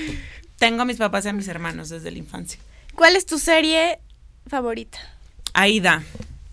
tengo 0.58 0.82
a 0.82 0.84
mis 0.84 0.96
papás 0.96 1.26
y 1.26 1.28
a 1.28 1.32
mis 1.32 1.48
hermanos 1.48 1.90
desde 1.90 2.10
la 2.10 2.18
infancia. 2.18 2.58
¿Cuál 2.94 3.16
es 3.16 3.26
tu 3.26 3.38
serie 3.38 3.98
favorita? 4.46 4.98
Aida. 5.52 6.02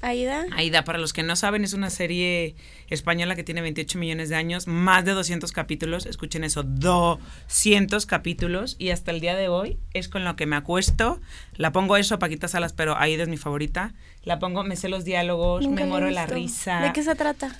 Aida. 0.01 0.45
Aida, 0.55 0.83
para 0.83 0.97
los 0.97 1.13
que 1.13 1.23
no 1.23 1.35
saben, 1.35 1.63
es 1.63 1.73
una 1.73 1.89
serie 1.89 2.55
española 2.89 3.35
que 3.35 3.43
tiene 3.43 3.61
28 3.61 3.99
millones 3.99 4.29
de 4.29 4.35
años, 4.35 4.67
más 4.67 5.05
de 5.05 5.11
200 5.11 5.51
capítulos, 5.51 6.05
escuchen 6.05 6.43
eso, 6.43 6.63
200 6.63 8.05
capítulos, 8.05 8.75
y 8.79 8.89
hasta 8.89 9.11
el 9.11 9.19
día 9.19 9.35
de 9.35 9.47
hoy 9.47 9.77
es 9.93 10.09
con 10.09 10.23
lo 10.23 10.35
que 10.35 10.45
me 10.45 10.55
acuesto. 10.55 11.21
La 11.55 11.71
pongo 11.71 11.97
eso, 11.97 12.19
Paquita 12.19 12.47
Salas, 12.47 12.73
pero 12.73 12.97
Aida 12.97 13.23
es 13.23 13.29
mi 13.29 13.37
favorita. 13.37 13.93
La 14.23 14.39
pongo, 14.39 14.63
me 14.63 14.75
sé 14.75 14.89
los 14.89 15.05
diálogos, 15.05 15.67
me 15.67 15.85
moro 15.85 16.09
la 16.09 16.25
risa. 16.25 16.81
¿De 16.81 16.93
qué 16.93 17.03
se 17.03 17.15
trata? 17.15 17.55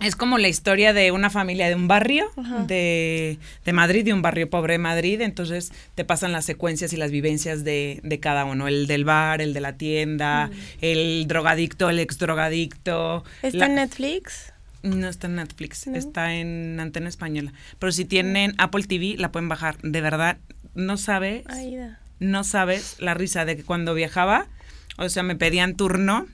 Es 0.00 0.16
como 0.16 0.38
la 0.38 0.48
historia 0.48 0.92
de 0.92 1.12
una 1.12 1.30
familia 1.30 1.68
de 1.68 1.76
un 1.76 1.86
barrio 1.86 2.30
de, 2.66 3.38
de, 3.64 3.72
Madrid, 3.72 4.04
de 4.04 4.12
un 4.12 4.22
barrio 4.22 4.50
pobre 4.50 4.74
de 4.74 4.78
Madrid. 4.78 5.20
Entonces 5.20 5.72
te 5.94 6.04
pasan 6.04 6.32
las 6.32 6.44
secuencias 6.44 6.92
y 6.92 6.96
las 6.96 7.10
vivencias 7.10 7.62
de, 7.64 8.00
de 8.02 8.20
cada 8.20 8.44
uno. 8.44 8.66
El 8.66 8.86
del 8.86 9.04
bar, 9.04 9.40
el 9.40 9.54
de 9.54 9.60
la 9.60 9.76
tienda, 9.76 10.50
el 10.80 11.26
drogadicto, 11.28 11.90
el 11.90 12.00
ex 12.00 12.18
drogadicto. 12.18 13.24
¿Está 13.42 13.66
en 13.66 13.76
Netflix? 13.76 14.52
No 14.82 15.08
está 15.08 15.28
en 15.28 15.36
Netflix, 15.36 15.86
está 15.86 16.34
en 16.34 16.78
Antena 16.78 17.08
Española. 17.08 17.54
Pero 17.78 17.90
si 17.90 18.04
tienen 18.04 18.54
Apple 18.58 18.82
TV, 18.82 19.14
la 19.16 19.32
pueden 19.32 19.48
bajar. 19.48 19.78
De 19.80 20.00
verdad, 20.02 20.36
no 20.74 20.98
sabes. 20.98 21.44
No 22.18 22.44
sabes 22.44 22.96
la 22.98 23.14
risa 23.14 23.44
de 23.44 23.56
que 23.56 23.64
cuando 23.64 23.94
viajaba, 23.94 24.46
o 24.98 25.08
sea, 25.08 25.22
me 25.22 25.36
pedían 25.36 25.74
turno 25.74 26.26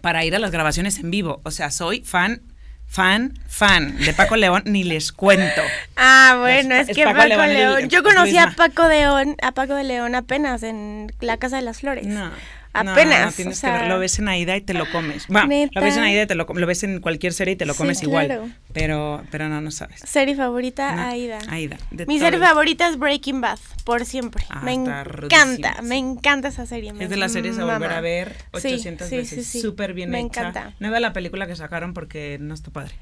para 0.00 0.24
ir 0.24 0.34
a 0.34 0.38
las 0.38 0.52
grabaciones 0.52 0.98
en 0.98 1.10
vivo. 1.10 1.40
O 1.44 1.50
sea, 1.50 1.70
soy 1.70 2.00
fan 2.00 2.40
fan, 2.88 3.38
fan 3.48 3.96
de 3.98 4.12
Paco 4.12 4.36
León, 4.36 4.62
ni 4.66 4.84
les 4.84 5.12
cuento. 5.12 5.62
Ah, 5.96 6.36
bueno, 6.40 6.74
es, 6.74 6.88
que 6.88 7.04
Paco, 7.04 7.24
León. 7.24 7.88
Yo 7.88 8.02
conocí 8.02 8.36
a 8.38 8.52
Paco 8.56 8.88
León, 8.88 9.36
a 9.42 9.52
Paco 9.52 9.74
de 9.74 9.84
León 9.84 10.14
apenas 10.14 10.62
en 10.62 11.12
la 11.20 11.36
Casa 11.36 11.56
de 11.56 11.62
las 11.62 11.80
Flores. 11.80 12.06
No. 12.06 12.30
Apenas. 12.80 13.34
tienes 13.34 13.60
que 13.60 13.70
ver, 13.70 13.86
lo 13.86 13.98
ves 13.98 14.18
en 14.18 14.28
Aida 14.28 14.56
y 14.56 14.60
te 14.60 14.74
lo 14.74 14.90
comes. 14.90 15.28
lo 15.28 15.46
ves 15.46 15.96
en 15.96 16.02
Aida 16.02 16.22
y 16.22 16.26
te 16.26 16.34
lo, 16.34 16.44
lo 16.44 16.66
ves 16.66 16.82
en 16.82 17.00
cualquier 17.00 17.32
serie 17.32 17.54
y 17.54 17.56
te 17.56 17.66
lo 17.66 17.74
comes 17.74 18.02
igual. 18.02 18.54
Pero, 18.72 19.22
pero 19.30 19.48
no, 19.48 19.60
no 19.60 19.70
sabes. 19.70 20.00
Serie 20.00 20.34
favorita, 20.36 21.08
Aida. 21.08 21.38
Aida. 21.48 21.78
Mi 22.06 22.18
serie 22.18 22.38
favorita 22.38 22.88
es 22.88 22.98
Breaking 22.98 23.40
Bad, 23.40 23.58
por 23.84 24.04
siempre. 24.04 24.44
Ah, 24.48 24.60
me 24.62 24.72
encanta, 24.72 25.82
me 25.82 25.96
encanta 25.96 26.48
esa 26.48 26.66
serie. 26.66 26.92
Es 26.98 27.10
de 27.10 27.16
las 27.16 27.32
series 27.32 27.58
a 27.58 27.64
volver 27.64 27.92
a 27.92 28.00
ver 28.00 28.36
800 28.52 29.10
veces. 29.10 29.46
Súper 29.46 29.94
bien 29.94 30.10
me 30.10 30.20
hecha. 30.20 30.42
Me 30.42 30.48
encanta. 30.48 30.74
No 30.78 30.90
veo 30.90 31.00
la 31.00 31.12
película 31.12 31.46
que 31.46 31.56
sacaron 31.56 31.94
porque 31.94 32.38
no 32.40 32.54
está 32.54 32.70
padre. 32.70 32.94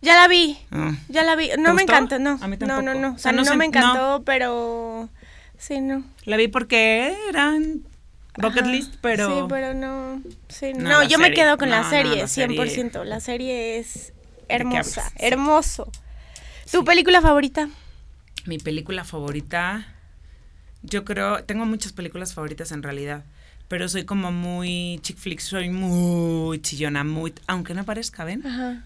Ya 0.00 0.14
la 0.14 0.28
vi, 0.28 0.56
ah. 0.70 0.92
ya 1.08 1.24
la 1.24 1.34
vi. 1.34 1.50
No 1.58 1.74
me 1.74 1.82
encanta, 1.82 2.18
no. 2.18 2.38
A 2.40 2.46
mí 2.46 2.56
tampoco. 2.56 2.82
No, 2.82 2.94
no, 2.94 3.00
no. 3.00 3.14
O 3.14 3.18
sea, 3.18 3.32
no, 3.32 3.42
me 3.56 3.64
encantó, 3.64 4.22
pero... 4.24 5.08
Sí, 5.58 5.80
no. 5.80 6.04
La 6.24 6.36
vi 6.36 6.46
porque 6.46 7.16
eran 7.28 7.82
bucket 8.36 8.66
list, 8.66 8.94
pero... 9.00 9.28
Sí, 9.28 9.46
pero 9.48 9.74
no... 9.74 10.22
Sí, 10.48 10.72
no, 10.74 11.02
yo 11.04 11.18
me 11.18 11.32
quedo 11.32 11.58
con 11.58 11.70
la 11.70 11.88
serie, 11.88 12.24
100%. 12.24 13.04
La 13.04 13.20
serie 13.20 13.78
es 13.78 14.12
hermosa, 14.48 15.12
hermoso. 15.16 15.90
¿Tu 16.70 16.84
película 16.84 17.20
favorita? 17.20 17.68
Mi 18.46 18.58
película 18.58 19.04
favorita... 19.04 19.94
Yo 20.82 21.04
creo... 21.04 21.42
Tengo 21.44 21.66
muchas 21.66 21.92
películas 21.92 22.34
favoritas 22.34 22.70
en 22.72 22.82
realidad. 22.82 23.24
Pero 23.66 23.88
soy 23.88 24.04
como 24.04 24.32
muy 24.32 25.00
chick 25.02 25.18
flick, 25.18 25.40
soy 25.40 25.70
muy 25.70 26.60
chillona, 26.60 27.04
muy... 27.04 27.34
Aunque 27.46 27.74
no 27.74 27.84
parezca, 27.84 28.24
¿ven? 28.24 28.46
Ajá 28.46 28.84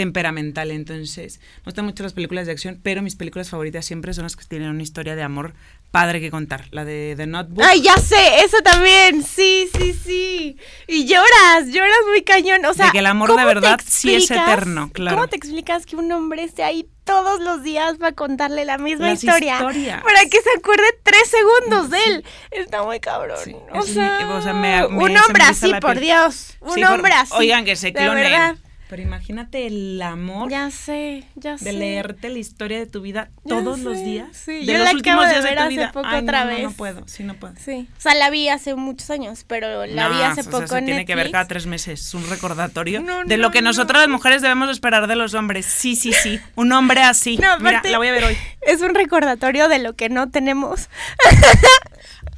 temperamental, 0.00 0.70
entonces 0.70 1.40
me 1.58 1.64
gustan 1.64 1.84
mucho 1.84 2.02
las 2.02 2.14
películas 2.14 2.46
de 2.46 2.52
acción, 2.52 2.80
pero 2.82 3.02
mis 3.02 3.16
películas 3.16 3.50
favoritas 3.50 3.84
siempre 3.84 4.14
son 4.14 4.22
las 4.24 4.34
que 4.34 4.46
tienen 4.46 4.70
una 4.70 4.82
historia 4.82 5.14
de 5.14 5.22
amor 5.22 5.52
padre 5.90 6.20
que 6.20 6.30
contar, 6.30 6.64
la 6.70 6.84
de 6.84 7.14
The 7.16 7.26
Notebook. 7.26 7.64
Ay, 7.66 7.82
ya 7.82 7.96
sé, 7.96 8.44
eso 8.44 8.58
también, 8.62 9.22
sí, 9.24 9.68
sí, 9.76 9.92
sí. 9.92 10.56
Y 10.86 11.06
lloras, 11.06 11.66
lloras 11.66 11.98
muy 12.08 12.22
cañón, 12.22 12.64
o 12.64 12.74
sea, 12.74 12.86
de 12.86 12.92
que 12.92 12.98
el 13.00 13.06
amor 13.06 13.34
de 13.36 13.44
verdad 13.44 13.80
sí 13.84 14.14
es 14.14 14.30
eterno, 14.30 14.90
claro. 14.92 15.16
¿Cómo 15.16 15.28
te 15.28 15.36
explicas 15.36 15.86
que 15.86 15.96
un 15.96 16.10
hombre 16.12 16.44
esté 16.44 16.62
ahí 16.62 16.88
todos 17.04 17.40
los 17.40 17.64
días 17.64 17.98
para 17.98 18.12
contarle 18.12 18.64
la 18.64 18.78
misma 18.78 19.12
historia? 19.12 19.58
Para 19.58 20.24
que 20.30 20.40
se 20.40 20.50
acuerde 20.56 20.84
tres 21.02 21.28
segundos 21.28 21.90
de 21.90 21.98
él. 22.04 22.24
Está 22.52 22.82
muy 22.84 23.00
cabrón. 23.00 23.38
o, 23.72 23.82
sea, 23.82 24.86
un 24.88 25.16
hombre 25.16 25.42
así, 25.44 25.74
por 25.80 25.98
Dios, 25.98 26.56
un 26.60 26.84
hombre 26.84 27.12
así. 27.14 27.34
Oigan, 27.36 27.64
que 27.64 27.74
se 27.76 27.92
clonen. 27.92 28.58
Pero 28.90 29.02
imagínate 29.02 29.68
el 29.68 30.02
amor. 30.02 30.50
Ya 30.50 30.68
sé, 30.72 31.22
ya 31.36 31.56
sé. 31.56 31.66
De 31.66 31.72
leerte 31.72 32.28
la 32.28 32.40
historia 32.40 32.76
de 32.76 32.86
tu 32.86 33.00
vida 33.00 33.30
todos 33.46 33.78
los 33.78 34.02
días. 34.04 34.36
Sí, 34.36 34.66
yo 34.66 34.76
la 34.78 34.90
acabo 34.90 35.22
de 35.22 35.40
ver 35.40 35.58
hace 35.60 35.86
poco 35.92 36.08
otra 36.12 36.44
vez. 36.44 36.64
No, 36.64 36.70
no, 36.70 36.74
puedo, 36.74 37.06
sí, 37.06 37.22
no 37.22 37.34
puedo. 37.34 37.54
Sí. 37.64 37.86
O 37.96 38.00
sea, 38.00 38.16
la 38.16 38.30
vi 38.30 38.48
hace 38.48 38.74
muchos 38.74 39.08
años, 39.10 39.44
pero 39.46 39.86
la 39.86 40.08
vi 40.08 40.20
hace 40.22 40.42
poco 40.42 40.64
o 40.64 40.66
sea, 40.66 40.80
se 40.80 40.84
tiene 40.86 41.06
que 41.06 41.14
ver 41.14 41.30
cada 41.30 41.46
tres 41.46 41.66
meses. 41.66 42.00
Es 42.00 42.14
un 42.14 42.28
recordatorio 42.28 43.04
de 43.26 43.36
lo 43.36 43.52
que 43.52 43.62
nosotras 43.62 44.00
las 44.00 44.08
mujeres 44.08 44.42
debemos 44.42 44.68
esperar 44.70 45.06
de 45.06 45.14
los 45.14 45.34
hombres. 45.34 45.66
Sí, 45.66 45.94
sí, 45.94 46.12
sí. 46.12 46.40
Un 46.56 46.72
hombre 46.72 47.02
así. 47.02 47.38
Mira, 47.60 47.82
la 47.84 47.98
voy 47.98 48.08
a 48.08 48.12
ver 48.12 48.24
hoy. 48.24 48.36
Es 48.62 48.82
un 48.82 48.96
recordatorio 48.96 49.68
de 49.68 49.78
lo 49.78 49.94
que 49.94 50.08
no 50.08 50.30
tenemos. 50.32 50.88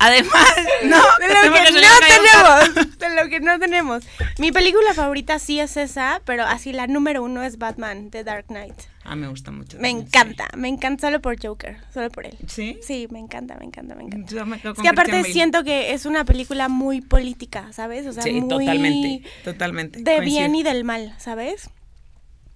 Además, 0.02 0.56
no, 0.84 0.96
de 0.96 1.28
lo 1.28 1.54
que, 1.54 1.72
no 1.72 1.90
tenemos. 2.00 2.98
De 2.98 3.10
lo 3.14 3.28
que 3.28 3.40
no 3.40 3.58
tenemos. 3.58 4.02
Mi 4.38 4.50
película 4.50 4.94
favorita 4.94 5.38
sí 5.38 5.60
es 5.60 5.76
esa, 5.76 6.20
pero 6.24 6.41
así 6.42 6.72
la 6.72 6.86
número 6.86 7.22
uno 7.22 7.42
es 7.42 7.58
Batman, 7.58 8.10
The 8.10 8.24
Dark 8.24 8.46
Knight. 8.46 8.74
Ah, 9.04 9.16
me 9.16 9.26
gusta 9.28 9.50
mucho. 9.50 9.78
Me 9.78 9.90
encanta, 9.90 10.48
me 10.56 10.68
encanta 10.68 11.08
solo 11.08 11.20
por 11.20 11.40
Joker, 11.44 11.76
solo 11.92 12.10
por 12.10 12.26
él. 12.26 12.36
¿Sí? 12.46 12.78
Sí, 12.82 13.08
me 13.10 13.18
encanta, 13.18 13.56
me 13.56 13.64
encanta, 13.64 13.94
me 13.94 14.04
encanta. 14.04 14.70
es 14.70 14.78
que 14.80 14.88
aparte 14.88 15.24
siento 15.24 15.64
que 15.64 15.92
es 15.92 16.06
una 16.06 16.24
película 16.24 16.68
muy 16.68 17.00
política, 17.00 17.72
¿sabes? 17.72 18.06
O 18.06 18.12
sea, 18.12 18.22
sí, 18.22 18.40
totalmente, 18.48 19.22
totalmente. 19.44 20.02
De 20.02 20.20
bien 20.20 20.54
y 20.54 20.62
del 20.62 20.84
mal, 20.84 21.14
¿sabes? 21.18 21.70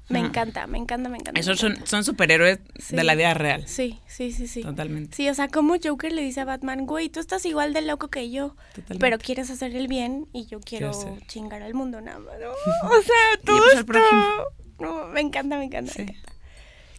Me 0.08 0.20
encanta, 0.20 0.66
me 0.66 0.78
encanta, 0.78 1.08
me 1.08 1.18
encanta. 1.18 1.40
Esos 1.40 1.58
son, 1.58 1.84
son 1.84 2.04
superhéroes 2.04 2.60
de 2.90 3.04
la 3.04 3.14
vida 3.16 3.34
real. 3.34 3.66
Sí, 3.66 3.98
sí, 4.06 4.30
sí, 4.30 4.46
sí. 4.46 4.62
Totalmente. 4.62 5.16
Sí, 5.16 5.28
o 5.28 5.34
sea, 5.34 5.48
como 5.48 5.74
Joker 5.82 6.12
le 6.12 6.22
dice 6.22 6.40
a 6.40 6.44
Batman, 6.44 6.86
güey, 6.86 7.08
tú 7.08 7.18
estás 7.18 7.44
igual 7.44 7.72
de 7.72 7.82
loco 7.82 8.08
que 8.08 8.30
yo, 8.30 8.54
pero 9.00 9.18
quieres 9.18 9.50
hacer 9.50 9.74
el 9.74 9.88
bien 9.88 10.28
y 10.32 10.46
yo 10.46 10.60
quiero 10.60 10.92
chingar 11.26 11.62
al 11.62 11.74
mundo 11.74 12.00
nada 12.00 12.20
más. 12.20 12.34
o 12.84 13.02
sea, 13.02 13.42
todo 13.44 13.58
pues 13.58 13.74
esto... 13.74 14.46
No, 14.78 15.06
me 15.08 15.20
encanta, 15.20 15.58
me 15.58 15.64
encanta, 15.64 15.92
me 15.96 16.02
encanta. 16.04 16.30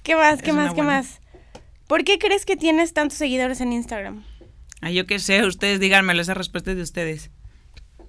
¿Qué 0.04 0.16
más, 0.16 0.42
qué 0.42 0.52
más, 0.52 0.74
qué 0.74 0.84
más? 0.84 1.22
¿Por 1.88 2.04
qué 2.04 2.20
crees 2.20 2.46
que 2.46 2.58
tienes 2.58 2.94
tantos 2.94 3.18
seguidores 3.18 3.62
en 3.62 3.72
Instagram? 3.72 4.26
Ah, 4.82 4.92
yo 4.92 5.08
qué 5.08 5.20
sé, 5.20 5.46
ustedes 5.46 5.80
díganmelo, 5.80 6.22
esa 6.22 6.34
respuesta 6.34 6.72
es 6.72 6.78
de 6.78 6.84
ustedes. 6.84 7.32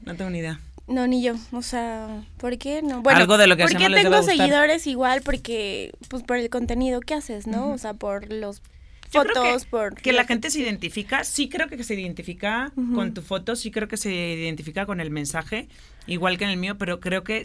No 0.01 0.17
tengo 0.17 0.31
ni 0.31 0.39
idea. 0.39 0.61
No, 0.88 1.07
ni 1.07 1.22
yo. 1.22 1.35
O 1.53 1.62
sea, 1.62 2.24
¿por 2.38 2.57
qué 2.59 2.83
no? 2.83 3.03
Bueno, 3.03 3.20
Algo 3.20 3.37
de 3.37 3.46
lo 3.46 3.57
que 3.57 3.64
¿por 3.64 3.77
qué 3.77 3.90
tengo 3.90 4.22
seguidores 4.22 4.87
igual? 4.87 5.20
Porque, 5.22 5.92
pues, 6.09 6.22
por 6.22 6.38
el 6.38 6.48
contenido 6.48 7.01
que 7.01 7.14
haces, 7.14 7.46
¿no? 7.46 7.68
O 7.70 7.79
sea, 7.79 7.94
por 7.94 8.33
los 8.33 8.62
fotos, 9.11 9.66
por... 9.66 9.94
Que 9.94 10.12
la 10.12 10.24
gente 10.24 10.51
se 10.51 10.61
identifica, 10.61 11.24
sí 11.24 11.48
creo 11.48 11.68
que 11.68 11.83
se 11.85 11.94
identifica 11.94 12.72
con 12.94 13.14
tu 13.14 13.22
foto, 13.22 13.57
sí 13.57 13.70
creo 13.70 13.88
que 13.88 13.96
se 13.96 14.11
identifica 14.11 14.87
con 14.87 15.01
el 15.01 15.11
mensaje, 15.11 15.68
igual 16.07 16.38
que 16.38 16.44
en 16.44 16.51
el 16.51 16.57
mío, 16.57 16.79
pero 16.79 17.01
creo 17.01 17.24
que, 17.24 17.42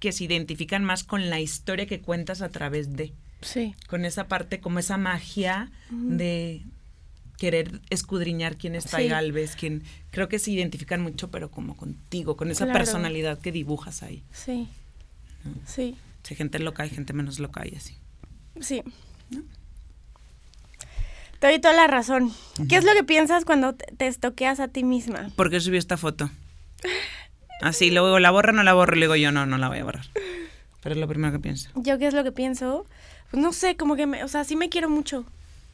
que 0.00 0.12
se 0.12 0.24
identifican 0.24 0.84
más 0.84 1.04
con 1.04 1.30
la 1.30 1.40
historia 1.40 1.86
que 1.86 2.00
cuentas 2.00 2.42
a 2.42 2.48
través 2.48 2.96
de... 2.96 3.12
Sí. 3.42 3.74
Con 3.86 4.04
esa 4.04 4.28
parte, 4.28 4.60
como 4.60 4.78
esa 4.78 4.96
magia 4.96 5.70
de, 5.90 6.62
querer 7.38 7.80
escudriñar 7.90 8.56
quién 8.56 8.74
es 8.74 8.84
Tai 8.84 9.08
Galvez, 9.08 9.56
quién 9.56 9.82
creo 10.10 10.28
que 10.28 10.38
se 10.38 10.50
identifican 10.50 11.00
mucho, 11.02 11.30
pero 11.30 11.50
como 11.50 11.76
contigo, 11.76 12.36
con 12.36 12.50
esa 12.50 12.66
personalidad 12.72 13.38
que 13.38 13.52
dibujas 13.52 14.02
ahí. 14.02 14.22
Sí. 14.32 14.68
Sí. 15.66 15.96
Si 16.22 16.34
hay 16.34 16.36
gente 16.36 16.58
loca, 16.58 16.82
hay 16.82 16.90
gente 16.90 17.12
menos 17.12 17.38
loca 17.38 17.66
y 17.66 17.76
así. 17.76 17.96
Sí. 18.60 18.82
Te 21.38 21.46
doy 21.48 21.58
toda 21.60 21.74
la 21.74 21.86
razón. 21.86 22.32
¿Qué 22.68 22.76
es 22.76 22.84
lo 22.84 22.92
que 22.94 23.04
piensas 23.04 23.44
cuando 23.44 23.74
te 23.74 24.06
estoqueas 24.06 24.58
a 24.58 24.68
ti 24.68 24.84
misma? 24.84 25.30
¿Por 25.36 25.50
qué 25.50 25.60
subí 25.60 25.76
esta 25.76 25.96
foto? 25.96 26.30
Así, 27.62 27.90
luego 27.90 28.18
la 28.18 28.30
borra, 28.30 28.52
no 28.52 28.62
la 28.62 28.74
borro, 28.74 28.96
y 28.96 29.00
le 29.00 29.06
digo 29.06 29.16
yo, 29.16 29.32
no, 29.32 29.46
no 29.46 29.56
la 29.56 29.68
voy 29.68 29.78
a 29.78 29.84
borrar. 29.84 30.06
Pero 30.82 30.94
es 30.94 31.00
lo 31.00 31.08
primero 31.08 31.32
que 31.32 31.38
pienso. 31.38 31.70
¿Yo 31.74 31.98
qué 31.98 32.06
es 32.06 32.14
lo 32.14 32.22
que 32.22 32.32
pienso? 32.32 32.86
Pues 33.30 33.42
no 33.42 33.52
sé, 33.52 33.76
como 33.76 33.96
que 33.96 34.06
me, 34.06 34.24
o 34.24 34.28
sea, 34.28 34.44
sí 34.44 34.56
me 34.56 34.68
quiero 34.68 34.90
mucho. 34.90 35.24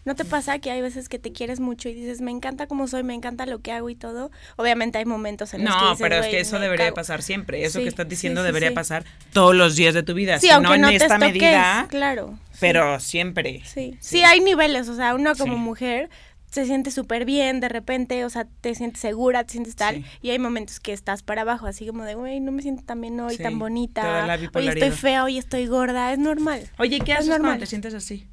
¿No 0.04 0.16
te 0.16 0.24
pasa 0.24 0.58
que 0.58 0.70
hay 0.70 0.80
veces 0.80 1.08
que 1.08 1.18
te 1.18 1.32
quieres 1.32 1.60
mucho 1.60 1.88
y 1.88 1.94
dices, 1.94 2.20
me 2.20 2.32
encanta 2.32 2.66
cómo 2.66 2.88
soy, 2.88 3.04
me 3.04 3.14
encanta 3.14 3.46
lo 3.46 3.60
que 3.60 3.70
hago 3.70 3.88
y 3.88 3.94
todo? 3.94 4.30
Obviamente 4.56 4.98
hay 4.98 5.04
momentos 5.04 5.54
en 5.54 5.64
los 5.64 5.74
que 5.74 5.80
No, 5.80 5.96
pero 5.96 6.16
es 6.16 6.26
que 6.26 6.40
eso 6.40 6.58
debería 6.58 6.92
pasar 6.92 7.22
siempre. 7.22 7.64
Eso 7.64 7.78
que 7.78 7.88
estás 7.88 8.08
diciendo 8.08 8.42
debería 8.42 8.74
pasar 8.74 9.04
todos 9.32 9.54
los 9.54 9.76
días 9.76 9.94
de 9.94 10.02
tu 10.02 10.14
vida. 10.14 10.38
Sí, 10.40 10.50
aunque 10.50 10.78
no, 10.78 10.88
en 10.88 10.94
esta 10.94 11.18
medida. 11.18 11.86
Claro. 11.88 12.38
Pero 12.58 12.98
siempre. 13.00 13.62
Sí. 13.64 13.96
sí. 14.00 14.22
hay 14.24 14.40
niveles. 14.40 14.88
O 14.88 14.96
sea, 14.96 15.14
uno 15.14 15.34
como 15.36 15.56
mujer 15.56 16.10
se 16.50 16.66
siente 16.66 16.90
súper 16.90 17.24
bien 17.24 17.60
de 17.60 17.68
repente, 17.68 18.24
o 18.24 18.30
sea, 18.30 18.46
te 18.60 18.74
sientes 18.74 19.00
segura, 19.00 19.42
te 19.44 19.52
sientes 19.52 19.74
tal, 19.74 20.04
y 20.20 20.30
hay 20.30 20.38
momentos 20.38 20.80
que 20.80 20.92
estás 20.92 21.22
para 21.22 21.42
abajo, 21.42 21.66
así 21.66 21.86
como 21.86 22.04
de, 22.04 22.14
güey, 22.14 22.40
no 22.40 22.52
me 22.52 22.60
siento 22.60 22.84
tan 22.84 23.00
bien 23.00 23.18
hoy, 23.20 23.38
tan 23.38 23.58
bonita, 23.58 24.38
hoy 24.52 24.68
estoy 24.68 24.90
fea, 24.90 25.24
hoy 25.24 25.38
estoy 25.38 25.66
gorda, 25.66 26.12
es 26.12 26.18
normal. 26.18 26.68
Oye, 26.78 27.00
¿qué 27.00 27.14
haces 27.14 27.38
cuando 27.38 27.58
te 27.58 27.66
sientes 27.66 27.94
así? 27.94 28.28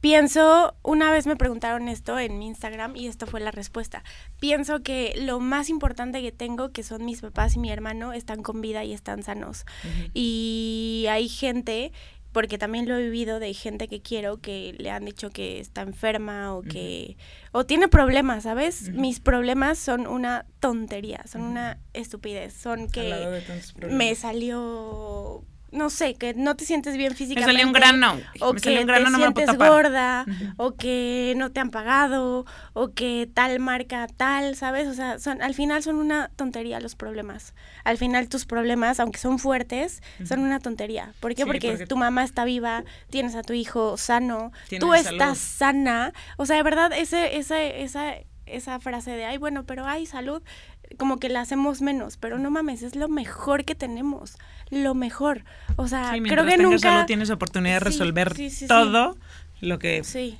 Pienso, 0.00 0.74
una 0.82 1.10
vez 1.10 1.26
me 1.26 1.36
preguntaron 1.36 1.88
esto 1.88 2.18
en 2.18 2.38
mi 2.38 2.46
Instagram 2.46 2.96
y 2.96 3.06
esto 3.06 3.26
fue 3.26 3.40
la 3.40 3.50
respuesta. 3.50 4.02
Pienso 4.38 4.82
que 4.82 5.14
lo 5.16 5.40
más 5.40 5.68
importante 5.68 6.22
que 6.22 6.32
tengo, 6.32 6.72
que 6.72 6.82
son 6.82 7.04
mis 7.04 7.20
papás 7.20 7.56
y 7.56 7.58
mi 7.58 7.70
hermano, 7.70 8.12
están 8.12 8.42
con 8.42 8.60
vida 8.60 8.84
y 8.84 8.92
están 8.92 9.22
sanos. 9.22 9.64
Y 10.14 11.06
hay 11.08 11.28
gente 11.28 11.92
porque 12.32 12.58
también 12.58 12.88
lo 12.88 12.96
he 12.96 13.02
vivido 13.02 13.40
de 13.40 13.52
gente 13.54 13.88
que 13.88 14.00
quiero 14.00 14.38
que 14.38 14.74
le 14.78 14.90
han 14.90 15.04
dicho 15.04 15.30
que 15.30 15.58
está 15.58 15.82
enferma 15.82 16.54
o 16.54 16.62
que 16.62 17.16
o 17.52 17.66
tiene 17.66 17.88
problemas, 17.88 18.44
¿sabes? 18.44 18.90
Mis 18.90 19.20
problemas 19.20 19.78
son 19.78 20.06
una 20.06 20.46
tontería, 20.60 21.24
son 21.26 21.42
una 21.42 21.78
estupidez, 21.92 22.54
son 22.54 22.88
que 22.88 23.42
me 23.88 24.14
salió 24.14 25.44
no 25.72 25.90
sé, 25.90 26.14
que 26.14 26.34
no 26.34 26.56
te 26.56 26.64
sientes 26.64 26.96
bien 26.96 27.14
físicamente. 27.14 27.46
Me 27.46 27.52
salió 27.52 27.66
un 27.66 27.72
grano. 27.72 28.20
O 28.40 28.54
que 28.54 28.60
te 28.60 29.06
sientes 29.14 29.56
gorda, 29.56 30.26
o 30.56 30.74
que 30.74 31.34
no 31.36 31.50
te 31.52 31.60
han 31.60 31.70
pagado, 31.70 32.46
o 32.72 32.92
que 32.92 33.28
tal 33.32 33.58
marca 33.60 34.06
tal, 34.16 34.56
¿sabes? 34.56 34.88
O 34.88 34.94
sea, 34.94 35.18
son, 35.18 35.42
al 35.42 35.54
final 35.54 35.82
son 35.82 35.96
una 35.96 36.30
tontería 36.36 36.80
los 36.80 36.94
problemas. 36.94 37.54
Al 37.84 37.98
final 37.98 38.28
tus 38.28 38.46
problemas, 38.46 39.00
aunque 39.00 39.18
son 39.18 39.38
fuertes, 39.38 40.02
son 40.24 40.40
una 40.40 40.60
tontería. 40.60 41.12
¿Por 41.20 41.34
qué? 41.34 41.46
porque, 41.46 41.86
tu 41.86 41.96
mamá 41.96 42.24
está 42.24 42.44
viva, 42.44 42.84
tienes 43.10 43.34
a 43.34 43.42
tu 43.42 43.52
hijo 43.52 43.96
sano, 43.96 44.52
tú 44.78 44.94
estás 44.94 45.38
sana. 45.38 46.12
O 46.36 46.46
sea, 46.46 46.56
de 46.56 46.62
verdad, 46.62 46.92
ese, 46.92 47.36
ese, 47.36 47.82
esa, 47.82 48.14
esa 48.46 48.80
frase 48.80 49.12
de, 49.12 49.24
ay, 49.24 49.38
bueno, 49.38 49.64
pero 49.64 49.86
hay 49.86 50.06
salud, 50.06 50.42
como 50.96 51.18
que 51.18 51.28
la 51.28 51.40
hacemos 51.40 51.82
menos, 51.82 52.16
pero 52.16 52.38
no 52.38 52.50
mames, 52.50 52.82
es 52.82 52.96
lo 52.96 53.08
mejor 53.08 53.64
que 53.64 53.74
tenemos, 53.74 54.36
lo 54.70 54.94
mejor. 54.94 55.44
O 55.76 55.88
sea, 55.88 56.12
creo 56.22 56.44
que 56.46 56.56
nunca 56.58 56.78
solo 56.78 57.06
tienes 57.06 57.30
oportunidad 57.30 57.74
de 57.74 57.80
resolver 57.80 58.34
todo 58.68 59.16
lo 59.60 59.78
que 59.78 60.04
Sí. 60.04 60.38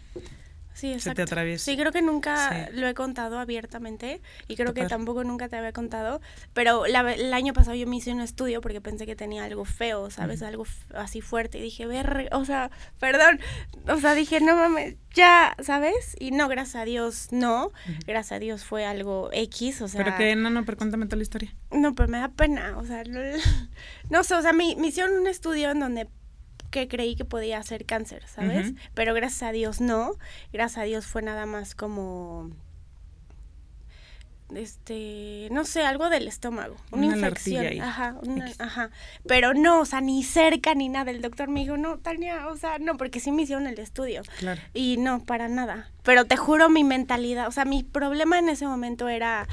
Sí, 0.81 0.95
exacto. 0.95 1.27
Sí, 1.59 1.77
creo 1.77 1.93
que 1.93 2.01
nunca 2.01 2.71
lo 2.73 2.89
he 2.89 2.95
contado 2.95 3.39
abiertamente 3.39 4.23
y 4.49 4.57
creo 4.57 4.73
que 4.73 4.87
tampoco 4.87 5.25
nunca 5.25 5.47
te 5.47 5.57
había 5.57 5.75
contado, 5.75 6.23
pero 6.55 6.87
el 6.87 7.35
año 7.35 7.53
pasado 7.53 7.77
yo 7.77 7.87
me 7.87 7.97
hice 7.97 8.13
un 8.13 8.23
estudio 8.23 8.63
porque 8.63 8.81
pensé 8.81 9.05
que 9.05 9.15
tenía 9.15 9.45
algo 9.45 9.67
feo, 9.67 10.11
¿sabes? 10.11 10.43
Algo 10.43 10.65
así 10.95 11.21
fuerte. 11.21 11.59
Y 11.59 11.61
dije, 11.61 11.85
ver, 11.85 12.31
o 12.33 12.47
sea, 12.47 12.71
perdón, 12.99 13.41
o 13.89 13.99
sea, 13.99 14.15
dije, 14.15 14.41
no 14.41 14.57
mames, 14.57 14.97
ya, 15.13 15.55
¿sabes? 15.63 16.17
Y 16.19 16.31
no, 16.31 16.49
gracias 16.49 16.77
a 16.77 16.85
Dios, 16.87 17.29
no, 17.31 17.73
gracias 18.07 18.33
a 18.33 18.39
Dios 18.39 18.65
fue 18.65 18.87
algo 18.87 19.29
X, 19.35 19.83
o 19.83 19.89
sea... 19.89 20.03
Pero 20.03 20.17
que, 20.17 20.35
no, 20.35 20.49
no, 20.49 20.65
pero 20.65 20.79
cuéntame 20.79 21.05
toda 21.05 21.19
la 21.19 21.25
historia. 21.25 21.55
No, 21.73 21.95
pero 21.95 22.09
me 22.09 22.21
da 22.21 22.29
pena, 22.29 22.79
o 22.79 22.87
sea, 22.87 23.05
no, 23.05 23.21
no 24.09 24.25
sé, 24.25 24.35
o 24.35 24.41
sea, 24.41 24.55
me, 24.55 24.77
me 24.77 24.87
hicieron 24.87 25.19
un 25.19 25.27
estudio 25.27 25.73
en 25.73 25.81
donde 25.81 26.09
que 26.71 26.89
creí 26.89 27.17
que 27.17 27.25
podía 27.25 27.63
ser 27.63 27.85
cáncer, 27.85 28.27
¿sabes? 28.27 28.73
Pero 28.95 29.15
gracias 29.15 29.43
a 29.43 29.53
Dios 29.53 29.81
no. 29.81 30.13
Gracias 30.53 30.79
a 30.79 30.85
Dios 30.85 31.07
fue 31.07 31.23
nada 31.23 31.47
más 31.47 31.75
como 31.75 32.51
este, 34.57 35.49
no 35.51 35.65
sé, 35.65 35.83
algo 35.83 36.09
del 36.11 36.29
estómago, 36.29 36.77
una, 36.91 37.07
infección, 37.07 37.81
ajá, 37.81 38.17
ajá, 38.59 38.91
pero 39.27 39.55
no, 39.55 39.81
o 39.81 39.85
sea, 39.85 40.01
ni 40.01 40.23
cerca 40.23 40.75
ni 40.75 40.89
nada, 40.89 41.11
el 41.11 41.23
doctor 41.23 41.49
me 41.49 41.61
dijo, 41.61 41.77
no, 41.77 41.99
Tania, 41.99 42.49
o 42.49 42.57
sea, 42.57 42.79
no, 42.79 42.97
porque 42.97 43.21
sí 43.21 43.33
me 43.33 43.43
hicieron 43.43 43.67
el 43.67 43.79
estudio, 43.79 44.23
claro. 44.39 44.61
y 44.75 44.97
no, 44.97 45.25
para 45.25 45.49
nada, 45.49 45.91
pero 46.03 46.25
te 46.25 46.37
juro 46.37 46.69
mi 46.69 46.85
mentalidad, 46.85 47.47
o 47.49 47.53
sea, 47.53 47.65
mi 47.65 47.83
problema 47.83 48.39
en 48.39 48.49
ese 48.49 48.67
momento 48.67 49.09
era, 49.09 49.47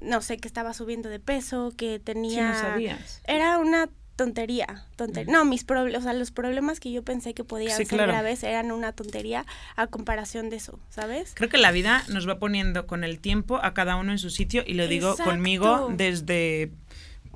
no 0.00 0.20
sé, 0.20 0.36
que 0.38 0.48
estaba 0.48 0.74
subiendo 0.74 1.08
de 1.08 1.20
peso, 1.20 1.72
que 1.76 1.98
tenía, 1.98 2.54
sí, 2.54 2.62
no 2.62 2.68
sabías. 2.70 3.22
era 3.26 3.58
una 3.58 3.88
tontería, 4.16 4.84
tontería. 4.96 5.32
No, 5.32 5.44
mis 5.44 5.64
problemas, 5.64 6.00
o 6.00 6.04
sea, 6.04 6.12
los 6.12 6.30
problemas 6.30 6.80
que 6.80 6.92
yo 6.92 7.02
pensé 7.02 7.34
que 7.34 7.44
podían 7.44 7.76
ser 7.76 8.06
graves 8.06 8.42
eran 8.42 8.72
una 8.72 8.92
tontería 8.92 9.46
a 9.76 9.86
comparación 9.86 10.50
de 10.50 10.56
eso, 10.56 10.78
¿sabes? 10.90 11.32
Creo 11.34 11.48
que 11.48 11.58
la 11.58 11.72
vida 11.72 12.04
nos 12.08 12.28
va 12.28 12.38
poniendo 12.38 12.86
con 12.86 13.04
el 13.04 13.18
tiempo 13.18 13.58
a 13.62 13.74
cada 13.74 13.96
uno 13.96 14.12
en 14.12 14.18
su 14.18 14.30
sitio 14.30 14.62
y 14.66 14.74
lo 14.74 14.86
digo 14.86 15.16
conmigo 15.16 15.92
desde 15.96 16.70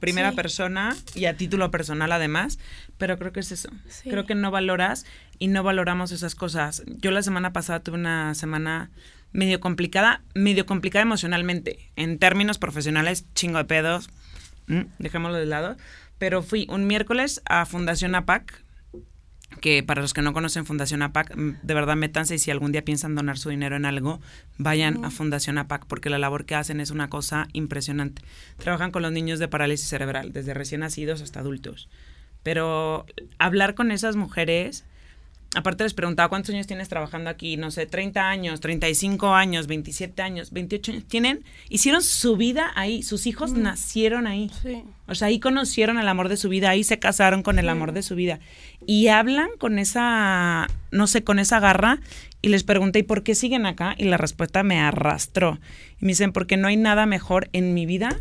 primera 0.01 0.33
persona 0.33 0.97
y 1.14 1.24
a 1.24 1.37
título 1.37 1.70
personal 1.70 2.12
además, 2.12 2.59
pero 2.99 3.18
creo 3.18 3.33
que 3.33 3.41
es 3.41 3.53
eso. 3.53 3.70
Creo 4.05 4.27
que 4.27 4.35
no 4.35 4.51
valoras 4.51 5.07
y 5.39 5.49
no 5.49 5.62
valoramos 5.62 6.12
esas 6.12 6.35
cosas. 6.35 6.83
Yo 6.87 7.11
la 7.11 7.22
semana 7.22 7.53
pasada 7.53 7.81
tuve 7.81 7.97
una 7.97 8.35
semana 8.35 8.91
medio 9.33 9.61
complicada, 9.61 10.22
medio 10.35 10.66
complicada 10.66 11.03
emocionalmente, 11.03 11.91
en 11.97 12.18
términos 12.18 12.59
profesionales, 12.59 13.27
chingo 13.35 13.59
de 13.59 13.64
pedos, 13.64 14.09
mm, 14.66 14.83
dejémoslo 14.99 15.37
de 15.37 15.47
lado, 15.47 15.77
pero 16.19 16.43
fui 16.43 16.67
un 16.71 16.87
miércoles 16.87 17.43
a 17.47 17.67
Fundación 17.67 18.14
APAC, 18.14 18.62
que 19.61 19.83
para 19.83 20.03
los 20.03 20.12
que 20.12 20.23
no 20.23 20.33
conocen 20.33 20.67
Fundación 20.67 21.03
APAC, 21.03 21.35
de 21.35 21.75
verdad 21.75 21.97
métanse 21.97 22.35
y 22.35 22.39
si 22.39 22.51
algún 22.51 22.73
día 22.73 22.85
piensan 22.85 23.14
donar 23.14 23.39
su 23.39 23.49
dinero 23.49 23.77
en 23.77 23.85
algo, 23.85 24.21
vayan 24.59 25.05
a 25.05 25.11
Fundación 25.11 25.59
APAC 25.59 25.87
porque 25.87 26.11
la 26.11 26.19
labor 26.19 26.45
que 26.45 26.55
hacen 26.55 26.81
es 26.81 26.91
una 26.91 27.09
cosa 27.09 27.49
impresionante. 27.53 28.23
Trabajan 28.59 28.91
con 28.91 29.03
los 29.03 29.12
niños 29.12 29.39
de 29.39 29.49
parálisis 29.49 29.89
cerebral, 29.89 30.33
desde 30.33 30.55
recién 30.55 30.81
nacidos 30.81 31.23
hasta 31.23 31.41
adultos. 31.41 31.89
Pero 32.43 33.07
hablar 33.39 33.75
con 33.75 33.91
esas 33.91 34.17
mujeres 34.17 34.85
aparte 35.55 35.84
les 35.84 35.94
preguntaba 35.94 36.28
cuántos 36.28 36.55
años 36.55 36.66
tienes 36.66 36.88
trabajando 36.88 37.30
aquí, 37.30 37.57
no 37.57 37.70
sé, 37.70 37.86
30 37.86 38.28
años, 38.28 38.61
35 38.61 39.34
años, 39.34 39.66
27 39.66 40.22
años, 40.22 40.51
28 40.53 40.92
años. 40.92 41.05
Tienen, 41.07 41.44
hicieron 41.68 42.03
su 42.03 42.36
vida 42.36 42.72
ahí, 42.74 43.03
sus 43.03 43.26
hijos 43.26 43.53
nacieron 43.53 44.26
ahí. 44.26 44.51
Sí. 44.62 44.82
O 45.07 45.14
sea, 45.14 45.28
ahí 45.28 45.40
conocieron 45.40 45.99
el 45.99 46.09
amor 46.09 46.28
de 46.28 46.36
su 46.36 46.49
vida, 46.49 46.70
ahí 46.70 46.84
se 46.84 46.99
casaron 46.99 47.42
con 47.42 47.59
el 47.59 47.68
amor 47.68 47.92
de 47.92 48.03
su 48.03 48.14
vida. 48.14 48.40
Y 48.86 49.09
hablan 49.09 49.49
con 49.59 49.78
esa, 49.78 50.68
no 50.90 51.07
sé, 51.07 51.24
con 51.24 51.38
esa 51.38 51.61
garra. 51.61 52.01
Y 52.42 52.49
les 52.49 52.62
pregunté, 52.62 53.01
¿y 53.01 53.05
por 53.05 53.22
qué 53.22 53.34
siguen 53.34 53.66
acá? 53.66 53.94
Y 53.97 54.05
la 54.05 54.18
respuesta 54.18 54.62
me 54.62 54.78
arrastró. 54.78 55.59
Y 56.01 56.05
me 56.05 56.12
dicen, 56.12 56.32
porque 56.32 56.57
no 56.57 56.68
hay 56.68 56.76
nada 56.76 57.07
mejor 57.07 57.49
en 57.53 57.72
mi 57.74 57.86
vida 57.86 58.20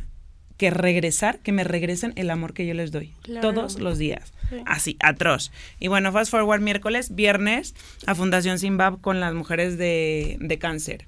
que 0.58 0.70
regresar, 0.70 1.40
que 1.40 1.52
me 1.52 1.64
regresen 1.64 2.14
el 2.16 2.30
amor 2.30 2.54
que 2.54 2.66
yo 2.66 2.74
les 2.74 2.92
doy 2.92 3.14
todos 3.42 3.80
los 3.80 3.98
días. 3.98 4.34
Así, 4.66 4.96
atroz. 5.00 5.52
Y 5.80 5.88
bueno, 5.88 6.12
fast 6.12 6.32
forward 6.32 6.62
miércoles, 6.62 7.14
viernes, 7.16 7.76
a 8.06 8.16
Fundación 8.16 8.60
Zimbab 8.60 9.02
con 9.02 9.20
las 9.20 9.34
mujeres 9.34 9.78
de, 9.78 10.58
cáncer. 10.60 11.08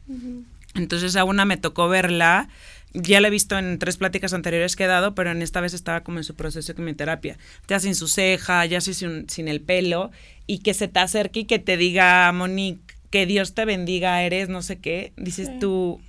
Entonces 0.76 1.16
a 1.16 1.24
una 1.24 1.46
me 1.46 1.58
tocó 1.58 1.88
verla, 1.88 2.50
ya 2.94 3.22
la 3.22 3.28
he 3.28 3.32
visto 3.32 3.58
en 3.58 3.80
tres 3.80 3.98
pláticas 3.98 4.34
anteriores 4.34 4.76
que 4.76 4.84
he 4.84 4.88
dado, 4.88 5.16
pero 5.16 5.32
en 5.32 5.42
esta 5.42 5.62
vez 5.62 5.74
estaba 5.74 6.02
como 6.02 6.18
en 6.18 6.24
su 6.24 6.36
proceso 6.36 6.68
de 6.68 6.76
quimioterapia. 6.76 7.38
Te 7.66 7.76
hacen 7.76 7.96
su 7.96 8.08
ceja, 8.08 8.66
ya 8.66 8.82
sin, 8.82 9.30
sin 9.30 9.48
el 9.48 9.62
pelo, 9.62 10.12
y 10.46 10.60
que 10.60 10.74
se 10.74 10.88
te 10.88 11.00
acerque 11.00 11.42
y 11.42 11.46
que 11.46 11.60
te 11.60 11.78
diga, 11.78 12.32
Monique, 12.32 12.96
que 13.10 13.26
Dios 13.26 13.54
te 13.54 13.66
bendiga, 13.66 14.24
eres 14.24 14.50
no 14.50 14.62
sé 14.62 14.80
qué. 14.80 15.14
Dices 15.16 15.60
tú, 15.60 16.02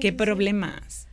¿qué 0.00 0.12
problemas? 0.12 1.06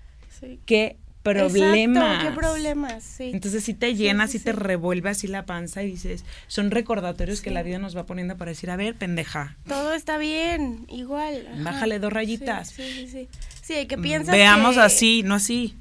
¿Qué 0.65 0.97
problemas. 1.33 2.23
qué 2.23 2.31
problemas, 2.31 3.03
sí. 3.03 3.31
Entonces 3.33 3.63
si 3.63 3.73
te 3.73 3.95
llenas, 3.95 4.31
sí, 4.31 4.39
te 4.39 4.51
revuelve 4.51 5.09
así 5.09 5.27
la 5.27 5.45
panza 5.45 5.83
y 5.83 5.87
dices, 5.87 6.23
son 6.47 6.71
recordatorios 6.71 7.41
que 7.41 7.51
la 7.51 7.63
vida 7.63 7.79
nos 7.79 7.95
va 7.95 8.05
poniendo 8.05 8.37
para 8.37 8.49
decir, 8.49 8.69
a 8.69 8.75
ver, 8.75 8.95
pendeja. 8.95 9.55
Todo 9.67 9.93
está 9.93 10.17
bien, 10.17 10.85
igual. 10.89 11.47
Bájale 11.63 11.99
dos 11.99 12.13
rayitas. 12.13 12.69
Sí, 12.69 12.83
sí, 12.93 13.07
sí. 13.07 13.27
Sí, 13.61 13.85
que 13.85 13.97
piensas 13.97 14.33
Veamos 14.33 14.77
así, 14.77 15.23
no 15.23 15.35
así. 15.35 15.75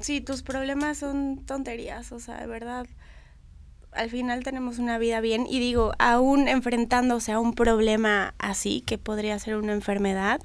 Sí, 0.00 0.20
tus 0.20 0.42
problemas 0.42 0.98
son 0.98 1.38
tonterías, 1.46 2.10
o 2.10 2.18
sea, 2.18 2.40
de 2.40 2.46
verdad. 2.46 2.86
Al 3.92 4.10
final 4.10 4.42
tenemos 4.42 4.78
una 4.78 4.98
vida 4.98 5.20
bien 5.20 5.46
y 5.48 5.60
digo, 5.60 5.92
aún 6.00 6.48
enfrentándose 6.48 7.30
a 7.30 7.38
un 7.38 7.54
problema 7.54 8.34
así, 8.38 8.80
que 8.80 8.98
podría 8.98 9.38
ser 9.38 9.54
una 9.56 9.72
enfermedad, 9.72 10.40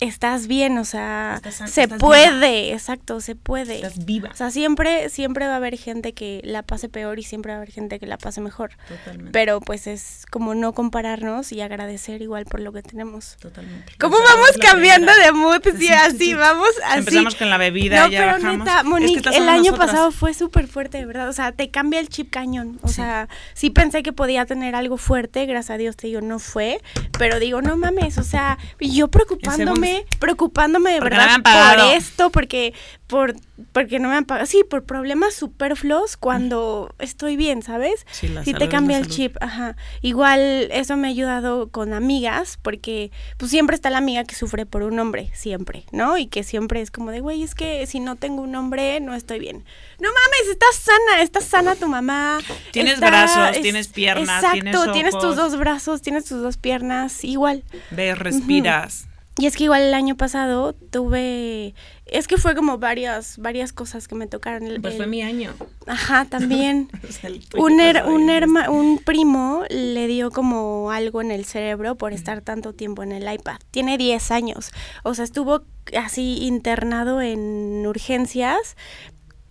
estás 0.00 0.46
bien, 0.46 0.76
o 0.76 0.84
sea, 0.84 1.40
se 1.66 1.88
puede, 1.88 2.72
exacto, 2.72 3.20
se 3.20 3.34
puede. 3.34 3.76
Estás 3.76 4.04
viva. 4.04 4.28
O 4.30 4.36
sea, 4.36 4.50
siempre, 4.50 5.08
siempre 5.08 5.46
va 5.46 5.54
a 5.54 5.56
haber 5.56 5.78
gente 5.78 6.12
que 6.12 6.42
la 6.44 6.62
pase 6.62 6.88
peor 6.88 7.18
y 7.18 7.22
siempre 7.22 7.52
va 7.52 7.56
a 7.56 7.62
haber 7.62 7.72
gente 7.72 7.98
que 7.98 8.06
la 8.06 8.18
pase 8.18 8.40
mejor. 8.40 8.72
Totalmente. 8.88 9.32
Pero 9.32 9.60
pues 9.60 9.86
es 9.86 10.26
como 10.30 10.54
no 10.54 10.74
compararnos 10.74 11.50
y 11.52 11.62
agradecer 11.62 12.20
igual 12.20 12.44
por 12.44 12.60
lo 12.60 12.72
que 12.72 12.82
tenemos. 12.82 13.36
Totalmente. 13.40 13.94
¿Cómo 13.98 14.18
vamos 14.18 14.50
cambiando 14.60 15.12
de 15.24 15.32
mood? 15.32 15.62
Sí, 15.78 15.88
así, 15.88 16.34
vamos 16.34 16.68
así. 16.84 16.98
Empezamos 16.98 17.34
con 17.34 17.48
la 17.48 17.56
bebida, 17.56 18.02
no, 18.02 18.08
ya 18.08 18.36
pero 18.36 18.56
Neta, 18.56 18.82
Monique, 18.82 19.30
el 19.34 19.48
año 19.48 19.74
pasado 19.76 20.12
fue 20.12 20.34
súper 20.34 20.68
fuerte, 20.68 20.98
de 20.98 21.06
verdad. 21.06 21.28
O 21.28 21.32
sea, 21.32 21.52
te 21.52 21.70
cambia 21.70 22.00
el 22.00 22.08
chip 22.08 22.30
cañón. 22.30 22.78
O 22.82 22.88
sea, 22.88 23.28
sí 23.54 23.70
pensé 23.70 24.02
que 24.02 24.12
podía 24.12 24.44
tener 24.44 24.74
algo 24.74 24.98
fuerte, 24.98 25.46
gracias 25.46 25.74
a 25.74 25.78
Dios 25.78 25.96
te 25.96 26.08
digo, 26.08 26.20
no 26.20 26.38
fue. 26.38 26.82
Pero 27.18 27.38
digo, 27.40 27.62
no 27.62 27.76
mames, 27.78 28.18
o 28.18 28.22
sea, 28.22 28.58
yo 28.78 29.08
preocupándome 29.08 29.85
preocupándome, 30.18 30.18
preocupándome 30.18 30.92
de 30.92 31.00
verdad 31.00 31.42
por 31.42 31.94
esto, 31.94 32.30
porque 32.30 32.74
por 33.06 33.36
porque 33.72 33.98
no 33.98 34.08
me 34.08 34.16
han 34.16 34.24
pagado, 34.24 34.46
sí, 34.46 34.64
por 34.68 34.84
problemas 34.84 35.34
superfluos 35.34 36.16
cuando 36.16 36.94
estoy 36.98 37.36
bien, 37.36 37.62
¿sabes? 37.62 38.06
Sí, 38.10 38.28
la 38.28 38.42
te 38.42 38.68
cambia 38.68 38.98
el 38.98 39.08
chip, 39.08 39.36
ajá. 39.40 39.76
Igual 40.02 40.40
eso 40.70 40.96
me 40.96 41.08
ha 41.08 41.10
ayudado 41.10 41.68
con 41.68 41.94
amigas, 41.94 42.58
porque 42.60 43.10
pues 43.38 43.50
siempre 43.50 43.74
está 43.74 43.88
la 43.88 43.98
amiga 43.98 44.24
que 44.24 44.34
sufre 44.34 44.66
por 44.66 44.82
un 44.82 44.98
hombre, 44.98 45.30
siempre, 45.34 45.84
¿no? 45.90 46.18
Y 46.18 46.26
que 46.26 46.42
siempre 46.42 46.82
es 46.82 46.90
como 46.90 47.10
de, 47.10 47.20
güey, 47.20 47.42
es 47.42 47.54
que 47.54 47.86
si 47.86 48.00
no 48.00 48.16
tengo 48.16 48.42
un 48.42 48.54
hombre, 48.54 49.00
no 49.00 49.14
estoy 49.14 49.38
bien. 49.38 49.64
No 49.98 50.08
mames, 50.08 50.50
estás 50.50 50.76
sana, 50.76 51.22
estás 51.22 51.44
sana 51.44 51.76
tu 51.76 51.88
mamá. 51.88 52.38
Tienes 52.72 53.00
brazos, 53.00 53.60
tienes 53.62 53.88
piernas, 53.88 54.44
exacto, 54.44 54.92
tienes, 54.92 55.16
tus 55.18 55.36
dos 55.36 55.58
brazos, 55.58 56.02
tienes 56.02 56.26
tus 56.26 56.42
dos 56.42 56.58
piernas, 56.58 57.24
igual. 57.24 57.64
Ves, 57.90 58.18
respiras. 58.18 59.06
Y 59.38 59.44
es 59.44 59.56
que 59.56 59.64
igual 59.64 59.82
el 59.82 59.92
año 59.92 60.16
pasado 60.16 60.72
tuve, 60.72 61.74
es 62.06 62.26
que 62.26 62.38
fue 62.38 62.54
como 62.54 62.78
varias, 62.78 63.36
varias 63.36 63.74
cosas 63.74 64.08
que 64.08 64.14
me 64.14 64.26
tocaron. 64.26 64.80
pues 64.80 64.96
fue 64.96 65.06
mi 65.06 65.20
año. 65.20 65.52
Ajá, 65.86 66.24
también. 66.24 66.88
un, 67.54 67.78
un, 67.78 68.56
un 68.70 68.98
primo 68.98 69.64
le 69.68 70.06
dio 70.06 70.30
como 70.30 70.90
algo 70.90 71.20
en 71.20 71.30
el 71.32 71.44
cerebro 71.44 71.96
por 71.96 72.14
estar 72.14 72.40
tanto 72.40 72.72
tiempo 72.72 73.02
en 73.02 73.12
el 73.12 73.30
iPad. 73.30 73.58
Tiene 73.70 73.98
10 73.98 74.30
años. 74.30 74.70
O 75.02 75.12
sea, 75.12 75.24
estuvo 75.24 75.64
así 75.98 76.38
internado 76.46 77.20
en 77.20 77.86
urgencias. 77.86 78.76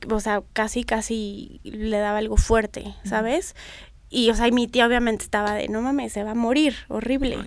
O 0.09 0.19
sea, 0.19 0.41
casi, 0.53 0.83
casi 0.83 1.59
le 1.63 1.97
daba 1.99 2.17
algo 2.17 2.37
fuerte, 2.37 2.95
¿sabes? 3.03 3.55
Y, 4.09 4.31
o 4.31 4.35
sea, 4.35 4.47
y 4.47 4.51
mi 4.51 4.67
tía 4.67 4.87
obviamente 4.87 5.23
estaba 5.23 5.53
de, 5.53 5.67
no 5.67 5.81
mames, 5.81 6.13
se 6.13 6.23
va 6.23 6.31
a 6.31 6.35
morir, 6.35 6.75
horrible. 6.87 7.37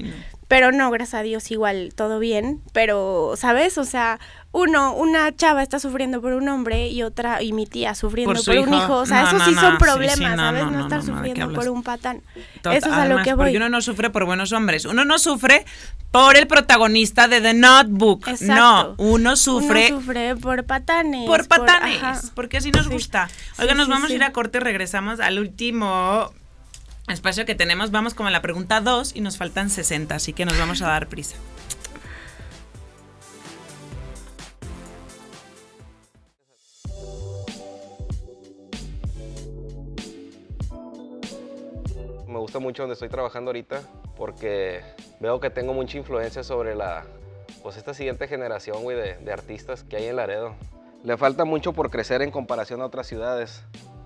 Pero 0.48 0.72
no, 0.72 0.90
gracias 0.90 1.20
a 1.20 1.22
Dios, 1.22 1.50
igual, 1.50 1.92
todo 1.94 2.18
bien. 2.18 2.62
Pero, 2.72 3.34
¿sabes? 3.36 3.76
O 3.76 3.84
sea, 3.84 4.18
uno, 4.50 4.94
una 4.94 5.36
chava 5.36 5.62
está 5.62 5.78
sufriendo 5.78 6.22
por 6.22 6.32
un 6.32 6.48
hombre 6.48 6.88
y 6.88 7.02
otra, 7.02 7.42
y 7.42 7.52
mi 7.52 7.66
tía 7.66 7.94
sufriendo 7.94 8.42
por, 8.42 8.56
un 8.56 8.72
hijo. 8.72 8.96
O 8.96 9.04
sea, 9.04 9.24
eso 9.24 9.38
sí 9.40 9.54
son 9.54 9.76
problemas, 9.76 10.36
¿sabes? 10.36 10.66
No, 10.66 10.80
estar 10.80 11.02
sufriendo 11.02 11.52
por 11.52 11.68
un 11.68 11.82
patán. 11.82 12.22
eso 12.64 12.72
es 12.72 12.84
a 12.86 13.04
lo 13.04 13.22
que 13.22 13.34
voy. 13.34 13.46
Porque 13.46 13.58
uno 13.58 13.68
no 13.68 13.82
sufre 13.82 14.08
por 14.08 14.24
buenos 14.24 14.52
hombres. 14.52 14.86
Uno 14.86 15.04
no 15.04 15.18
sufre 15.18 15.66
por 16.10 16.38
el 16.38 16.46
protagonista 16.46 17.28
de 17.28 17.42
The 17.42 17.52
Notebook. 17.52 18.26
No, 18.40 18.94
uno 18.96 19.36
sufre. 19.36 19.88
Uno 19.88 20.00
sufre 20.00 20.34
por 20.34 20.64
patanes. 20.64 21.26
Por 21.26 21.46
patanes. 21.46 22.32
porque 22.34 22.56
así 22.56 22.70
nos 22.70 22.88
gusta. 22.88 23.28
Oiga, 23.58 23.74
nos 23.74 23.88
vamos 23.88 24.10
a 24.10 24.14
ir 24.14 24.24
a 24.24 24.32
corte 24.32 24.56
y 24.56 24.60
regresamos 24.62 25.20
al 25.20 25.38
último 25.38 26.32
espacio 27.12 27.46
que 27.46 27.54
tenemos, 27.54 27.90
vamos 27.90 28.14
como 28.14 28.28
a 28.28 28.30
la 28.30 28.42
pregunta 28.42 28.80
2 28.80 29.16
y 29.16 29.20
nos 29.20 29.36
faltan 29.36 29.70
60, 29.70 30.14
así 30.14 30.32
que 30.32 30.44
nos 30.44 30.58
vamos 30.58 30.82
a 30.82 30.88
dar 30.88 31.08
prisa. 31.08 31.36
Me 42.26 42.38
gusta 42.38 42.58
mucho 42.58 42.82
donde 42.82 42.94
estoy 42.94 43.08
trabajando 43.08 43.50
ahorita 43.50 43.82
porque 44.16 44.82
veo 45.20 45.40
que 45.40 45.50
tengo 45.50 45.72
mucha 45.74 45.98
influencia 45.98 46.42
sobre 46.42 46.74
la, 46.74 47.04
pues 47.62 47.76
esta 47.76 47.94
siguiente 47.94 48.28
generación, 48.28 48.86
de, 48.86 49.16
de 49.16 49.32
artistas 49.32 49.84
que 49.84 49.96
hay 49.96 50.06
en 50.06 50.16
Laredo. 50.16 50.54
Le 51.04 51.16
falta 51.16 51.44
mucho 51.44 51.72
por 51.72 51.90
crecer 51.90 52.22
en 52.22 52.30
comparación 52.30 52.80
a 52.82 52.86
otras 52.86 53.06
ciudades. 53.06 53.62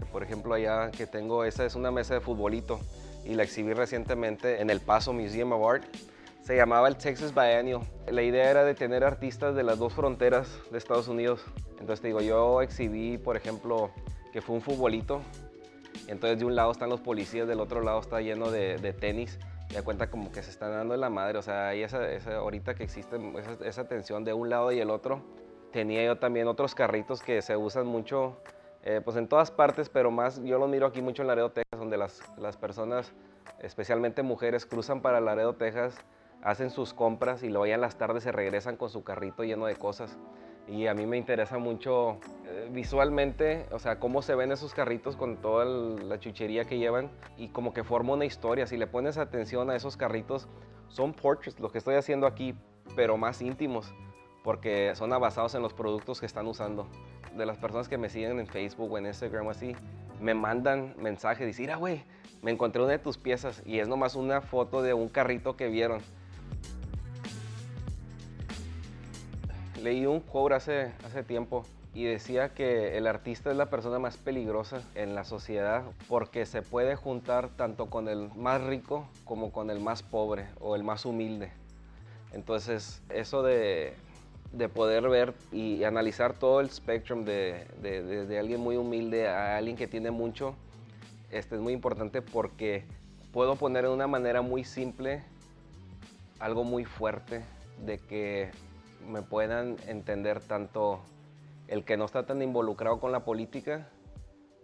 Por 0.07 0.22
ejemplo, 0.22 0.55
allá 0.55 0.90
que 0.90 1.07
tengo, 1.07 1.44
esa 1.44 1.64
es 1.64 1.74
una 1.74 1.90
mesa 1.90 2.14
de 2.14 2.20
futbolito 2.20 2.80
y 3.24 3.34
la 3.34 3.42
exhibí 3.42 3.72
recientemente 3.72 4.61
en 4.61 4.70
el 4.70 4.80
Paso 4.80 5.12
Museum 5.12 5.53
of 5.53 5.70
Art. 5.70 5.84
Se 6.42 6.57
llamaba 6.57 6.88
el 6.88 6.96
Texas 6.96 7.32
Biennial. 7.32 7.82
La 8.11 8.22
idea 8.22 8.50
era 8.50 8.64
de 8.64 8.74
tener 8.74 9.05
artistas 9.05 9.55
de 9.55 9.62
las 9.62 9.78
dos 9.78 9.92
fronteras 9.92 10.48
de 10.70 10.78
Estados 10.78 11.07
Unidos. 11.07 11.44
Entonces 11.78 12.03
digo, 12.03 12.20
yo 12.20 12.62
exhibí, 12.62 13.16
por 13.16 13.36
ejemplo, 13.36 13.90
que 14.32 14.40
fue 14.40 14.57
un 14.57 14.62
futbolito. 14.62 15.22
Entonces 16.09 16.40
de 16.40 16.44
un 16.44 16.57
lado 16.57 16.72
están 16.72 16.90
los 16.90 17.00
policías, 17.00 17.46
del 17.46 17.61
otro 17.61 17.80
lado 17.82 18.00
está 18.00 18.20
lleno 18.20 18.50
de, 18.50 18.92
tenis. 18.98 19.38
Y 19.70 19.74
da 19.74 19.82
cuenta 19.82 20.11
como 20.11 20.32
que 20.32 20.42
se 20.42 20.50
están 20.50 20.72
dando 20.72 20.94
en 20.94 21.00
la 21.00 21.11
madre. 21.11 21.38
O 21.38 21.42
sea, 21.42 21.68
hay 21.68 21.82
esa, 21.82 22.00
ahorita 22.36 22.74
que 22.74 22.82
existe 22.82 23.16
esa, 23.38 23.64
esa 23.64 23.88
tensión 23.88 24.24
de 24.24 24.32
un 24.32 24.50
lado 24.50 24.72
y 24.72 24.80
el 24.80 24.90
otro. 24.90 25.22
Tenía 25.70 26.05
yo 26.05 26.18
también 26.18 26.48
otros 26.48 26.74
carritos 26.74 27.22
que 27.22 27.40
se 27.40 27.57
usan 27.57 27.86
mucho 27.86 28.36
eh, 28.85 29.01
pues 29.05 29.16
en 29.16 29.28
todas 29.28 29.51
partes, 29.51 29.89
pero 29.89 30.11
más 30.11 30.43
yo 30.43 30.59
lo 30.59 30.66
miro 30.66 30.87
aquí 30.87 31.03
mucho 31.03 31.22
en 31.22 31.28
Laredo, 31.28 31.51
Texas, 31.51 31.78
donde 31.78 31.97
las, 31.97 32.20
las 32.37 32.57
personas, 32.57 33.12
especialmente 33.61 34.22
mujeres, 34.22 34.66
cruzan 34.66 35.03
para 35.03 35.20
Laredo, 35.20 35.55
Texas, 35.55 35.97
hacen 36.43 36.70
sus 36.70 36.93
compras 36.93 37.45
y 37.45 37.49
luego 37.49 37.66
ya 37.66 37.76
en 37.76 37.80
las 37.80 37.97
tardes 37.97 38.24
se 38.24 38.33
regresan 38.33 38.76
con 38.76 38.91
su 38.91 39.05
carrito 39.05 39.45
lleno 39.45 39.66
de 39.66 39.76
cosas. 39.76 40.18
Y 40.68 40.87
a 40.87 40.95
mí 40.95 41.07
me 41.07 41.16
interesa 41.16 41.59
mucho 41.59 42.18
eh, 42.47 42.68
visualmente, 42.72 43.66
o 43.72 43.78
sea, 43.78 43.99
cómo 43.99 44.22
se 44.22 44.35
ven 44.35 44.53
esos 44.53 44.74
carritos 44.74 45.16
con 45.16 45.37
toda 45.37 45.64
la 45.64 46.18
chuchería 46.18 46.64
que 46.64 46.78
llevan 46.78 47.11
y 47.37 47.49
como 47.49 47.72
que 47.72 47.85
forma 47.85 48.14
una 48.14 48.24
historia. 48.24 48.66
Si 48.66 48.76
le 48.76 48.87
pones 48.87 49.18
atención 49.18 49.70
a 49.70 49.76
esos 49.76 49.97
carritos, 49.97 50.49
son 50.89 51.14
portraits, 51.14 51.59
lo 51.59 51.70
que 51.70 51.78
estoy 51.78 51.97
haciendo 51.97 52.26
aquí, 52.26 52.55
pero 52.95 53.16
más 53.16 53.43
íntimos, 53.43 53.93
porque 54.45 54.93
son 54.95 55.11
basados 55.11 55.55
en 55.55 55.62
los 55.62 55.72
productos 55.74 56.20
que 56.20 56.26
están 56.26 56.47
usando 56.47 56.87
de 57.37 57.47
las 57.47 57.57
personas 57.59 57.89
que 57.89 57.99
me 57.99 58.09
siguen 58.09 58.39
en 58.39 58.47
Facebook 58.47 58.93
o 58.93 58.99
en 58.99 59.07
Instagram 59.07 59.49
así, 59.49 59.75
me 60.20 60.35
mandan 60.35 60.95
mensajes, 60.99 61.47
dicen, 61.47 61.64
mira, 61.64 61.77
güey, 61.77 62.03
me 62.43 62.51
encontré 62.51 62.83
una 62.83 62.93
de 62.93 62.99
tus 62.99 63.18
piezas 63.18 63.62
y 63.64 63.79
es 63.79 63.89
nomás 63.89 64.14
una 64.14 64.41
foto 64.41 64.83
de 64.83 64.95
un 64.95 65.09
carrito 65.09 65.57
que 65.57 65.68
vieron. 65.68 66.01
Leí 69.81 70.07
un 70.07 70.20
quote 70.20 70.55
hace, 70.55 70.93
hace 71.05 71.23
tiempo 71.23 71.64
y 71.95 72.05
decía 72.05 72.55
que 72.55 72.97
el 72.97 73.07
artista 73.07 73.51
es 73.51 73.57
la 73.57 73.68
persona 73.68 73.99
más 73.99 74.16
peligrosa 74.16 74.83
en 74.95 75.14
la 75.14 75.25
sociedad 75.25 75.83
porque 76.09 76.47
se 76.47 76.62
puede 76.62 76.97
juntar 76.97 77.49
tanto 77.51 77.91
con 77.91 78.09
el 78.09 78.31
más 78.35 78.62
rico 78.62 79.07
como 79.25 79.53
con 79.53 79.70
el 79.70 79.81
más 79.81 80.03
pobre 80.03 80.47
o 80.61 80.75
el 80.75 80.85
más 80.85 81.05
humilde. 81.05 81.51
Entonces, 82.33 83.03
eso 83.11 83.43
de 83.43 83.95
de 84.53 84.68
poder 84.68 85.09
ver 85.09 85.34
y 85.50 85.84
analizar 85.84 86.34
todo 86.34 86.61
el 86.61 86.70
spectrum 86.70 87.24
de, 87.24 87.66
de, 87.80 88.38
alguien 88.38 88.61
muy 88.61 88.76
humilde 88.76 89.26
a 89.28 89.57
alguien 89.57 89.76
que 89.76 89.86
tiene 89.86 90.11
mucho, 90.11 90.55
este 91.30 91.55
es 91.55 91.61
muy 91.61 91.72
importante 91.72 92.20
porque 92.20 92.84
puedo 93.32 93.57
poner 93.57 93.84
de 93.84 93.90
una 93.90 94.07
manera 94.07 94.42
muy 94.42 94.64
simple 94.64 95.22
algo 96.38 96.64
muy 96.64 96.84
fuerte 96.84 97.42
de 97.84 97.98
que 97.98 98.50
me 99.09 99.22
puedan 99.22 99.76
entender 99.86 100.40
tanto 100.40 101.00
el 101.68 101.84
que 101.84 101.96
no 101.96 102.05
está 102.05 102.26
tan 102.26 102.42
involucrado 102.42 103.00
con 103.00 103.11
la 103.12 103.24
política 103.24 103.88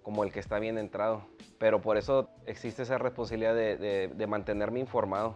como 0.02 0.24
el 0.24 0.32
que 0.32 0.40
está 0.40 0.58
bien 0.58 0.76
entrado. 0.76 1.22
Pero 1.58 1.80
por 1.80 1.96
eso 1.96 2.28
existe 2.46 2.82
esa 2.82 2.98
responsabilidad 2.98 3.54
de, 3.54 4.10
de 4.14 4.26
mantenerme 4.26 4.80
informado. 4.80 5.34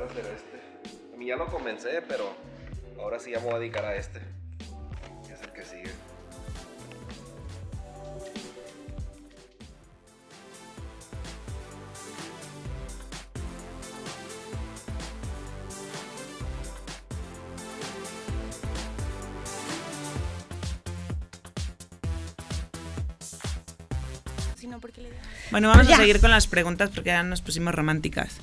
A 0.00 0.04
hacer 0.06 0.24
este. 0.34 1.14
A 1.14 1.16
mí 1.16 1.26
ya 1.26 1.36
lo 1.36 1.46
comencé, 1.46 2.02
pero 2.02 2.34
ahora 2.98 3.18
sí 3.18 3.32
ya 3.32 3.40
me 3.40 3.46
voy 3.46 3.54
a 3.54 3.58
dedicar 3.58 3.84
a 3.84 3.96
este. 3.96 4.20
Que 5.26 5.34
es 5.34 5.42
el 5.42 5.52
que 5.52 5.64
sigue. 5.64 5.90
Bueno, 25.50 25.68
vamos 25.68 25.86
a 25.90 25.96
seguir 25.96 26.18
con 26.18 26.30
las 26.30 26.46
preguntas 26.46 26.88
porque 26.94 27.10
ya 27.10 27.22
nos 27.22 27.42
pusimos 27.42 27.74
románticas. 27.74 28.40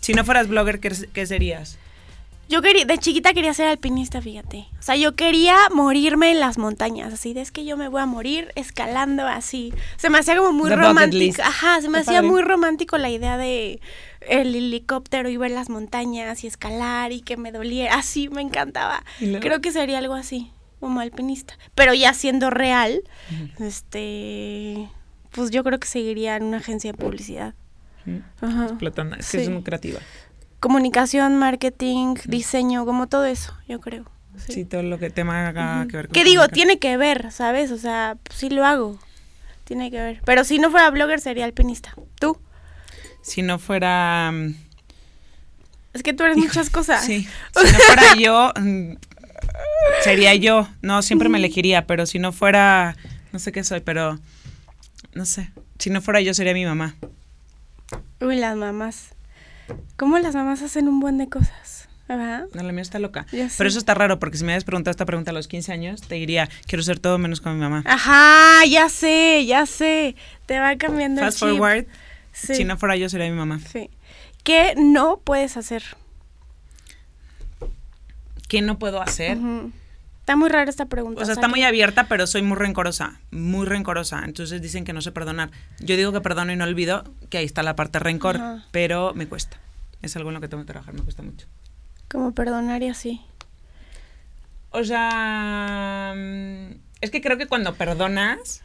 Si 0.00 0.14
no 0.14 0.24
fueras 0.24 0.48
blogger, 0.48 0.80
¿qué, 0.80 1.26
serías? 1.26 1.78
Yo 2.48 2.62
quería, 2.62 2.84
de 2.84 2.98
chiquita 2.98 3.32
quería 3.32 3.54
ser 3.54 3.68
alpinista, 3.68 4.20
fíjate. 4.20 4.66
O 4.78 4.82
sea, 4.82 4.96
yo 4.96 5.14
quería 5.14 5.56
morirme 5.72 6.32
en 6.32 6.40
las 6.40 6.58
montañas, 6.58 7.12
así, 7.12 7.32
de 7.32 7.42
es 7.42 7.52
que 7.52 7.64
yo 7.64 7.76
me 7.76 7.86
voy 7.86 8.00
a 8.00 8.06
morir 8.06 8.50
escalando 8.56 9.26
así. 9.26 9.72
Se 9.96 10.10
me 10.10 10.18
hacía 10.18 10.36
como 10.36 10.52
muy 10.52 10.70
romántico. 10.70 11.42
Ajá, 11.42 11.80
se 11.80 11.88
me 11.88 11.98
hacía 11.98 12.22
muy 12.22 12.42
romántico 12.42 12.98
la 12.98 13.08
idea 13.08 13.36
de 13.36 13.80
el 14.20 14.54
helicóptero 14.54 15.28
y 15.28 15.36
ver 15.36 15.52
las 15.52 15.68
montañas 15.68 16.42
y 16.42 16.48
escalar 16.48 17.12
y 17.12 17.20
que 17.20 17.36
me 17.36 17.52
doliera. 17.52 17.94
Así 17.94 18.28
me 18.28 18.42
encantaba. 18.42 19.04
Creo 19.40 19.60
que 19.60 19.70
sería 19.70 19.98
algo 19.98 20.14
así, 20.14 20.50
como 20.80 21.00
alpinista. 21.00 21.56
Pero 21.76 21.94
ya 21.94 22.14
siendo 22.14 22.50
real, 22.50 23.02
este, 23.60 24.88
pues 25.30 25.50
yo 25.50 25.62
creo 25.62 25.78
que 25.78 25.86
seguiría 25.86 26.36
en 26.36 26.44
una 26.44 26.56
agencia 26.56 26.90
de 26.90 26.98
publicidad. 26.98 27.54
Ajá. 28.40 28.68
es 29.18 29.30
que 29.30 29.42
es 29.42 29.48
muy 29.48 29.62
creativa. 29.62 30.00
Comunicación, 30.58 31.38
marketing, 31.38 32.16
diseño, 32.26 32.84
como 32.84 33.06
todo 33.06 33.24
eso, 33.24 33.56
yo 33.68 33.80
creo. 33.80 34.04
Sí, 34.48 34.64
todo 34.64 34.82
lo 34.82 34.98
que 34.98 35.10
tema 35.10 35.52
que 35.88 35.96
ver 35.96 36.06
con 36.06 36.12
¿Qué 36.12 36.24
digo? 36.24 36.48
Tiene 36.48 36.78
que 36.78 36.96
ver, 36.96 37.32
¿sabes? 37.32 37.70
O 37.72 37.78
sea, 37.78 38.16
pues 38.22 38.38
sí 38.38 38.48
lo 38.48 38.64
hago. 38.64 38.98
Tiene 39.64 39.90
que 39.90 40.00
ver. 40.00 40.20
Pero 40.24 40.44
si 40.44 40.58
no 40.58 40.70
fuera 40.70 40.90
blogger, 40.90 41.20
sería 41.20 41.44
alpinista. 41.44 41.94
¿Tú? 42.18 42.38
si 43.22 43.42
no 43.42 43.58
fuera... 43.58 44.30
Mm, 44.32 44.54
es 45.92 46.02
que 46.02 46.12
tú 46.12 46.24
eres 46.24 46.36
muchas 46.36 46.70
cosas. 46.70 47.04
Sí. 47.04 47.26
Si 47.54 47.72
no 47.72 47.78
fuera 47.78 48.14
yo, 48.16 48.52
mm, 48.60 48.92
sería 50.02 50.34
yo. 50.34 50.68
No, 50.82 51.02
siempre 51.02 51.28
me 51.28 51.38
elegiría, 51.38 51.86
pero 51.86 52.06
si 52.06 52.18
no 52.18 52.32
fuera, 52.32 52.96
no 53.32 53.38
sé 53.38 53.52
qué 53.52 53.64
soy, 53.64 53.80
pero 53.80 54.18
no 55.14 55.26
sé. 55.26 55.50
Si 55.78 55.90
no 55.90 56.00
fuera 56.00 56.20
yo, 56.20 56.32
sería 56.34 56.54
mi 56.54 56.64
mamá. 56.64 56.94
Uy, 58.20 58.36
las 58.36 58.56
mamás. 58.56 59.14
¿Cómo 59.96 60.18
las 60.18 60.34
mamás 60.34 60.62
hacen 60.62 60.88
un 60.88 61.00
buen 61.00 61.18
de 61.18 61.28
cosas? 61.28 61.88
¿verdad? 62.16 62.46
No, 62.54 62.62
la 62.62 62.72
mía 62.72 62.82
está 62.82 62.98
loca. 62.98 63.24
Pero 63.30 63.68
eso 63.68 63.78
está 63.78 63.94
raro, 63.94 64.18
porque 64.18 64.36
si 64.36 64.44
me 64.44 64.52
habías 64.52 64.64
preguntado 64.64 64.90
esta 64.90 65.06
pregunta 65.06 65.30
a 65.30 65.34
los 65.34 65.46
15 65.46 65.72
años, 65.72 66.00
te 66.02 66.16
diría, 66.16 66.48
quiero 66.66 66.82
ser 66.82 66.98
todo 66.98 67.18
menos 67.18 67.40
como 67.40 67.54
mi 67.54 67.60
mamá. 67.60 67.84
Ajá, 67.86 68.64
ya 68.68 68.88
sé, 68.88 69.46
ya 69.46 69.64
sé. 69.66 70.16
Te 70.46 70.58
va 70.58 70.76
cambiando 70.76 71.20
Fast 71.20 71.42
el 71.42 71.50
chip. 71.50 71.58
forward, 71.58 71.86
si 72.32 72.64
no 72.64 72.76
fuera 72.76 72.96
yo, 72.96 73.08
sería 73.08 73.30
mi 73.30 73.36
mamá. 73.36 73.60
Sí. 73.60 73.90
¿Qué 74.42 74.74
no 74.76 75.18
puedes 75.18 75.56
hacer? 75.56 75.84
¿Qué 78.48 78.62
no 78.62 78.78
puedo 78.78 79.00
hacer? 79.00 79.38
Está 80.30 80.36
muy 80.36 80.48
rara 80.48 80.70
esta 80.70 80.86
pregunta. 80.86 81.20
O 81.20 81.24
sea, 81.24 81.34
está 81.34 81.48
muy 81.48 81.64
abierta, 81.64 82.04
pero 82.04 82.24
soy 82.24 82.42
muy 82.42 82.56
rencorosa, 82.56 83.18
muy 83.32 83.66
rencorosa. 83.66 84.22
Entonces 84.24 84.62
dicen 84.62 84.84
que 84.84 84.92
no 84.92 85.00
sé 85.00 85.10
perdonar. 85.10 85.50
Yo 85.80 85.96
digo 85.96 86.12
que 86.12 86.20
perdono 86.20 86.52
y 86.52 86.56
no 86.56 86.62
olvido, 86.62 87.02
que 87.30 87.38
ahí 87.38 87.44
está 87.44 87.64
la 87.64 87.74
parte 87.74 87.98
rencor, 87.98 88.38
pero 88.70 89.12
me 89.12 89.26
cuesta. 89.26 89.56
Es 90.02 90.14
algo 90.14 90.30
en 90.30 90.34
lo 90.34 90.40
que 90.40 90.46
tengo 90.46 90.62
que 90.62 90.68
trabajar, 90.68 90.94
me 90.94 91.02
cuesta 91.02 91.24
mucho. 91.24 91.48
Como 92.08 92.32
perdonar 92.32 92.80
y 92.80 92.90
así. 92.90 93.20
O 94.70 94.84
sea, 94.84 96.14
mm, 96.16 96.74
es 97.00 97.10
que 97.10 97.20
creo 97.20 97.36
que 97.36 97.48
cuando 97.48 97.74
perdonas, 97.74 98.62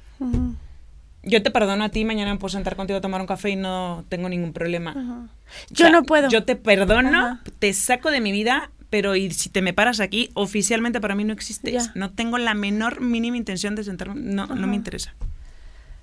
yo 1.23 1.41
te 1.41 1.49
perdono 1.49 1.83
a 1.83 1.89
ti, 1.89 2.05
mañana 2.05 2.31
me 2.31 2.37
puedo 2.37 2.51
sentar 2.51 2.75
contigo 2.75 2.99
a 2.99 3.01
tomar 3.01 3.21
un 3.21 3.27
café 3.27 3.49
y 3.49 3.55
no 3.55 4.05
tengo 4.07 4.29
ningún 4.29 4.53
problema. 4.53 5.27
Yo 5.71 5.89
no 5.89 6.03
puedo. 6.03 6.29
Yo 6.29 6.43
te 6.43 6.55
perdono, 6.55 7.39
te 7.57 7.73
saco 7.73 8.11
de 8.11 8.21
mi 8.21 8.31
vida, 8.31 8.69
pero 8.95 9.17
y 9.17 9.29
si 9.31 9.49
te 9.49 9.61
me 9.61 9.73
paras 9.73 9.99
aquí, 9.99 10.29
oficialmente 10.35 11.01
para 11.01 11.15
mí 11.15 11.25
no 11.25 11.33
existes. 11.33 11.91
No 11.95 12.11
tengo 12.11 12.37
la 12.37 12.53
menor 12.53 13.01
mínima 13.01 13.35
intención 13.35 13.75
de 13.75 13.83
sentarme, 13.83 14.15
no, 14.15 14.47
no 14.47 14.67
me 14.67 14.75
interesa. 14.77 15.13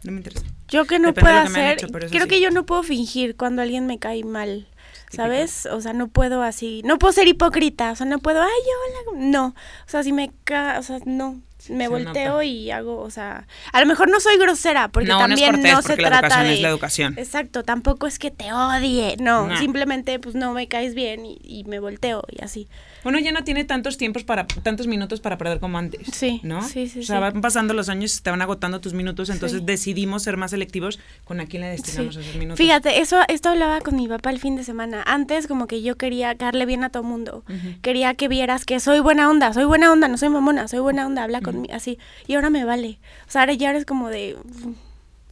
No 0.04 0.12
me 0.12 0.18
interesa. 0.18 0.44
Yo 0.68 0.84
que 0.84 0.98
no 0.98 1.14
puedo 1.14 1.38
hacer, 1.38 1.78
creo 2.10 2.26
que 2.26 2.38
yo 2.42 2.50
no 2.50 2.66
puedo 2.66 2.82
fingir 2.82 3.34
cuando 3.34 3.62
alguien 3.62 3.86
me 3.86 3.98
cae 3.98 4.24
mal. 4.24 4.68
¿Sabes? 5.10 5.64
O 5.64 5.80
sea, 5.80 5.94
no 5.94 6.08
puedo 6.08 6.42
así, 6.42 6.82
no 6.84 6.98
puedo 6.98 7.12
ser 7.12 7.28
hipócrita, 7.28 7.92
o 7.92 7.96
sea, 7.96 8.04
no 8.04 8.18
puedo, 8.18 8.42
ay, 8.42 8.48
hola, 8.50 9.26
no, 9.26 9.46
o 9.46 9.88
sea, 9.88 10.02
si 10.02 10.12
me 10.12 10.32
ca, 10.44 10.76
o 10.78 10.82
sea, 10.82 10.98
no, 11.04 11.40
me 11.68 11.88
volteo 11.88 12.42
y 12.42 12.70
hago, 12.70 13.00
o 13.00 13.10
sea, 13.10 13.46
a 13.72 13.80
lo 13.80 13.86
mejor 13.86 14.10
no 14.10 14.20
soy 14.20 14.36
grosera, 14.38 14.88
porque 14.88 15.08
también 15.08 15.62
no, 15.62 15.82
se 15.82 15.96
trata 15.96 16.42
de 16.42 16.54
es 16.54 16.60
la 16.60 16.68
educación. 16.68 17.14
Exacto, 17.18 17.62
tampoco 17.62 18.06
es 18.06 18.18
que 18.18 18.30
te 18.30 18.52
odie, 18.52 19.16
no, 19.18 19.56
simplemente 19.58 20.18
pues 20.18 20.34
no 20.34 20.52
me 20.52 20.68
caes 20.68 20.94
bien 20.94 21.26
y, 21.26 21.38
y, 21.42 21.64
me 21.64 21.78
volteo 21.78 22.24
y 22.30 22.42
así. 22.42 22.68
Uno 23.04 23.18
ya 23.18 23.32
no 23.32 23.44
tiene 23.44 23.64
tantos 23.64 23.96
tiempos 23.96 24.24
para 24.24 24.46
tantos 24.46 24.86
minutos 24.86 25.20
para 25.20 25.38
perder 25.38 25.60
como 25.60 25.78
antes, 25.78 26.06
sí, 26.12 26.40
¿no? 26.42 26.62
Sí, 26.62 26.88
sí, 26.88 27.00
O 27.00 27.02
sea, 27.02 27.20
van 27.20 27.40
pasando 27.40 27.74
los 27.74 27.88
años 27.88 28.16
y 28.18 28.22
te 28.22 28.30
van 28.30 28.42
agotando 28.42 28.80
tus 28.80 28.94
minutos, 28.94 29.28
entonces 29.30 29.66
decidimos 29.66 30.22
ser 30.22 30.36
más 30.36 30.52
selectivos 30.52 31.00
con 31.24 31.40
a 31.40 31.46
quién 31.46 31.62
le 31.62 31.68
destinamos 31.68 32.16
esos 32.16 32.36
minutos. 32.36 32.58
Fíjate, 32.58 33.00
eso 33.00 33.20
esto 33.28 33.48
hablaba 33.48 33.80
con 33.80 33.96
mi 33.96 34.08
papá 34.08 34.30
el 34.30 34.38
fin 34.38 34.56
de 34.56 34.64
semana. 34.64 35.02
Antes 35.06 35.46
como 35.46 35.66
que 35.66 35.82
yo 35.82 35.96
quería 35.96 36.34
darle 36.34 36.66
bien 36.66 36.84
a 36.84 36.90
todo 36.90 37.02
mundo. 37.02 37.44
Quería 37.82 38.14
que 38.14 38.28
vieras 38.28 38.64
que 38.64 38.80
soy 38.80 39.00
buena 39.00 39.28
onda, 39.30 39.52
soy 39.52 39.64
buena 39.64 39.92
onda, 39.92 40.08
no 40.08 40.16
soy 40.16 40.28
mamona, 40.28 40.68
soy 40.68 40.80
buena 40.80 41.06
onda, 41.06 41.24
habla 41.24 41.40
con 41.40 41.66
así. 41.72 41.98
Y 42.26 42.34
ahora 42.34 42.50
me 42.50 42.64
vale. 42.64 42.98
O 43.26 43.30
sea, 43.30 43.42
ahora 43.42 43.54
ya 43.54 43.70
eres 43.70 43.84
como 43.84 44.08
de 44.08 44.36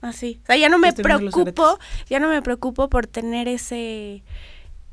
así. 0.00 0.40
O 0.42 0.46
sea, 0.46 0.56
ya 0.56 0.68
no 0.68 0.78
me 0.78 0.92
preocupo, 0.92 1.78
ya 2.08 2.20
no 2.20 2.28
me 2.28 2.42
preocupo 2.42 2.88
por 2.88 3.06
tener 3.06 3.48
ese 3.48 4.22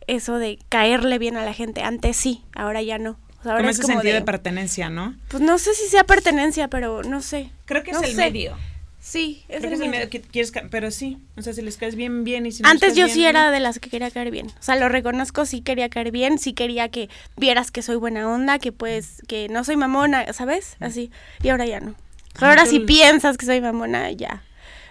eso 0.07 0.37
de 0.39 0.59
caerle 0.69 1.19
bien 1.19 1.37
a 1.37 1.45
la 1.45 1.53
gente. 1.53 1.83
Antes 1.83 2.17
sí, 2.17 2.43
ahora 2.55 2.81
ya 2.81 2.97
no. 2.97 3.17
O 3.39 3.43
sea, 3.43 3.51
ahora 3.51 3.63
como 3.63 3.69
ese 3.69 3.83
sentido 3.83 4.15
de, 4.15 4.21
pertenencia, 4.21 4.89
¿no? 4.89 5.15
Pues 5.27 5.43
no 5.43 5.59
sé 5.59 5.73
si 5.75 5.87
sea 5.87 6.03
pertenencia, 6.05 6.69
pero 6.69 7.03
no 7.03 7.21
sé. 7.21 7.51
Creo 7.65 7.83
que 7.83 7.91
es 7.91 8.01
el 8.01 8.15
medio. 8.15 8.57
Sí, 8.99 9.45
es 9.47 9.59
Creo 9.59 9.69
que 9.69 9.75
es 9.75 9.81
el 9.81 9.89
medio 9.89 10.09
que 10.09 10.19
quieres, 10.19 10.51
pero 10.69 10.91
sí, 10.91 11.17
o 11.37 11.41
sea, 11.41 11.53
si 11.53 11.61
les 11.61 11.77
caes 11.77 11.95
bien, 11.95 12.25
bien 12.25 12.45
y 12.45 12.51
si 12.51 12.61
no 12.61 12.67
Antes 12.67 12.93
yo 12.93 13.07
sí 13.07 13.25
era 13.25 13.51
de 13.51 13.61
las 13.61 13.79
que 13.79 13.89
quería 13.89 14.11
caer 14.11 14.31
bien. 14.31 14.47
O 14.47 14.61
sea, 14.61 14.75
lo 14.75 14.89
reconozco, 14.89 15.45
sí 15.45 15.61
quería 15.61 15.87
caer 15.87 16.11
bien, 16.11 16.39
sí 16.39 16.51
quería 16.51 16.89
que 16.89 17.07
vieras 17.37 17.71
que 17.71 17.81
soy 17.81 17.95
buena 17.95 18.27
onda, 18.29 18.59
que 18.59 18.73
pues, 18.73 19.21
que 19.27 19.47
no 19.47 19.63
soy 19.63 19.77
mamona, 19.77 20.33
¿sabes? 20.33 20.75
Así. 20.81 21.09
Y 21.41 21.49
ahora 21.49 21.65
ya 21.65 21.79
no. 21.79 21.95
Ahora 22.41 22.65
si 22.65 22.81
piensas 22.81 23.37
que 23.37 23.45
soy 23.45 23.61
mamona, 23.61 24.11
ya. 24.11 24.43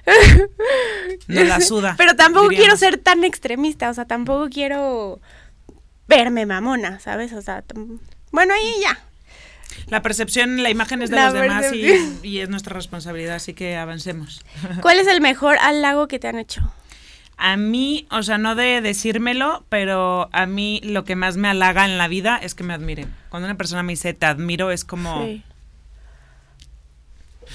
No 1.29 1.45
la 1.45 1.61
suda. 1.61 1.95
Pero 1.97 2.15
tampoco 2.15 2.49
quiero 2.49 2.77
ser 2.77 2.99
tan 2.99 3.25
extremista, 3.25 3.91
o 3.91 3.95
sea, 3.95 4.05
tampoco 4.05 4.49
quiero 4.49 5.21
verme 6.07 6.47
mamona, 6.47 7.01
¿sabes? 7.01 7.33
O 7.33 7.43
sea, 7.43 7.65
bueno, 8.31 8.55
ahí 8.55 8.75
ya. 8.81 8.99
La 9.89 10.03
percepción, 10.03 10.63
la 10.63 10.71
imagen 10.71 11.03
es 11.03 11.11
de 11.11 11.17
los 11.17 11.33
demás 11.33 11.73
y, 11.73 12.39
es 12.39 12.49
nuestra 12.49 12.75
responsabilidad, 12.75 13.37
así 13.37 13.55
que 13.55 13.77
avancemos. 13.77 14.45
¿Cuál 14.83 14.99
es 14.99 15.07
el 15.07 15.21
mejor 15.21 15.59
halago 15.61 16.09
que 16.09 16.19
te 16.19 16.29
han 16.29 16.39
hecho? 16.39 16.73
A 17.37 17.57
mí, 17.57 18.07
o 18.11 18.23
sea, 18.23 18.39
no 18.39 18.55
de 18.55 18.81
decírmelo, 18.81 19.65
pero 19.69 20.31
a 20.33 20.47
mí 20.47 20.81
lo 20.83 21.05
que 21.05 21.17
más 21.17 21.37
me 21.37 21.49
halaga 21.49 21.85
en 21.85 21.99
la 21.99 22.09
vida 22.09 22.39
es 22.39 22.55
que 22.55 22.65
me 22.65 22.73
admiren. 22.73 23.15
Cuando 23.29 23.47
una 23.47 23.59
persona 23.59 23.83
me 23.83 23.93
dice 23.93 24.15
te 24.15 24.27
admiro, 24.27 24.71
es 24.71 24.85
como... 24.85 25.23
Sí. 25.25 25.43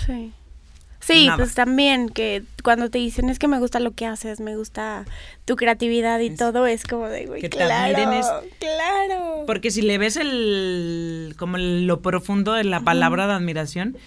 Sí. 0.06 0.34
Sí, 1.02 1.30
pues 1.36 1.54
también 1.56 2.10
que 2.10 2.43
cuando 2.64 2.89
te 2.89 2.99
dicen 2.99 3.30
es 3.30 3.39
que 3.39 3.47
me 3.47 3.60
gusta 3.60 3.80
lo 3.80 3.91
que 3.91 4.06
haces, 4.06 4.39
me 4.39 4.56
gusta 4.56 5.06
tu 5.45 5.56
creatividad 5.56 6.20
y 6.20 6.36
todo, 6.36 6.68
es 6.68 6.84
como 6.84 7.08
de, 7.08 7.26
güey, 7.26 7.41
claro, 7.49 8.43
claro. 8.60 9.43
Porque 9.47 9.72
si 9.72 9.82
le 9.82 9.97
ves 9.97 10.16
el, 10.16 11.36
como 11.38 11.58
lo 11.58 12.02
profundo 12.02 12.54
de 12.54 12.64
la 12.64 12.82
palabra 12.82 13.28
de 13.28 13.34
admiración, 13.34 13.97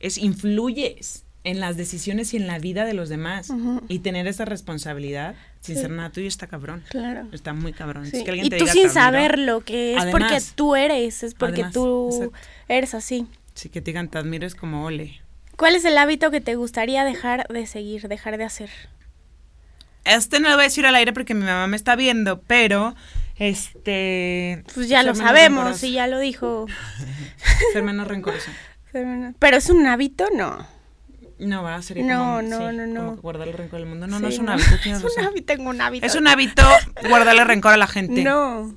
es 0.00 0.18
influyes 0.18 1.24
en 1.44 1.60
las 1.60 1.76
decisiones 1.76 2.34
y 2.34 2.36
en 2.36 2.46
la 2.46 2.58
vida 2.58 2.84
de 2.84 2.94
los 2.94 3.08
demás. 3.08 3.52
Y 3.88 4.00
tener 4.00 4.26
esa 4.26 4.44
responsabilidad 4.44 5.34
sin 5.60 5.76
ser 5.76 5.90
nada 5.90 6.10
tuyo 6.10 6.28
está 6.28 6.46
cabrón. 6.46 6.82
Claro. 6.90 7.28
Está 7.32 7.52
muy 7.52 7.72
cabrón. 7.72 8.06
y 8.12 8.50
tú 8.50 8.66
sin 8.66 8.90
saberlo, 8.90 9.60
que 9.60 9.96
es 9.96 10.04
porque 10.06 10.38
tú 10.54 10.76
eres, 10.76 11.22
es 11.22 11.34
porque 11.34 11.64
tú 11.72 12.32
eres 12.68 12.94
así. 12.94 13.26
Sí, 13.54 13.68
que 13.68 13.80
te 13.80 13.90
digan 13.90 14.08
te 14.08 14.18
admiro 14.18 14.46
es 14.46 14.54
como 14.54 14.84
ole. 14.84 15.21
¿Cuál 15.62 15.76
es 15.76 15.84
el 15.84 15.96
hábito 15.96 16.32
que 16.32 16.40
te 16.40 16.56
gustaría 16.56 17.04
dejar 17.04 17.46
de 17.46 17.68
seguir, 17.68 18.08
dejar 18.08 18.36
de 18.36 18.42
hacer? 18.42 18.68
Este 20.04 20.40
no 20.40 20.48
lo 20.48 20.56
voy 20.56 20.62
a 20.62 20.64
decir 20.64 20.84
al 20.86 20.96
aire 20.96 21.12
porque 21.12 21.34
mi 21.34 21.44
mamá 21.44 21.68
me 21.68 21.76
está 21.76 21.94
viendo, 21.94 22.40
pero 22.40 22.96
este. 23.36 24.64
Pues 24.74 24.88
ya 24.88 25.04
lo 25.04 25.14
sabemos 25.14 25.80
y 25.84 25.92
ya 25.92 26.08
lo 26.08 26.18
dijo. 26.18 26.66
ser 27.72 27.84
menos 27.84 28.08
rencoroso. 28.08 28.50
Pero 28.90 29.56
es 29.56 29.70
un 29.70 29.86
hábito, 29.86 30.26
no. 30.34 30.66
No, 31.38 31.62
va, 31.62 31.80
sería 31.80 32.06
no, 32.06 32.18
como, 32.18 32.42
no, 32.42 32.72
no, 32.72 32.86
no. 32.88 33.06
Como 33.10 33.22
guardar 33.22 33.46
el 33.46 33.54
rencor 33.54 33.78
al 33.78 33.86
mundo. 33.86 34.08
No, 34.08 34.18
no 34.18 34.26
es 34.26 34.40
un 34.40 34.48
hábito. 34.48 34.74
es 34.84 35.16
un 35.16 35.24
hábito, 35.24 35.46
tengo 35.46 35.70
un 35.70 35.80
hábito. 35.80 36.04
Es 36.04 36.16
un 36.16 36.26
hábito 36.26 36.64
guardarle 37.08 37.44
rencor 37.44 37.74
a 37.74 37.76
la 37.76 37.86
gente. 37.86 38.24
No. 38.24 38.74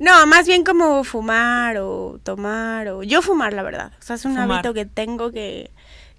No, 0.00 0.26
más 0.26 0.48
bien 0.48 0.64
como 0.64 1.04
fumar 1.04 1.78
o 1.78 2.18
tomar 2.24 2.88
o 2.88 3.04
yo 3.04 3.22
fumar, 3.22 3.52
la 3.52 3.62
verdad. 3.62 3.92
O 4.00 4.02
sea, 4.02 4.16
es 4.16 4.24
un 4.24 4.36
hábito 4.36 4.74
que 4.74 4.84
tengo 4.84 5.30
que 5.30 5.70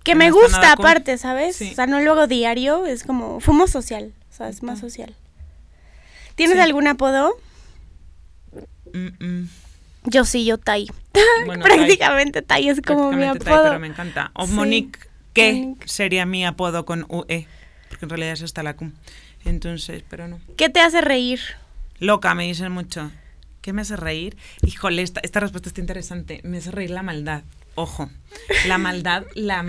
que 0.05 0.15
me 0.15 0.29
gusta 0.29 0.71
aparte, 0.71 1.17
¿sabes? 1.17 1.59
O 1.61 1.73
sea, 1.73 1.87
no 1.87 1.99
lo 1.99 2.11
hago 2.11 2.27
diario, 2.27 2.85
es 2.85 3.03
como 3.03 3.39
fumo 3.39 3.67
social, 3.67 4.13
o 4.31 4.35
sea, 4.35 4.47
es 4.47 4.61
más 4.61 4.79
social. 4.79 5.15
¿Tienes 6.35 6.59
algún 6.59 6.87
apodo? 6.87 7.35
Yo 10.03 10.23
sí, 10.23 10.45
yo 10.45 10.59
Tai. 10.59 10.87
Prácticamente 11.61 12.43
Tai. 12.43 12.69
es 12.69 12.81
como 12.81 13.11
mi 13.11 13.25
apodo. 13.25 13.63
pero 13.63 13.79
me 13.79 13.87
encanta. 13.87 14.31
O 14.35 14.45
Monique, 14.45 14.99
¿qué 15.33 15.73
sería 15.85 16.27
mi 16.27 16.45
apodo 16.45 16.85
con 16.85 17.05
UE, 17.09 17.47
porque 17.89 18.05
en 18.05 18.09
realidad 18.09 18.33
es 18.33 18.43
hasta 18.43 18.61
la 18.61 18.75
cum. 18.75 18.91
Entonces, 19.43 20.03
pero 20.07 20.27
no. 20.27 20.39
¿Qué 20.55 20.69
te 20.69 20.81
hace 20.81 21.01
reír? 21.01 21.39
Loca, 21.97 22.35
me 22.35 22.43
dicen 22.43 22.71
mucho. 22.71 23.11
¿Qué 23.61 23.73
me 23.73 23.81
hace 23.81 23.95
reír? 23.95 24.37
Híjole, 24.61 25.01
esta, 25.01 25.19
esta 25.21 25.39
respuesta 25.39 25.69
está 25.69 25.81
interesante. 25.81 26.41
Me 26.43 26.59
hace 26.59 26.69
reír 26.69 26.91
la 26.91 27.01
maldad 27.01 27.43
ojo, 27.75 28.09
la 28.67 28.77
maldad, 28.77 29.25
la 29.35 29.65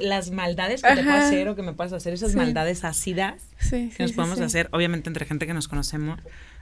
las 0.00 0.30
maldades 0.30 0.82
que 0.82 0.94
te 0.94 1.02
puedo 1.02 1.16
hacer 1.16 1.48
o 1.48 1.56
que 1.56 1.62
me 1.62 1.72
puedas 1.72 1.92
hacer, 1.92 2.12
esas 2.12 2.34
maldades 2.34 2.84
ácidas 2.84 3.42
que 3.70 3.92
nos 3.98 4.12
podemos 4.12 4.40
hacer, 4.40 4.68
obviamente 4.72 5.08
entre 5.08 5.26
gente 5.26 5.46
que 5.46 5.54
nos 5.54 5.68
conocemos. 5.68 6.20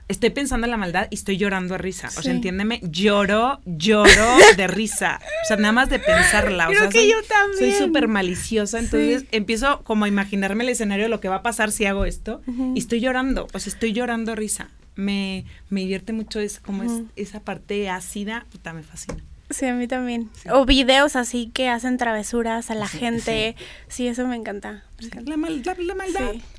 Estoy 0.09 0.29
pensando 0.29 0.65
en 0.65 0.71
la 0.71 0.77
maldad 0.77 1.07
y 1.09 1.15
estoy 1.15 1.35
llorando 1.35 1.75
a 1.75 1.77
risa. 1.77 2.07
O 2.17 2.21
sea, 2.21 2.31
entiéndeme, 2.31 2.79
lloro, 2.81 3.59
lloro 3.65 4.37
de 4.55 4.67
risa. 4.67 5.19
O 5.43 5.47
sea, 5.47 5.57
nada 5.57 5.73
más 5.73 5.89
de 5.89 5.99
pensarla. 5.99 6.69
O 6.69 6.71
Creo 6.71 6.89
que 6.89 7.09
yo 7.09 7.17
también. 7.23 7.73
Soy 7.73 7.85
súper 7.87 8.07
maliciosa, 8.07 8.79
entonces 8.79 9.25
empiezo 9.31 9.83
como 9.83 10.05
a 10.05 10.07
imaginarme 10.07 10.63
el 10.63 10.69
escenario 10.69 11.05
de 11.05 11.09
lo 11.09 11.19
que 11.19 11.27
va 11.27 11.37
a 11.37 11.43
pasar 11.43 11.73
si 11.73 11.85
hago 11.85 12.05
esto 12.05 12.41
y 12.73 12.79
estoy 12.79 13.01
llorando. 13.01 13.47
O 13.53 13.59
sea, 13.59 13.71
estoy 13.71 13.91
llorando 13.91 14.31
a 14.31 14.35
risa. 14.35 14.69
Me, 14.95 15.45
me 15.69 15.81
divierte 15.81 16.13
mucho 16.13 16.39
esa, 16.39 16.61
como 16.61 16.83
es, 16.83 16.91
esa 17.15 17.41
parte 17.41 17.87
ácida, 17.89 18.47
puta, 18.49 18.73
me 18.73 18.81
fascina. 18.83 19.23
Sí, 19.49 19.65
a 19.65 19.73
mí 19.73 19.87
también. 19.87 20.29
O 20.51 20.65
videos 20.65 21.15
así 21.15 21.49
que 21.53 21.69
hacen 21.69 21.97
travesuras 21.97 22.69
a 22.69 22.75
la 22.75 22.87
gente. 22.87 23.55
Sí. 23.87 24.07
eso 24.07 24.27
me 24.27 24.35
encanta. 24.35 24.83
La, 25.25 25.37
maldad. 25.37 25.77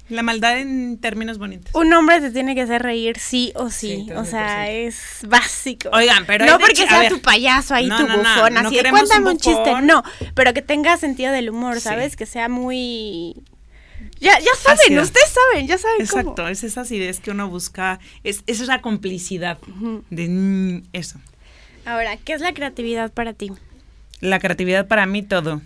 La 0.08 0.22
maldad 0.22 0.58
en 0.58 0.98
términos 0.98 1.36
bonitos. 1.38 1.74
Un 1.74 1.92
hombre 1.92 2.20
te 2.20 2.30
tiene 2.30 2.54
que 2.54 2.62
hacer 2.62 2.82
reír 2.82 3.18
sí 3.18 3.52
o 3.56 3.68
sí. 3.68 4.08
o 4.16 4.24
sea, 4.24 4.70
es 4.70 5.20
básico. 5.26 5.90
Oigan, 5.92 6.24
pero. 6.26 6.46
No 6.46 6.58
porque 6.58 6.86
sea 6.86 7.08
tu 7.10 7.20
payaso 7.20 7.74
ahí, 7.74 7.88
tu 7.88 8.06
bufón, 8.06 8.56
así 8.56 8.76
de 8.76 8.90
cuéntame 8.90 9.30
un, 9.32 9.38
chiste. 9.38 9.82
No, 9.82 10.02
pero 10.34 10.54
que 10.54 10.62
tenga 10.62 10.96
sentido 10.96 11.32
del 11.32 11.50
humor, 11.50 11.80
¿sabes? 11.80 12.16
Que 12.16 12.24
sea 12.24 12.48
muy. 12.48 13.34
Ya, 14.20 14.38
ya 14.40 14.50
saben, 14.60 14.98
ustedes 14.98 15.28
saben, 15.28 15.66
ya 15.68 15.78
saben 15.78 16.00
Exacto, 16.00 16.48
es 16.48 16.64
esas 16.64 16.90
ideas 16.90 17.20
que 17.20 17.30
uno 17.30 17.48
busca, 17.48 18.00
es, 18.24 18.42
es 18.46 18.60
esa 18.60 18.80
complicidad 18.80 19.58
de 20.10 20.28
mm, 20.28 20.88
eso. 20.92 21.20
Ahora, 21.88 22.18
¿qué 22.18 22.34
es 22.34 22.42
la 22.42 22.52
creatividad 22.52 23.10
para 23.10 23.32
ti? 23.32 23.50
La 24.20 24.40
creatividad 24.40 24.88
para 24.88 25.06
mí 25.06 25.22
todo. 25.22 25.62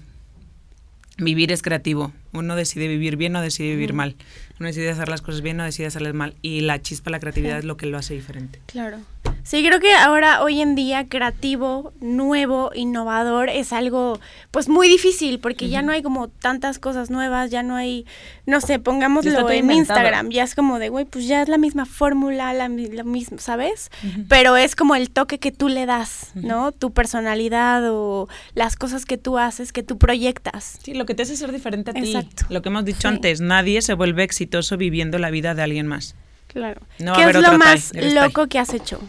Vivir 1.18 1.50
es 1.50 1.62
creativo. 1.62 2.12
Uno 2.32 2.54
decide 2.54 2.86
vivir 2.86 3.16
bien 3.16 3.34
o 3.34 3.42
decide 3.42 3.70
vivir 3.70 3.92
mal. 3.92 4.14
Uno 4.60 4.68
decide 4.68 4.90
hacer 4.90 5.08
las 5.08 5.20
cosas 5.20 5.40
bien 5.40 5.58
o 5.58 5.64
decide 5.64 5.88
hacerlas 5.88 6.14
mal. 6.14 6.36
Y 6.40 6.60
la 6.60 6.80
chispa, 6.80 7.10
la 7.10 7.18
creatividad 7.18 7.58
es 7.58 7.64
lo 7.64 7.76
que 7.76 7.86
lo 7.86 7.98
hace 7.98 8.14
diferente. 8.14 8.60
Claro. 8.66 8.98
Sí, 9.45 9.64
creo 9.66 9.80
que 9.80 9.93
ahora, 9.95 10.43
hoy 10.43 10.61
en 10.61 10.74
día, 10.74 11.09
creativo, 11.09 11.93
nuevo, 12.01 12.70
innovador 12.74 13.49
es 13.49 13.72
algo, 13.72 14.20
pues, 14.51 14.68
muy 14.68 14.88
difícil 14.88 15.40
porque 15.40 15.68
ya 15.68 15.82
no 15.82 15.93
hay 15.93 16.03
como 16.03 16.28
tantas 16.28 16.78
cosas 16.78 17.11
nuevas, 17.11 17.51
ya 17.51 17.62
no 17.62 17.74
hay, 17.74 18.07
no 18.47 18.61
sé, 18.61 18.78
pongámoslo 18.78 19.51
en 19.51 19.70
Instagram, 19.70 20.30
ya 20.30 20.45
es 20.45 20.55
como 20.55 20.78
de, 20.78 20.88
güey, 20.90 21.05
pues 21.05 21.26
ya 21.26 21.43
es 21.43 21.49
la 21.49 21.59
misma 21.59 21.86
fórmula, 21.86 22.53
la, 22.55 22.68
lo 22.68 23.05
mismo, 23.05 23.38
¿sabes? 23.38 23.90
Pero 24.28 24.57
es 24.57 24.76
como 24.76 24.95
el 24.95 25.11
toque 25.11 25.38
que 25.38 25.51
tú 25.51 25.68
le 25.68 25.86
das, 25.86 26.30
¿no? 26.34 26.70
Tu 26.72 26.93
personalidad 26.93 27.90
o 27.90 28.28
las 28.55 28.76
cosas 28.76 29.05
que 29.05 29.18
tú 29.18 29.38
haces, 29.38 29.72
que 29.72 29.82
tú 29.82 29.99
proyectas. 29.99 30.78
Sí, 30.82 30.95
lo 30.95 31.05
que 31.05 31.14
te 31.14 31.22
hace 31.22 31.36
ser 31.36 31.53
diferente 31.53 31.90
a 31.90 31.95
ti. 31.95 32.14
Exacto. 32.14 32.45
Lo 32.49 32.62
que 32.62 32.68
hemos 32.68 32.84
dicho 32.84 33.09
antes, 33.09 33.40
nadie 33.40 33.82
se 33.82 33.95
vuelve 33.95 34.22
exitoso 34.22 34.76
viviendo 34.76 35.18
la 35.18 35.30
vida 35.30 35.55
de 35.55 35.62
alguien 35.62 35.86
más. 35.86 36.14
Claro. 36.47 36.82
¿Qué 36.99 37.24
es 37.24 37.34
lo 37.34 37.59
más 37.59 37.93
loco 37.95 38.47
que 38.47 38.59
has 38.59 38.74
hecho? 38.74 39.01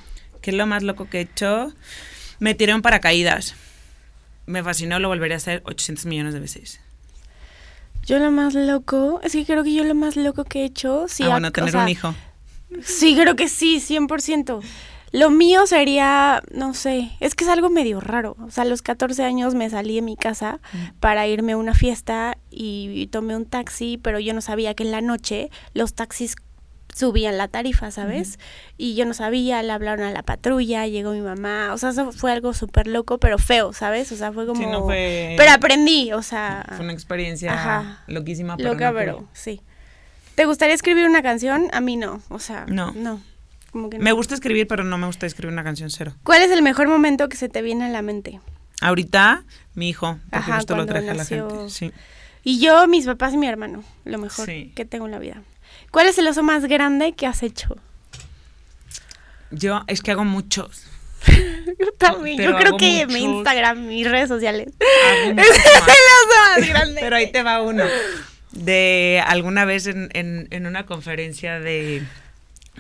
¿Qué 0.43 0.51
es 0.51 0.57
lo 0.57 0.67
más 0.67 0.83
loco 0.83 1.09
que 1.09 1.19
he 1.19 1.21
hecho? 1.21 1.73
Me 2.39 2.53
tiré 2.53 2.75
un 2.75 2.81
paracaídas. 2.81 3.55
Me 4.45 4.61
fascinó, 4.61 4.99
lo 4.99 5.07
volveré 5.07 5.35
a 5.35 5.37
hacer 5.37 5.61
800 5.65 6.05
millones 6.05 6.33
de 6.33 6.41
veces. 6.41 6.81
Yo 8.05 8.19
lo 8.19 8.29
más 8.29 8.53
loco, 8.53 9.21
es 9.23 9.31
que 9.31 9.45
creo 9.45 9.63
que 9.63 9.73
yo 9.73 9.85
lo 9.85 9.95
más 9.95 10.17
loco 10.17 10.43
que 10.43 10.63
he 10.63 10.65
hecho, 10.65 11.05
sí. 11.07 11.23
Ah, 11.23 11.29
bueno, 11.29 11.53
tener 11.53 11.73
un 11.77 11.87
hijo. 11.87 12.13
Sí, 12.83 13.15
creo 13.15 13.37
que 13.37 13.47
sí, 13.47 13.77
100%. 13.79 14.61
Lo 15.13 15.29
mío 15.29 15.65
sería, 15.65 16.43
no 16.51 16.73
sé, 16.73 17.11
es 17.21 17.35
que 17.35 17.45
es 17.45 17.49
algo 17.49 17.69
medio 17.69 18.01
raro. 18.01 18.35
O 18.45 18.51
sea, 18.51 18.63
a 18.63 18.67
los 18.67 18.81
14 18.81 19.23
años 19.23 19.55
me 19.55 19.69
salí 19.69 19.95
de 19.95 20.01
mi 20.01 20.17
casa 20.17 20.59
mm. 20.73 20.99
para 20.99 21.25
irme 21.25 21.53
a 21.53 21.57
una 21.57 21.73
fiesta 21.73 22.37
y 22.49 23.07
tomé 23.13 23.37
un 23.37 23.45
taxi, 23.45 23.97
pero 23.97 24.19
yo 24.19 24.33
no 24.33 24.41
sabía 24.41 24.73
que 24.73 24.83
en 24.83 24.91
la 24.91 24.99
noche 24.99 25.51
los 25.73 25.93
taxis 25.93 26.35
subían 26.95 27.37
la 27.37 27.47
tarifa, 27.47 27.91
¿sabes? 27.91 28.39
Y 28.77 28.95
yo 28.95 29.05
no 29.05 29.13
sabía, 29.13 29.61
le 29.63 29.71
hablaron 29.71 30.05
a 30.05 30.11
la 30.11 30.23
patrulla, 30.23 30.87
llegó 30.87 31.11
mi 31.11 31.21
mamá, 31.21 31.73
o 31.73 31.77
sea, 31.77 31.89
eso 31.89 32.11
fue 32.11 32.31
algo 32.31 32.53
súper 32.53 32.87
loco, 32.87 33.17
pero 33.17 33.37
feo, 33.37 33.73
¿sabes? 33.73 34.11
O 34.11 34.15
sea, 34.15 34.31
fue 34.31 34.45
como... 34.45 34.61
Sí, 34.61 34.67
no 34.67 34.83
fue... 34.83 35.35
Pero 35.37 35.51
aprendí, 35.51 36.13
o 36.13 36.21
sea... 36.21 36.65
Fue 36.67 36.81
una 36.81 36.93
experiencia 36.93 38.03
loquísima, 38.07 38.57
pero 38.57 38.73
Loca, 38.73 38.93
pero 38.93 39.27
sí. 39.33 39.61
¿Te 40.35 40.45
gustaría 40.45 40.73
escribir 40.73 41.05
una 41.05 41.21
canción? 41.21 41.67
A 41.73 41.81
mí 41.81 41.95
no, 41.95 42.21
o 42.29 42.39
sea... 42.39 42.65
No. 42.67 42.91
No. 42.93 43.21
Como 43.71 43.89
que 43.89 43.97
no. 43.97 44.03
Me 44.03 44.11
gusta 44.11 44.35
escribir, 44.35 44.67
pero 44.67 44.83
no 44.83 44.97
me 44.97 45.07
gusta 45.07 45.25
escribir 45.25 45.53
una 45.53 45.63
canción 45.63 45.89
cero. 45.89 46.13
¿Cuál 46.23 46.41
es 46.43 46.51
el 46.51 46.61
mejor 46.61 46.87
momento 46.87 47.29
que 47.29 47.37
se 47.37 47.49
te 47.49 47.61
viene 47.61 47.85
a 47.85 47.89
la 47.89 48.01
mente? 48.01 48.39
Ahorita, 48.81 49.43
mi 49.75 49.89
hijo, 49.89 50.19
porque 50.29 50.51
Ajá, 50.51 50.75
lo 50.75 50.85
traje 50.85 51.09
a 51.09 51.13
la 51.13 51.25
gente. 51.25 51.69
Sí. 51.69 51.91
Y 52.43 52.59
yo, 52.59 52.87
mis 52.87 53.05
papás 53.05 53.33
y 53.33 53.37
mi 53.37 53.47
hermano, 53.47 53.83
lo 54.03 54.17
mejor 54.17 54.45
que 54.45 54.85
tengo 54.85 55.05
en 55.05 55.11
la 55.11 55.19
vida. 55.19 55.41
¿Cuál 55.93 56.07
es 56.07 56.17
el 56.17 56.27
oso 56.27 56.41
más 56.41 56.65
grande 56.65 57.13
que 57.13 57.27
has 57.27 57.43
hecho? 57.43 57.77
Yo 59.51 59.83
es 59.85 60.01
que 60.01 60.09
hago 60.09 60.25
muchos. 60.25 60.87
yo 61.27 61.91
también. 61.99 62.41
yo 62.41 62.57
creo 62.57 62.77
que 62.77 63.05
mi 63.05 63.19
Instagram, 63.19 63.85
mis 63.85 64.09
redes 64.09 64.27
sociales. 64.27 64.69
es 64.79 65.27
el 65.27 65.37
oso 65.37 66.35
más 66.57 66.67
grande. 66.67 66.99
Pero 66.99 67.15
ahí 67.15 67.31
te 67.31 67.43
va 67.43 67.61
uno. 67.61 67.83
De 68.53 69.21
alguna 69.23 69.65
vez 69.65 69.85
en, 69.85 70.09
en, 70.13 70.65
una 70.65 70.87
conferencia 70.87 71.59
de 71.59 72.01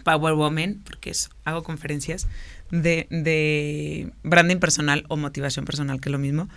Power 0.03 0.33
Woman, 0.33 0.81
porque 0.83 1.11
es, 1.11 1.29
hago 1.45 1.61
conferencias 1.61 2.27
de, 2.71 3.05
de 3.11 4.11
branding 4.23 4.57
personal 4.57 5.05
o 5.07 5.17
motivación 5.17 5.65
personal, 5.65 6.01
que 6.01 6.09
es 6.09 6.13
lo 6.13 6.17
mismo. 6.17 6.49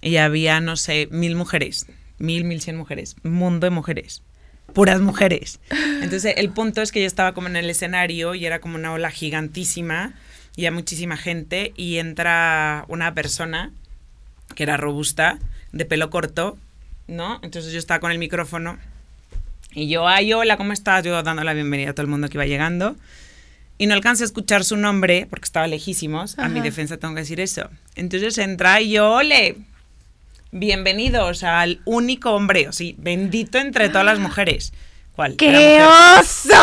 Y 0.00 0.16
había, 0.16 0.60
no 0.60 0.76
sé, 0.76 1.06
mil 1.12 1.36
mujeres, 1.36 1.86
mil, 2.18 2.42
mil 2.42 2.60
cien 2.60 2.76
mujeres, 2.76 3.14
mundo 3.22 3.66
de 3.66 3.70
mujeres 3.70 4.24
puras 4.72 5.00
mujeres. 5.00 5.60
Entonces, 6.02 6.34
el 6.36 6.50
punto 6.50 6.82
es 6.82 6.92
que 6.92 7.00
yo 7.00 7.06
estaba 7.06 7.32
como 7.32 7.48
en 7.48 7.56
el 7.56 7.70
escenario 7.70 8.34
y 8.34 8.46
era 8.46 8.60
como 8.60 8.76
una 8.76 8.92
ola 8.92 9.10
gigantísima 9.10 10.14
y 10.56 10.66
a 10.66 10.72
muchísima 10.72 11.16
gente 11.16 11.72
y 11.76 11.98
entra 11.98 12.84
una 12.88 13.14
persona 13.14 13.70
que 14.54 14.64
era 14.64 14.76
robusta, 14.76 15.38
de 15.72 15.84
pelo 15.84 16.10
corto, 16.10 16.58
¿no? 17.08 17.40
Entonces 17.42 17.72
yo 17.72 17.78
estaba 17.78 18.00
con 18.00 18.12
el 18.12 18.18
micrófono 18.18 18.78
y 19.74 19.88
yo, 19.88 20.06
ay, 20.06 20.32
hola, 20.32 20.56
¿cómo 20.56 20.72
estás? 20.72 21.02
Yo 21.04 21.22
dando 21.22 21.44
la 21.44 21.54
bienvenida 21.54 21.90
a 21.90 21.92
todo 21.94 22.02
el 22.02 22.10
mundo 22.10 22.28
que 22.28 22.36
iba 22.36 22.46
llegando. 22.46 22.96
Y 23.78 23.86
no 23.86 23.94
alcancé 23.94 24.22
a 24.22 24.26
escuchar 24.26 24.64
su 24.64 24.76
nombre 24.76 25.26
porque 25.28 25.46
estaba 25.46 25.66
lejísimos. 25.66 26.38
A 26.38 26.48
mi 26.48 26.60
defensa 26.60 26.98
tengo 26.98 27.14
que 27.14 27.22
decir 27.22 27.40
eso. 27.40 27.68
Entonces 27.96 28.36
entra 28.38 28.80
y 28.80 28.90
yo, 28.90 29.10
ole, 29.10 29.56
bienvenidos 30.52 31.42
al 31.42 31.80
único 31.86 32.32
hombre, 32.32 32.68
o 32.68 32.72
sí, 32.72 32.94
bendito 32.98 33.58
entre 33.58 33.88
todas 33.88 34.04
las 34.04 34.18
mujeres. 34.18 34.72
¿Cuál? 35.16 35.36
¡Qué 35.36 35.82
oso! 35.82 36.54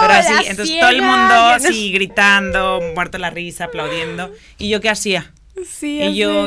Pero 0.00 0.12
así, 0.12 0.32
entonces 0.46 0.78
todo 0.80 0.90
el 0.90 1.02
mundo 1.02 1.34
así 1.34 1.92
gritando, 1.92 2.80
muerto 2.94 3.18
la 3.18 3.30
risa, 3.30 3.66
aplaudiendo. 3.66 4.32
¿Y 4.58 4.68
yo 4.68 4.80
qué 4.80 4.88
hacía? 4.88 5.32
Sí, 5.68 6.00
y 6.00 6.16
yo, 6.16 6.46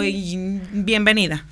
bienvenida. 0.71 1.45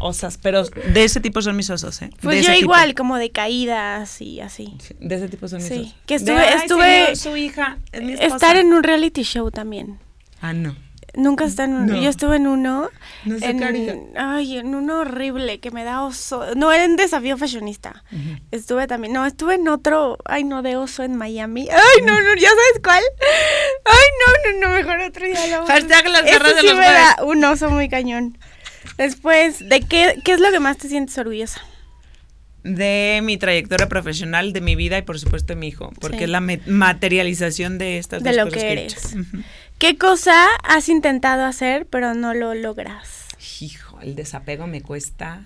Osas, 0.00 0.38
pero 0.38 0.64
de 0.64 1.04
ese 1.04 1.20
tipo 1.20 1.40
son 1.40 1.56
mis 1.56 1.70
osos, 1.70 2.02
¿eh? 2.02 2.10
Pues 2.20 2.46
yo 2.46 2.52
igual, 2.52 2.94
como 2.94 3.16
de 3.16 3.30
caídas 3.30 4.20
y 4.20 4.40
así. 4.40 4.76
de 4.98 5.14
ese 5.14 5.28
tipo 5.28 5.48
son 5.48 5.62
mis 5.62 5.70
osos. 5.70 5.94
Que 6.06 6.16
estuve, 6.16 6.54
estuve 6.54 7.16
su 7.16 7.36
hija, 7.36 7.78
estar 7.92 8.56
en 8.56 8.72
un 8.72 8.82
reality 8.82 9.22
show 9.22 9.50
también. 9.50 9.98
Ah, 10.40 10.52
no. 10.52 10.76
Nunca 11.16 11.44
está 11.44 11.64
en 11.64 11.74
uno. 11.74 11.96
Yo 11.96 12.10
estuve 12.10 12.36
en 12.36 12.46
uno. 12.46 12.90
No 13.24 13.38
sé, 13.38 13.50
en, 13.50 14.12
Ay, 14.16 14.58
en 14.58 14.74
uno 14.74 15.00
horrible 15.00 15.60
que 15.60 15.70
me 15.70 15.84
da 15.84 16.02
oso. 16.02 16.54
No, 16.56 16.72
era 16.72 16.84
en 16.84 16.96
desafío 16.96 17.36
fashionista. 17.36 18.04
Estuve 18.50 18.86
también. 18.86 19.12
No, 19.12 19.24
estuve 19.24 19.54
en 19.54 19.68
otro. 19.68 20.18
Ay, 20.24 20.44
no, 20.44 20.62
de 20.62 20.76
oso 20.76 21.02
en 21.02 21.16
Miami. 21.16 21.68
Ay, 21.70 22.02
no, 22.02 22.20
no, 22.20 22.34
¿ya 22.34 22.48
sabes 22.48 22.80
cuál? 22.82 23.02
Ay, 23.84 24.06
no, 24.20 24.52
no, 24.52 24.68
no, 24.68 24.74
mejor 24.74 25.00
otro 25.00 25.26
día 25.26 25.58
lo. 25.58 25.66
Hashtag 25.66 26.08
las 26.08 26.24
garras 26.24 26.54
de 26.54 26.60
sí 26.60 26.66
los 26.66 26.76
me 26.76 26.84
da 26.84 27.16
un 27.24 27.44
oso 27.44 27.70
muy 27.70 27.88
cañón. 27.88 28.38
Después, 28.96 29.68
¿de 29.68 29.80
qué, 29.80 30.20
qué 30.24 30.32
es 30.32 30.40
lo 30.40 30.50
que 30.50 30.60
más 30.60 30.76
te 30.76 30.88
sientes 30.88 31.16
orgullosa? 31.18 31.60
De 32.64 33.20
mi 33.22 33.36
trayectoria 33.36 33.88
profesional, 33.88 34.52
de 34.52 34.60
mi 34.60 34.74
vida 34.74 34.98
y 34.98 35.02
por 35.02 35.20
supuesto 35.20 35.52
de 35.52 35.60
mi 35.60 35.68
hijo, 35.68 35.92
porque 36.00 36.24
es 36.24 36.30
la 36.30 36.40
materialización 36.40 37.78
de 37.78 37.98
estas 37.98 38.22
de 38.22 38.30
dos 38.30 38.44
lo 38.44 38.50
que, 38.50 38.72
eres. 38.72 39.14
¿Qué 39.78 39.96
cosa 39.96 40.46
has 40.62 40.88
intentado 40.88 41.44
hacer 41.44 41.86
pero 41.86 42.14
no 42.14 42.34
lo 42.34 42.54
logras? 42.54 43.28
Hijo, 43.60 44.00
el 44.00 44.16
desapego 44.16 44.66
me 44.66 44.80
cuesta. 44.80 45.44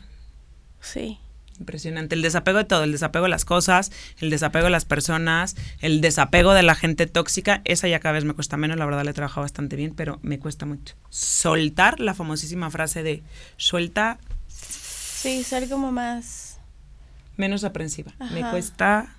Sí. 0.80 1.18
Impresionante. 1.58 2.14
El 2.14 2.22
desapego 2.22 2.58
de 2.58 2.64
todo, 2.64 2.84
el 2.84 2.92
desapego 2.92 3.24
de 3.24 3.30
las 3.30 3.44
cosas, 3.44 3.90
el 4.20 4.30
desapego 4.30 4.66
de 4.66 4.70
las 4.70 4.84
personas, 4.84 5.56
el 5.80 6.00
desapego 6.00 6.54
de 6.54 6.62
la 6.62 6.76
gente 6.76 7.08
tóxica, 7.08 7.62
esa 7.64 7.88
ya 7.88 7.98
cada 7.98 8.12
vez 8.12 8.24
me 8.24 8.34
cuesta 8.34 8.56
menos, 8.56 8.76
la 8.76 8.86
verdad 8.86 9.02
le 9.02 9.10
he 9.10 9.14
trabajado 9.14 9.42
bastante 9.42 9.74
bien, 9.74 9.92
pero 9.96 10.20
me 10.22 10.38
cuesta 10.38 10.66
mucho. 10.66 10.94
Soltar 11.10 11.98
la 11.98 12.14
famosísima 12.14 12.70
frase 12.70 13.02
de 13.02 13.24
suelta. 13.56 14.18
Sí, 14.46 15.42
ser 15.42 15.68
como 15.68 15.90
más... 15.90 16.47
Menos 17.38 17.64
aprensiva. 17.64 18.12
Me 18.32 18.42
cuesta 18.50 19.14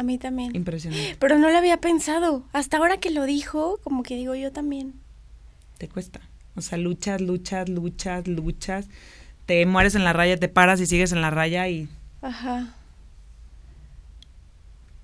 a 0.00 0.02
mí 0.02 0.16
también. 0.16 0.56
Impresionante. 0.56 1.14
Pero 1.18 1.38
no 1.38 1.50
lo 1.50 1.58
había 1.58 1.76
pensado. 1.76 2.42
Hasta 2.54 2.78
ahora 2.78 2.96
que 2.96 3.10
lo 3.10 3.24
dijo, 3.24 3.78
como 3.84 4.02
que 4.02 4.16
digo 4.16 4.34
yo 4.34 4.50
también. 4.50 4.94
Te 5.76 5.88
cuesta. 5.88 6.20
O 6.56 6.62
sea, 6.62 6.78
luchas, 6.78 7.20
luchas, 7.20 7.68
luchas, 7.68 8.26
luchas. 8.26 8.86
Te 9.44 9.66
mueres 9.66 9.94
en 9.94 10.04
la 10.04 10.14
raya, 10.14 10.38
te 10.38 10.48
paras 10.48 10.80
y 10.80 10.86
sigues 10.86 11.12
en 11.12 11.20
la 11.20 11.28
raya 11.28 11.68
y... 11.68 11.86
Ajá. 12.22 12.74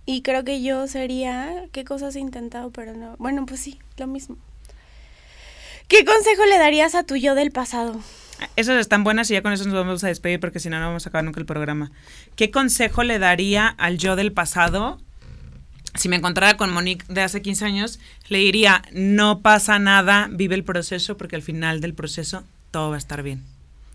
Y 0.06 0.22
creo 0.22 0.44
que 0.44 0.62
yo 0.62 0.86
sería... 0.86 1.66
¿Qué 1.72 1.84
cosas 1.84 2.16
he 2.16 2.20
intentado? 2.20 2.70
Pero 2.70 2.94
no... 2.94 3.16
Bueno, 3.18 3.44
pues 3.44 3.60
sí, 3.60 3.78
lo 3.98 4.06
mismo. 4.06 4.38
¿Qué 5.88 6.06
consejo 6.06 6.46
le 6.46 6.56
darías 6.56 6.94
a 6.94 7.04
tu 7.04 7.16
yo 7.16 7.34
del 7.34 7.50
pasado? 7.50 8.00
Esas 8.56 8.78
están 8.78 9.04
buenas 9.04 9.30
y 9.30 9.34
ya 9.34 9.42
con 9.42 9.52
eso 9.52 9.64
nos 9.64 9.74
vamos 9.74 10.04
a 10.04 10.08
despedir 10.08 10.40
porque 10.40 10.60
si 10.60 10.68
no, 10.68 10.78
no 10.78 10.86
vamos 10.86 11.06
a 11.06 11.08
acabar 11.08 11.24
nunca 11.24 11.40
el 11.40 11.46
programa. 11.46 11.90
¿Qué 12.36 12.50
consejo 12.50 13.02
le 13.02 13.18
daría 13.18 13.68
al 13.68 13.98
yo 13.98 14.16
del 14.16 14.32
pasado? 14.32 14.98
si 15.98 16.08
me 16.08 16.16
encontrara 16.16 16.56
con 16.56 16.72
Monique 16.72 17.04
de 17.08 17.22
hace 17.22 17.42
15 17.42 17.64
años, 17.64 18.00
le 18.28 18.38
diría, 18.38 18.82
no 18.92 19.40
pasa 19.40 19.78
nada, 19.78 20.28
vive 20.30 20.54
el 20.54 20.64
proceso, 20.64 21.16
porque 21.16 21.36
al 21.36 21.42
final 21.42 21.80
del 21.80 21.94
proceso 21.94 22.44
todo 22.70 22.90
va 22.90 22.96
a 22.96 22.98
estar 22.98 23.22
bien. 23.22 23.42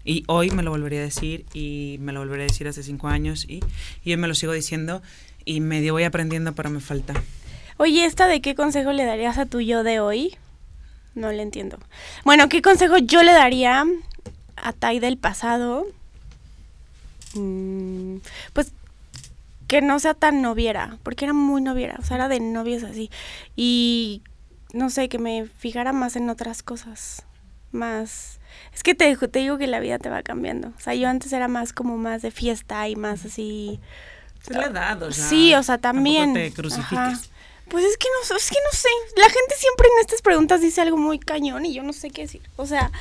Y 0.03 0.23
hoy 0.27 0.49
me 0.49 0.63
lo 0.63 0.71
volvería 0.71 0.99
a 0.99 1.03
decir, 1.03 1.45
y 1.53 1.97
me 1.99 2.11
lo 2.11 2.19
volvería 2.19 2.45
a 2.45 2.47
decir 2.47 2.67
hace 2.67 2.83
5 2.83 3.07
años, 3.07 3.45
y, 3.47 3.59
y 4.03 4.11
hoy 4.11 4.17
me 4.17 4.27
lo 4.27 4.35
sigo 4.35 4.53
diciendo, 4.53 5.01
y 5.45 5.59
medio 5.59 5.93
voy 5.93 6.03
aprendiendo, 6.03 6.53
pero 6.53 6.69
me 6.69 6.79
falta. 6.79 7.13
Oye, 7.77 8.05
¿esta 8.05 8.27
de 8.27 8.41
qué 8.41 8.55
consejo 8.55 8.91
le 8.91 9.05
darías 9.05 9.37
a 9.37 9.45
tu 9.45 9.61
yo 9.61 9.83
de 9.83 9.99
hoy? 9.99 10.35
No 11.13 11.31
le 11.31 11.41
entiendo. 11.41 11.77
Bueno, 12.23 12.47
¿qué 12.47 12.61
consejo 12.61 12.97
yo 12.97 13.21
le 13.21 13.33
daría 13.33 13.85
a 14.62 14.74
Tai 14.74 14.99
del 14.99 15.18
pasado? 15.18 15.86
Mm, 17.34 18.18
pues 18.53 18.72
que 19.68 19.82
no 19.82 19.99
sea 19.99 20.14
tan 20.14 20.41
noviera, 20.41 20.97
porque 21.01 21.24
era 21.24 21.34
muy 21.34 21.62
noviera, 21.62 21.95
o 21.97 22.03
sea, 22.03 22.18
era 22.18 22.28
de 22.28 22.41
novios 22.41 22.84
así. 22.84 23.09
Y 23.55 24.22
no 24.74 24.89
sé, 24.89 25.07
que 25.07 25.18
me 25.18 25.45
fijara 25.45 25.93
más 25.93 26.18
en 26.18 26.30
otras 26.30 26.62
cosas, 26.62 27.24
más... 27.72 28.39
Es 28.74 28.84
que 28.84 28.95
te, 28.95 29.16
te 29.16 29.39
digo 29.39 29.57
que 29.57 29.68
la 29.68 29.80
vida 29.80 29.97
te 29.97 30.09
va 30.09 30.24
cambiando. 30.24 30.74
O 30.78 30.80
sea, 30.82 30.93
yo 30.93 31.07
antes 31.07 31.32
era 31.32 31.47
más 31.47 31.72
como 31.72 31.97
más 31.97 32.22
de 32.22 32.32
fiesta 32.32 32.89
y 32.89 32.97
más 32.97 33.24
así... 33.24 33.80
Es 34.43 34.49
la 34.49 34.66
edad, 34.66 35.01
o 35.03 35.12
sea, 35.14 35.26
Sí, 35.26 35.53
o 35.53 35.64
sea, 35.64 35.78
también. 35.78 36.34
te 36.34 36.51
crucificas. 36.51 37.30
Pues 37.72 37.86
es 37.86 37.97
que 37.97 38.07
no, 38.09 38.36
es 38.36 38.49
que 38.49 38.57
no 38.57 38.78
sé. 38.78 38.89
La 39.15 39.30
gente 39.30 39.55
siempre 39.57 39.88
en 39.88 40.01
estas 40.01 40.22
preguntas 40.22 40.59
dice 40.59 40.82
algo 40.82 40.97
muy 40.97 41.19
cañón 41.19 41.65
y 41.65 41.74
yo 41.74 41.84
no 41.84 41.93
sé 41.93 42.09
qué 42.11 42.24
decir. 42.24 42.41
O 42.57 42.65
sea. 42.65 42.91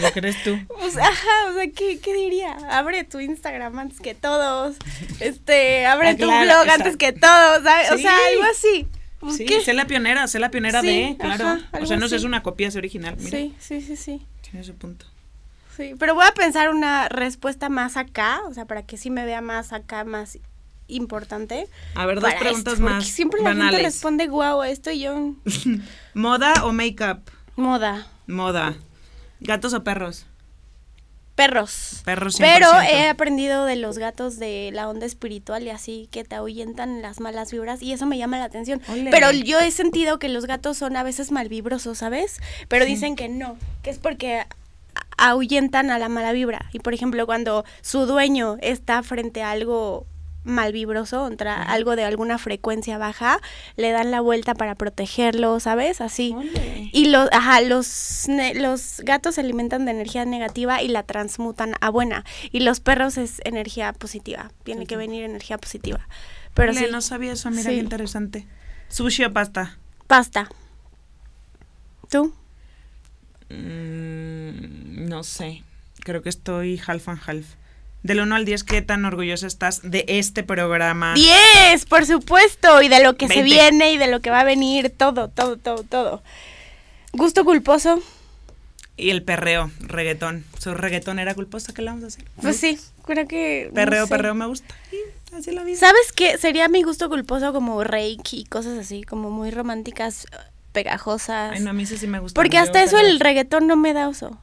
¿Lo 0.00 0.10
crees 0.10 0.42
tú? 0.42 0.58
Pues, 0.68 0.96
ajá, 0.96 1.50
o 1.50 1.54
sea, 1.54 1.70
¿qué, 1.70 2.00
¿qué, 2.00 2.12
diría? 2.12 2.56
Abre 2.70 3.04
tu 3.04 3.20
Instagram 3.20 3.78
antes 3.78 4.00
que 4.00 4.14
todos. 4.14 4.76
Este, 5.20 5.86
abre 5.86 6.10
ah, 6.10 6.16
tu 6.16 6.26
blog 6.26 6.68
antes 6.68 6.96
que 6.96 7.12
todos, 7.12 7.62
¿sabes? 7.62 7.92
O 7.92 7.98
sea, 7.98 8.16
algo 8.32 8.42
así. 8.50 8.88
Pues, 9.20 9.36
sí, 9.36 9.46
sé 9.64 9.74
la 9.74 9.86
pionera, 9.86 10.26
sé 10.26 10.40
la 10.40 10.50
pionera 10.50 10.82
de, 10.82 11.16
claro. 11.18 11.58
o 11.80 11.86
sea, 11.86 11.96
no 11.96 12.08
sé, 12.08 12.16
es 12.16 12.24
una 12.24 12.42
copia, 12.42 12.66
es 12.66 12.76
original. 12.76 13.16
Mira. 13.18 13.38
Sí, 13.38 13.54
sí, 13.60 13.80
sí, 13.80 13.96
sí. 13.96 14.26
Tiene 14.42 14.64
su 14.64 14.74
punto. 14.74 15.06
Sí, 15.76 15.94
pero 15.98 16.14
voy 16.14 16.26
a 16.26 16.32
pensar 16.32 16.70
una 16.70 17.08
respuesta 17.08 17.68
más 17.68 17.96
acá, 17.96 18.40
o 18.48 18.54
sea, 18.54 18.64
para 18.64 18.82
que 18.82 18.96
sí 18.96 19.10
me 19.10 19.24
vea 19.24 19.40
más 19.40 19.72
acá, 19.72 20.04
más 20.04 20.38
importante. 20.88 21.68
A 21.94 22.06
ver, 22.06 22.20
dos 22.20 22.34
preguntas 22.34 22.80
más. 22.80 23.06
Siempre 23.06 23.42
la 23.42 23.54
gente 23.54 23.78
responde 23.82 24.26
guau 24.26 24.60
a 24.60 24.68
esto 24.68 24.90
y 24.90 25.00
yo. 25.00 25.34
¿Moda 26.14 26.64
o 26.64 26.72
make-up? 26.72 27.22
Moda. 27.56 28.06
Moda. 28.26 28.74
¿Gatos 29.40 29.74
o 29.74 29.84
perros? 29.84 30.26
Perros. 31.36 32.00
Perros 32.04 32.40
100%. 32.40 32.54
Pero 32.54 32.80
he 32.80 33.08
aprendido 33.08 33.66
de 33.66 33.76
los 33.76 33.98
gatos 33.98 34.38
de 34.38 34.70
la 34.72 34.88
onda 34.88 35.04
espiritual 35.04 35.62
y 35.64 35.70
así 35.70 36.08
que 36.10 36.24
te 36.24 36.34
ahuyentan 36.34 37.02
las 37.02 37.20
malas 37.20 37.52
vibras 37.52 37.82
y 37.82 37.92
eso 37.92 38.06
me 38.06 38.16
llama 38.16 38.38
la 38.38 38.44
atención. 38.44 38.80
Pero 39.10 39.30
yo 39.32 39.58
he 39.60 39.70
sentido 39.70 40.18
que 40.18 40.30
los 40.30 40.46
gatos 40.46 40.78
son 40.78 40.96
a 40.96 41.02
veces 41.02 41.30
malvibrosos, 41.30 41.98
¿sabes? 41.98 42.40
Pero 42.68 42.86
dicen 42.86 43.16
que 43.16 43.28
no, 43.28 43.58
que 43.82 43.90
es 43.90 43.98
porque 43.98 44.46
ahuyentan 45.18 45.90
a 45.90 45.98
la 45.98 46.08
mala 46.08 46.32
vibra. 46.32 46.70
Y 46.72 46.78
por 46.78 46.94
ejemplo, 46.94 47.26
cuando 47.26 47.66
su 47.82 48.06
dueño 48.06 48.56
está 48.62 49.02
frente 49.02 49.42
a 49.42 49.50
algo 49.50 50.06
malvibroso, 50.46 51.20
contra 51.24 51.62
algo 51.62 51.96
de 51.96 52.04
alguna 52.04 52.38
frecuencia 52.38 52.96
baja, 52.96 53.40
le 53.76 53.90
dan 53.90 54.10
la 54.10 54.20
vuelta 54.20 54.54
para 54.54 54.74
protegerlo, 54.74 55.60
¿sabes? 55.60 56.00
Así. 56.00 56.34
Y 56.92 57.08
los, 57.08 57.28
ajá, 57.32 57.60
los, 57.60 58.26
los 58.54 59.00
gatos 59.00 59.34
se 59.34 59.42
alimentan 59.42 59.84
de 59.84 59.90
energía 59.90 60.24
negativa 60.24 60.82
y 60.82 60.88
la 60.88 61.02
transmutan 61.02 61.74
a 61.80 61.90
buena. 61.90 62.24
Y 62.52 62.60
los 62.60 62.80
perros 62.80 63.18
es 63.18 63.40
energía 63.44 63.92
positiva. 63.92 64.50
Tiene 64.64 64.86
que 64.86 64.96
venir 64.96 65.24
energía 65.24 65.58
positiva. 65.58 66.08
Pero 66.54 66.72
sí. 66.72 66.86
no 66.90 67.02
sabía 67.02 67.32
eso, 67.32 67.50
mira 67.50 67.70
qué 67.70 67.76
interesante. 67.76 68.46
¿Sushi 68.88 69.24
o 69.24 69.32
pasta? 69.32 69.76
Pasta. 70.06 70.48
¿Tú? 72.08 72.32
Mm, 73.50 75.08
no 75.08 75.22
sé. 75.22 75.64
Creo 76.00 76.22
que 76.22 76.28
estoy 76.28 76.80
half 76.86 77.08
and 77.08 77.20
half. 77.26 77.56
Del 78.06 78.20
1 78.20 78.36
al 78.36 78.44
10, 78.44 78.62
¿qué 78.62 78.82
tan 78.82 79.04
orgullosa 79.04 79.48
estás 79.48 79.80
de 79.82 80.04
este 80.06 80.44
programa? 80.44 81.14
10, 81.14 81.86
por 81.86 82.06
supuesto, 82.06 82.80
y 82.80 82.88
de 82.88 83.02
lo 83.02 83.16
que 83.16 83.26
se 83.26 83.42
viene 83.42 83.94
y 83.94 83.98
de 83.98 84.06
lo 84.06 84.20
que 84.20 84.30
va 84.30 84.40
a 84.40 84.44
venir, 84.44 84.90
todo, 84.90 85.26
todo, 85.28 85.56
todo, 85.56 85.82
todo. 85.82 86.22
Gusto 87.12 87.44
culposo. 87.44 88.00
Y 88.96 89.10
el 89.10 89.24
perreo, 89.24 89.72
reggaetón. 89.80 90.44
¿Su 90.56 90.74
reggaetón 90.74 91.18
era 91.18 91.34
culposo? 91.34 91.74
¿Qué 91.74 91.82
le 91.82 91.90
vamos 91.90 92.04
a 92.04 92.06
hacer? 92.06 92.24
Pues 92.40 92.56
sí, 92.56 92.78
creo 93.04 93.26
que... 93.26 93.72
Perreo, 93.74 94.06
perreo 94.06 94.36
me 94.36 94.46
gusta. 94.46 94.72
así 95.36 95.50
la 95.50 95.64
vida. 95.64 95.76
¿Sabes 95.76 96.12
qué? 96.14 96.38
Sería 96.38 96.68
mi 96.68 96.84
gusto 96.84 97.08
culposo 97.08 97.52
como 97.52 97.82
reiki 97.82 98.42
y 98.42 98.44
cosas 98.44 98.78
así, 98.78 99.02
como 99.02 99.30
muy 99.30 99.50
románticas, 99.50 100.28
pegajosas. 100.70 101.54
Ay, 101.54 101.60
no, 101.60 101.70
a 101.70 101.72
mí 101.72 101.84
sí, 101.86 101.98
sí 101.98 102.06
me 102.06 102.20
gusta. 102.20 102.40
Porque 102.40 102.56
hasta 102.56 102.84
eso 102.84 103.00
el 103.00 103.18
reggaetón 103.18 103.66
no 103.66 103.74
me 103.74 103.94
da 103.94 104.08
oso. 104.08 104.38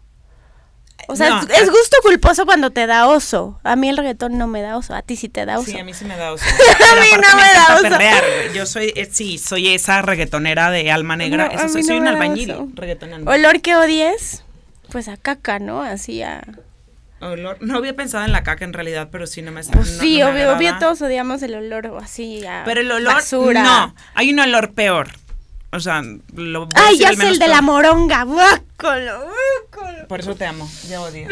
O 1.07 1.15
sea, 1.15 1.41
es, 1.53 1.69
gusto 1.69 1.97
culposo 2.01 2.45
cuando 2.45 2.71
te 2.71 2.87
da 2.87 3.07
oso. 3.07 3.59
A 3.63 3.75
mí 3.75 3.89
el 3.89 3.97
reggaetón 3.97 4.37
no 4.37 4.47
me 4.47 4.61
da 4.61 4.77
oso. 4.77 4.95
A 4.95 5.01
ti 5.01 5.15
sí 5.15 5.29
te 5.29 5.45
da 5.45 5.59
oso. 5.59 5.71
Sí, 5.71 5.77
a 5.77 5.83
mí 5.83 5.93
sí 5.93 6.05
me 6.05 6.15
da 6.15 6.31
oso. 6.31 6.45
a 6.49 7.01
mí 7.01 7.07
no 7.11 7.35
me, 7.35 7.53
da 7.53 7.97
oso. 7.97 8.53
Yo 8.53 8.65
soy, 8.65 8.93
eh, 8.95 9.09
sí, 9.11 9.37
soy 9.37 9.73
esa 9.73 10.01
reggaetonera 10.01 10.71
de 10.71 10.91
alma 10.91 11.17
negra. 11.17 11.67
soy, 11.67 11.83
soy 11.83 11.97
un 11.97 12.07
albañil 12.07 12.55
reggaetonero. 12.73 13.29
¿Olor 13.29 13.61
que 13.61 13.75
odies? 13.75 14.43
Pues 14.91 15.07
a 15.07 15.17
caca, 15.17 15.59
¿no? 15.59 15.81
Así 15.81 16.21
a... 16.21 16.41
Olor. 17.19 17.57
No 17.61 17.77
había 17.77 17.95
pensado 17.95 18.25
en 18.25 18.31
la 18.31 18.43
caca 18.43 18.65
en 18.65 18.73
realidad, 18.73 19.09
pero 19.11 19.27
sí 19.27 19.41
no 19.41 19.51
me 19.51 19.63
pues 19.63 19.97
Sí, 19.99 20.21
obvio, 20.21 20.53
obvio 20.53 20.77
todos 20.77 21.01
odiamos 21.01 21.41
el 21.41 21.55
olor 21.55 21.97
así 22.01 22.45
a 22.45 22.63
Pero 22.65 22.81
el 22.81 22.91
olor 22.91 23.23
no, 23.53 23.95
hay 24.13 24.33
un 24.33 24.39
olor 24.39 24.73
peor. 24.73 25.09
O 25.73 25.79
sea, 25.79 26.03
lo 26.35 26.69
Ay, 26.75 26.99
ya 26.99 27.13
sé 27.13 27.27
el 27.29 27.39
de 27.39 27.47
la 27.47 27.63
moronga. 27.63 28.27
Por 30.07 30.19
eso 30.19 30.35
te 30.35 30.45
amo. 30.45 30.69
Ya 30.87 31.01
odio. 31.01 31.27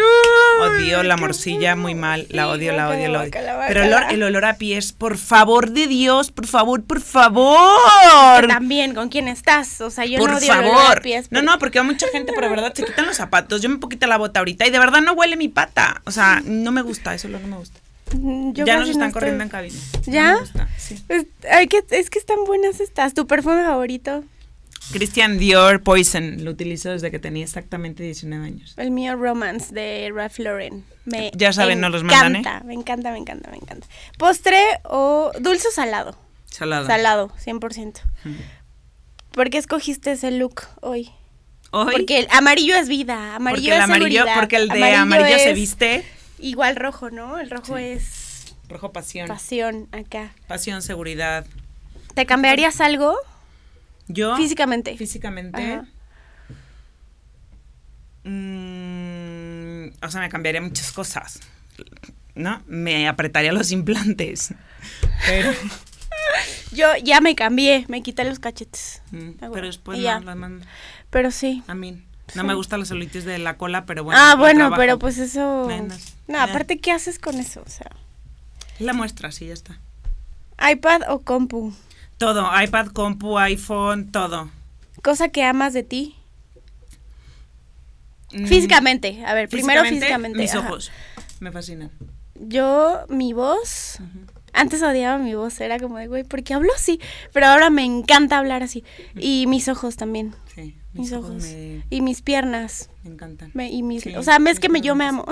odio 0.61 1.03
la 1.03 1.15
morcilla 1.15 1.75
muy 1.75 1.93
mal. 1.93 2.25
La 2.29 2.47
odio, 2.47 2.73
la 2.73 2.89
odio, 2.89 3.07
la 3.09 3.21
odio. 3.21 3.31
Pero 3.67 3.83
el 3.83 3.93
olor, 3.93 4.11
el 4.11 4.23
olor 4.23 4.45
a 4.45 4.55
pies, 4.55 4.93
por 4.93 5.17
favor 5.17 5.69
de 5.69 5.85
Dios, 5.85 6.31
por 6.31 6.47
favor, 6.47 6.83
por 6.83 7.01
favor. 7.01 8.47
también, 8.47 8.95
¿con 8.95 9.09
quién 9.09 9.27
estás? 9.27 9.79
O 9.79 9.91
sea, 9.91 10.05
yo 10.05 10.17
no 10.17 10.35
odio 10.35 10.53
el 10.53 10.59
olor 10.59 10.97
a 10.97 11.01
pies. 11.01 11.31
No, 11.31 11.43
no, 11.43 11.59
porque 11.59 11.77
hay 11.77 11.85
mucha 11.85 12.07
gente, 12.07 12.33
pero 12.33 12.47
de 12.47 12.55
verdad 12.55 12.73
se 12.73 12.83
quitan 12.83 13.05
los 13.05 13.17
zapatos. 13.17 13.61
Yo 13.61 13.69
me 13.69 13.77
poquito 13.77 14.07
la 14.07 14.17
bota 14.17 14.39
ahorita 14.39 14.65
y 14.65 14.71
de 14.71 14.79
verdad 14.79 15.01
no 15.01 15.13
huele 15.13 15.37
mi 15.37 15.49
pata. 15.49 16.01
O 16.05 16.11
sea, 16.11 16.41
no 16.43 16.71
me 16.71 16.81
gusta, 16.81 17.13
eso 17.13 17.27
no 17.27 17.39
me 17.39 17.57
gusta. 17.57 17.79
Mm, 18.13 18.53
ya 18.53 18.77
nos 18.77 18.89
están 18.89 19.11
corriendo 19.11 19.43
en 19.43 19.49
cabina. 19.49 19.77
¿Ya? 20.07 20.37
Sí. 20.77 20.97
Es, 21.09 21.25
que, 21.69 21.83
es 21.91 22.09
que 22.09 22.19
están 22.19 22.43
buenas 22.45 22.79
estas. 22.79 23.13
¿Tu 23.13 23.27
perfume 23.27 23.63
favorito? 23.63 24.23
Christian 24.91 25.37
Dior 25.37 25.81
Poison. 25.83 26.43
Lo 26.43 26.51
utilizo 26.51 26.89
desde 26.89 27.11
que 27.11 27.19
tenía 27.19 27.43
exactamente 27.43 28.03
19 28.03 28.45
años. 28.45 28.73
El 28.77 28.91
mío 28.91 29.15
Romance 29.15 29.73
de 29.73 30.11
Ralph 30.13 30.39
Lauren. 30.39 30.85
Me 31.05 31.31
ya 31.35 31.51
saben, 31.53 31.79
no 31.79 31.89
los 31.89 32.03
mandan, 32.03 32.35
¿eh? 32.35 32.43
Me 32.65 32.73
encanta, 32.73 33.11
me 33.11 33.17
encanta, 33.17 33.49
me 33.49 33.57
encanta. 33.57 33.87
¿Postre 34.17 34.61
o 34.83 35.31
dulce 35.39 35.67
o 35.69 35.71
salado? 35.71 36.15
Salado. 36.45 36.85
Salado, 36.85 37.31
100%. 37.43 38.01
¿Por 39.31 39.49
qué 39.49 39.57
escogiste 39.57 40.11
ese 40.11 40.31
look 40.31 40.63
hoy? 40.81 41.09
¿Hoy? 41.71 41.93
Porque 41.93 42.19
el 42.19 42.27
amarillo 42.31 42.75
es 42.75 42.89
vida, 42.89 43.35
amarillo 43.35 43.71
porque 43.71 43.75
el 43.75 43.81
amarillo, 43.81 44.25
Porque 44.35 44.55
el 44.57 44.67
de 44.67 44.93
amarillo, 44.93 45.39
se 45.39 45.53
viste 45.53 46.05
Igual 46.37 46.75
rojo, 46.75 47.09
¿no? 47.11 47.39
El 47.39 47.49
rojo 47.49 47.77
es... 47.77 48.55
Rojo 48.67 48.91
pasión. 48.91 49.27
Pasión, 49.27 49.87
acá. 49.91 50.33
Pasión, 50.47 50.81
seguridad. 50.81 51.45
¿Te 52.15 52.25
cambiarías 52.25 52.81
algo? 52.81 53.15
Yo. 54.07 54.35
Físicamente. 54.35 54.95
Físicamente. 54.97 55.81
Mm, 58.23 59.87
o 60.03 60.09
sea, 60.09 60.21
me 60.21 60.29
cambiaría 60.29 60.61
muchas 60.61 60.91
cosas. 60.91 61.39
¿No? 62.35 62.61
Me 62.67 63.07
apretaría 63.07 63.51
los 63.51 63.71
implantes. 63.71 64.53
Pero. 65.25 65.51
Yo 66.71 66.87
ya 67.03 67.19
me 67.19 67.35
cambié, 67.35 67.85
me 67.89 68.01
quité 68.01 68.23
los 68.23 68.39
cachetes. 68.39 69.01
Mm, 69.11 69.31
pero 69.39 69.67
después 69.67 69.99
ya. 69.99 70.21
Pero 71.09 71.31
sí. 71.31 71.63
A 71.67 71.75
mí. 71.75 72.01
No 72.33 72.43
me 72.45 72.53
gustan 72.53 72.79
los 72.79 72.87
celulitis 72.87 73.25
de 73.25 73.37
la 73.39 73.57
cola, 73.57 73.85
pero 73.85 74.05
bueno. 74.05 74.19
Ah, 74.21 74.35
bueno, 74.35 74.71
pero 74.77 74.97
pues 74.97 75.17
eso. 75.17 75.67
No, 76.27 76.39
aparte, 76.39 76.79
¿qué 76.79 76.91
haces 76.91 77.19
con 77.19 77.35
eso? 77.35 77.61
O 77.65 77.69
sea. 77.69 77.91
La 78.79 78.93
muestra, 78.93 79.31
sí, 79.31 79.47
ya 79.47 79.53
está. 79.53 79.79
¿iPad 80.61 81.01
o 81.09 81.19
compu? 81.21 81.73
Todo, 82.21 82.47
iPad, 82.61 82.89
compu, 82.89 83.39
iPhone, 83.39 84.11
todo. 84.11 84.51
¿Cosa 85.01 85.29
que 85.29 85.41
amas 85.43 85.73
de 85.73 85.81
ti? 85.81 86.15
Mm. 88.31 88.45
Físicamente, 88.45 89.25
a 89.25 89.33
ver, 89.33 89.49
primero 89.49 89.83
físicamente. 89.83 90.37
Mis 90.37 90.53
ojos, 90.53 90.91
me 91.39 91.51
fascinan. 91.51 91.89
Yo, 92.35 93.07
mi 93.09 93.33
voz. 93.33 93.97
Antes 94.53 94.83
odiaba 94.83 95.17
mi 95.17 95.33
voz, 95.33 95.59
era 95.61 95.79
como 95.79 95.97
de, 95.97 96.05
güey, 96.05 96.23
¿por 96.23 96.43
qué 96.43 96.53
hablo 96.53 96.71
así? 96.75 96.99
Pero 97.33 97.47
ahora 97.47 97.71
me 97.71 97.85
encanta 97.85 98.37
hablar 98.37 98.61
así. 98.61 98.83
Y 99.15 99.47
mis 99.47 99.67
ojos 99.67 99.95
también. 99.97 100.35
Sí. 100.53 100.75
Mis, 100.93 101.13
ojos. 101.13 101.43
Y 101.89 102.01
mis 102.01 102.21
piernas. 102.21 102.91
Me 103.03 103.13
encantan. 103.13 103.51
y 103.59 103.81
mis, 103.81 104.05
o 104.15 104.21
sea, 104.21 104.37
es 104.47 104.59
que 104.59 104.69
me, 104.69 104.81
yo 104.81 104.93
me 104.93 105.05
amo. 105.05 105.25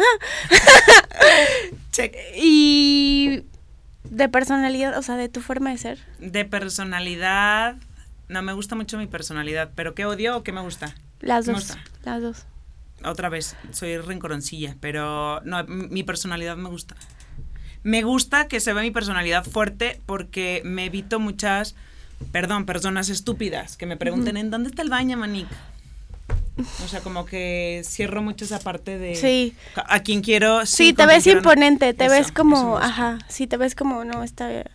y 2.35 3.43
De 4.04 4.30
personalidad, 4.30 4.97
o 4.97 5.02
sea, 5.02 5.18
de 5.18 5.30
tu 5.30 5.41
forma 5.41 5.72
de 5.72 5.78
ser. 5.78 6.00
De 6.20 6.45
personalidad, 6.45 7.76
no 8.28 8.41
me 8.41 8.54
gusta 8.54 8.76
mucho 8.76 8.97
mi 8.97 9.08
personalidad, 9.08 9.72
pero 9.76 9.93
¿qué 9.95 10.06
odio 10.06 10.38
o 10.38 10.43
qué 10.43 10.52
me 10.52 10.62
gusta? 10.62 10.95
Las 11.20 11.45
dos. 11.45 11.76
Las 12.04 12.22
dos. 12.22 12.45
Otra 13.04 13.30
vez, 13.30 13.56
soy 13.72 13.97
rencoroncilla, 13.97 14.76
pero 14.80 15.41
no, 15.41 15.64
mi 15.66 16.04
personalidad 16.04 16.58
me 16.58 16.70
gusta. 16.70 16.95
Me 17.84 18.04
gusta 18.04 18.47
que 18.47 18.60
se 18.60 18.74
vea 18.74 18.84
mi 18.84 18.91
personalidad 18.91 19.45
fuerte 19.45 20.02
porque 20.06 20.62
me 20.66 20.86
evito 20.86 21.20
muchas, 21.20 21.76
perdón, 22.32 22.66
personas 22.66 23.10
estúpidas 23.10 23.78
que 23.78 23.86
me 23.86 23.95
pregunten, 23.95 24.36
¿en 24.36 24.52
dónde 24.52 24.70
está 24.70 24.82
el 24.82 24.89
baño, 24.89 25.18
Manik? 25.18 25.47
O 26.84 26.88
sea, 26.88 27.01
como 27.01 27.26
que 27.26 27.82
cierro 27.86 28.22
mucho 28.22 28.45
esa 28.45 28.60
parte 28.60 28.97
de 28.97 29.16
sí. 29.16 29.55
a 29.76 30.01
quien 30.01 30.22
quiero. 30.22 30.66
Sí, 30.66 30.93
te 30.93 31.05
ves 31.05 31.28
imponente, 31.28 31.93
te 31.93 32.10
ves 32.10 32.32
como, 32.32 32.78
ajá, 32.78 33.20
sí, 33.28 33.47
te 33.47 33.57
ves 33.57 33.76
como, 33.76 34.03
no, 34.03 34.24
está 34.24 34.47
bien. 34.47 34.66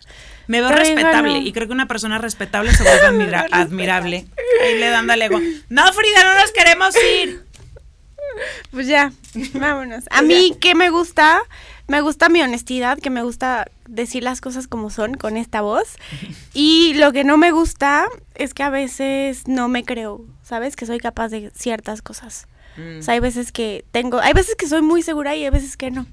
Me 0.47 0.61
veo 0.61 0.71
respetable 0.71 1.39
y 1.39 1.51
creo 1.51 1.67
que 1.67 1.73
una 1.73 1.87
persona 1.87 2.17
respetable 2.17 2.73
se 2.73 2.83
vuelve 2.83 3.35
admirable. 3.51 4.27
Ahí 4.63 4.77
le 4.77 4.89
dan 4.89 5.09
al 5.09 5.21
ego. 5.21 5.39
No, 5.69 5.93
Frida, 5.93 6.23
no 6.23 6.39
nos 6.39 6.51
queremos 6.51 6.95
ir. 7.21 7.45
Pues 8.71 8.87
ya, 8.87 9.11
vámonos. 9.53 10.05
A 10.11 10.21
mí, 10.21 10.55
¿qué 10.59 10.75
me 10.75 10.89
gusta? 10.89 11.39
Me 11.87 12.01
gusta 12.01 12.29
mi 12.29 12.41
honestidad, 12.41 12.97
que 12.97 13.09
me 13.09 13.21
gusta 13.21 13.67
decir 13.87 14.23
las 14.23 14.41
cosas 14.41 14.67
como 14.67 14.89
son 14.89 15.15
con 15.15 15.37
esta 15.37 15.61
voz. 15.61 15.95
Y 16.53 16.93
lo 16.95 17.11
que 17.11 17.25
no 17.25 17.37
me 17.37 17.51
gusta 17.51 18.05
es 18.35 18.53
que 18.53 18.63
a 18.63 18.69
veces 18.69 19.47
no 19.47 19.67
me 19.67 19.83
creo, 19.83 20.25
¿sabes? 20.45 20.75
Que 20.75 20.85
soy 20.85 20.99
capaz 20.99 21.29
de 21.29 21.51
ciertas 21.55 22.01
cosas. 22.01 22.47
O 22.99 23.01
sea, 23.01 23.13
hay 23.15 23.19
veces 23.19 23.51
que 23.51 23.85
tengo, 23.91 24.19
hay 24.19 24.33
veces 24.33 24.55
que 24.55 24.67
soy 24.67 24.81
muy 24.81 25.01
segura 25.01 25.35
y 25.35 25.43
hay 25.43 25.49
veces 25.49 25.75
que 25.75 25.91
no. 25.91 26.05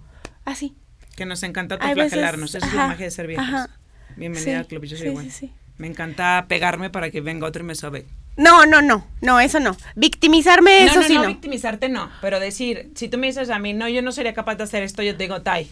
Así. 0.45 0.74
Que 1.16 1.26
nos 1.26 1.43
encanta 1.43 1.76
flagelarnos, 1.76 2.55
esa 2.55 2.66
es 2.66 2.72
la 2.72 2.89
magia 2.89 3.05
de 3.05 3.11
ser 3.11 3.26
viejos. 3.26 3.68
Bienvenida 4.16 4.61
al 4.61 4.66
club, 4.66 4.85
yo 4.85 4.97
soy 4.97 5.09
igual. 5.09 5.28
Me 5.76 5.87
encanta 5.87 6.47
pegarme 6.49 6.89
para 6.89 7.11
que 7.11 7.20
venga 7.20 7.47
otro 7.47 7.62
y 7.62 7.66
me 7.66 7.74
sobe. 7.74 8.07
No, 8.37 8.64
no, 8.64 8.80
no, 8.80 9.07
no, 9.20 9.41
eso 9.41 9.61
no. 9.61 9.76
Victimizarme, 9.97 10.85
eso 10.85 11.03
sí 11.03 11.14
no. 11.14 11.22
No, 11.22 11.28
victimizarte 11.28 11.91
no, 11.91 12.11
pero 12.22 12.41
decir, 12.41 12.91
si 12.95 13.09
tú 13.09 13.18
me 13.18 13.26
dices 13.26 13.51
a 13.51 13.59
mí, 13.59 13.74
no, 13.74 13.89
yo 13.89 14.01
no 14.01 14.12
sería 14.12 14.33
capaz 14.33 14.55
de 14.55 14.64
hacer 14.64 14.83
esto, 14.83 15.03
yo 15.03 15.16
te 15.16 15.24
digo, 15.24 15.43
Tai, 15.43 15.68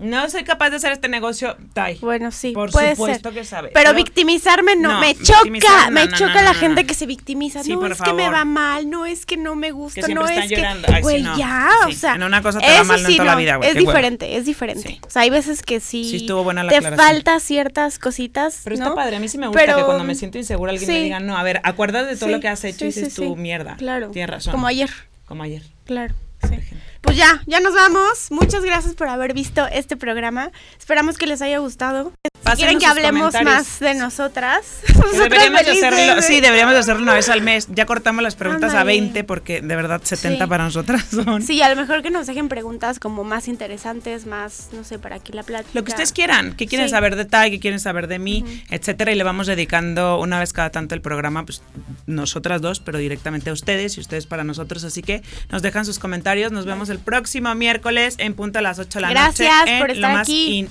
no 0.00 0.30
soy 0.30 0.44
capaz 0.44 0.70
de 0.70 0.76
hacer 0.76 0.92
este 0.92 1.08
negocio, 1.08 1.56
Tai. 1.74 1.98
Bueno, 1.98 2.30
sí. 2.30 2.52
Por 2.52 2.72
supuesto 2.72 3.32
que 3.32 3.44
sabes. 3.44 3.72
Pero, 3.74 3.94
victimizarme 3.94 4.74
no, 4.76 4.98
me 4.98 5.14
choca, 5.14 5.90
me 5.90 6.08
choca 6.08 6.42
la 6.42 6.54
gente 6.54 6.86
que 6.86 6.94
se 6.94 7.06
victimiza. 7.06 7.62
no 7.62 7.86
es 7.86 8.00
que 8.00 8.12
me 8.12 8.28
va 8.28 8.44
mal, 8.44 8.88
no 8.88 9.06
es 9.06 9.26
que 9.26 9.36
no 9.36 9.54
me 9.54 9.70
gusta, 9.70 10.08
no 10.08 10.26
es 10.26 10.48
que. 10.48 11.00
Güey, 11.02 11.22
ya, 11.36 11.68
o 11.86 11.92
sea. 11.92 12.14
En 12.14 12.22
una 12.22 12.42
cosa 12.42 12.58
te 12.58 12.66
va 12.66 12.84
mal, 12.84 13.02
no 13.02 13.08
en 13.08 13.16
toda 13.16 13.26
la 13.26 13.36
vida, 13.36 13.56
güey. 13.56 13.70
Es 13.70 13.76
diferente, 13.76 14.36
es 14.36 14.46
diferente. 14.46 15.00
O 15.06 15.10
sea, 15.10 15.22
hay 15.22 15.30
veces 15.30 15.62
que 15.62 15.80
sí. 15.80 16.04
Sí, 16.04 16.16
estuvo 16.16 16.44
buena 16.44 16.64
la 16.64 16.70
Te 16.70 16.80
falta 16.80 17.38
ciertas 17.40 17.98
cositas. 17.98 18.60
Pero 18.64 18.74
está 18.74 18.94
padre, 18.94 19.16
a 19.16 19.20
mí 19.20 19.28
sí 19.28 19.38
me 19.38 19.48
gusta 19.48 19.76
que 19.76 19.84
cuando 19.84 20.04
me 20.04 20.14
siento 20.14 20.38
insegura 20.38 20.72
alguien 20.72 20.90
me 20.90 21.00
diga, 21.00 21.20
no, 21.20 21.36
a 21.36 21.42
ver, 21.42 21.60
acuérdate 21.62 22.10
de 22.10 22.16
todo 22.16 22.30
lo 22.30 22.40
que 22.40 22.48
has 22.48 22.64
hecho 22.64 22.84
y 22.84 22.88
dices 22.88 23.14
tu 23.14 23.36
mierda. 23.36 23.76
Claro. 23.76 24.10
Tienes 24.10 24.30
razón. 24.30 24.52
Como 24.52 24.66
ayer. 24.66 24.90
Como 25.26 25.42
ayer. 25.42 25.62
Claro. 25.84 26.14
Sí. 26.48 26.56
Pues 27.00 27.16
ya, 27.16 27.42
ya 27.46 27.60
nos 27.60 27.74
vamos. 27.74 28.28
Muchas 28.30 28.64
gracias 28.64 28.94
por 28.94 29.08
haber 29.08 29.34
visto 29.34 29.66
este 29.66 29.96
programa. 29.96 30.50
Esperamos 30.78 31.18
que 31.18 31.26
les 31.26 31.42
haya 31.42 31.58
gustado. 31.58 32.12
Si 32.50 32.56
quieren 32.56 32.78
que 32.78 32.86
hablemos 32.86 33.34
más 33.44 33.78
de 33.78 33.94
nosotras. 33.94 34.80
Deberíamos 35.12 35.60
hacerlo, 35.60 36.22
sí, 36.22 36.40
deberíamos 36.40 36.74
hacerlo 36.74 37.02
una 37.02 37.14
vez 37.14 37.28
al 37.28 37.42
mes. 37.42 37.68
Ya 37.70 37.86
cortamos 37.86 38.22
las 38.22 38.34
preguntas 38.34 38.74
a 38.74 38.84
20 38.84 39.24
porque 39.24 39.60
de 39.60 39.76
verdad 39.76 40.00
70 40.02 40.46
para 40.46 40.64
nosotras 40.64 41.04
son. 41.10 41.42
Sí, 41.42 41.62
a 41.62 41.68
lo 41.68 41.76
mejor 41.80 42.02
que 42.02 42.10
nos 42.10 42.26
dejen 42.26 42.48
preguntas 42.48 42.98
como 42.98 43.24
más 43.24 43.48
interesantes, 43.48 44.26
más, 44.26 44.68
no 44.72 44.84
sé, 44.84 44.98
para 44.98 45.20
que 45.20 45.32
la 45.32 45.42
plática. 45.42 45.70
Lo 45.74 45.84
que 45.84 45.90
ustedes 45.90 46.12
quieran, 46.12 46.54
qué 46.54 46.66
quieren 46.66 46.88
saber 46.88 47.16
de 47.16 47.24
Tai, 47.24 47.50
qué 47.50 47.60
quieren 47.60 47.80
saber 47.80 48.08
de 48.08 48.18
mí, 48.18 48.44
etcétera. 48.70 49.12
Y 49.12 49.14
le 49.14 49.24
vamos 49.24 49.46
dedicando 49.46 50.18
una 50.18 50.40
vez 50.40 50.52
cada 50.52 50.70
tanto 50.70 50.94
el 50.94 51.00
programa, 51.00 51.44
pues 51.44 51.62
nosotras 52.06 52.60
dos, 52.60 52.80
pero 52.80 52.98
directamente 52.98 53.50
a 53.50 53.52
ustedes 53.52 53.96
y 53.96 54.00
ustedes 54.00 54.26
para 54.26 54.44
nosotros. 54.44 54.84
Así 54.84 55.02
que 55.02 55.22
nos 55.50 55.62
dejan 55.62 55.84
sus 55.84 55.98
comentarios. 55.98 56.52
Nos 56.52 56.66
vemos 56.66 56.89
el 56.90 56.98
próximo 56.98 57.54
miércoles 57.54 58.16
en 58.18 58.34
punto 58.34 58.58
a 58.58 58.62
las 58.62 58.78
8 58.78 58.98
de 58.98 59.00
la 59.00 59.10
Gracias 59.10 59.30
noche. 59.30 59.44
Gracias 59.44 59.80
por 59.80 59.90
estar 59.90 60.16
aquí. 60.18 60.68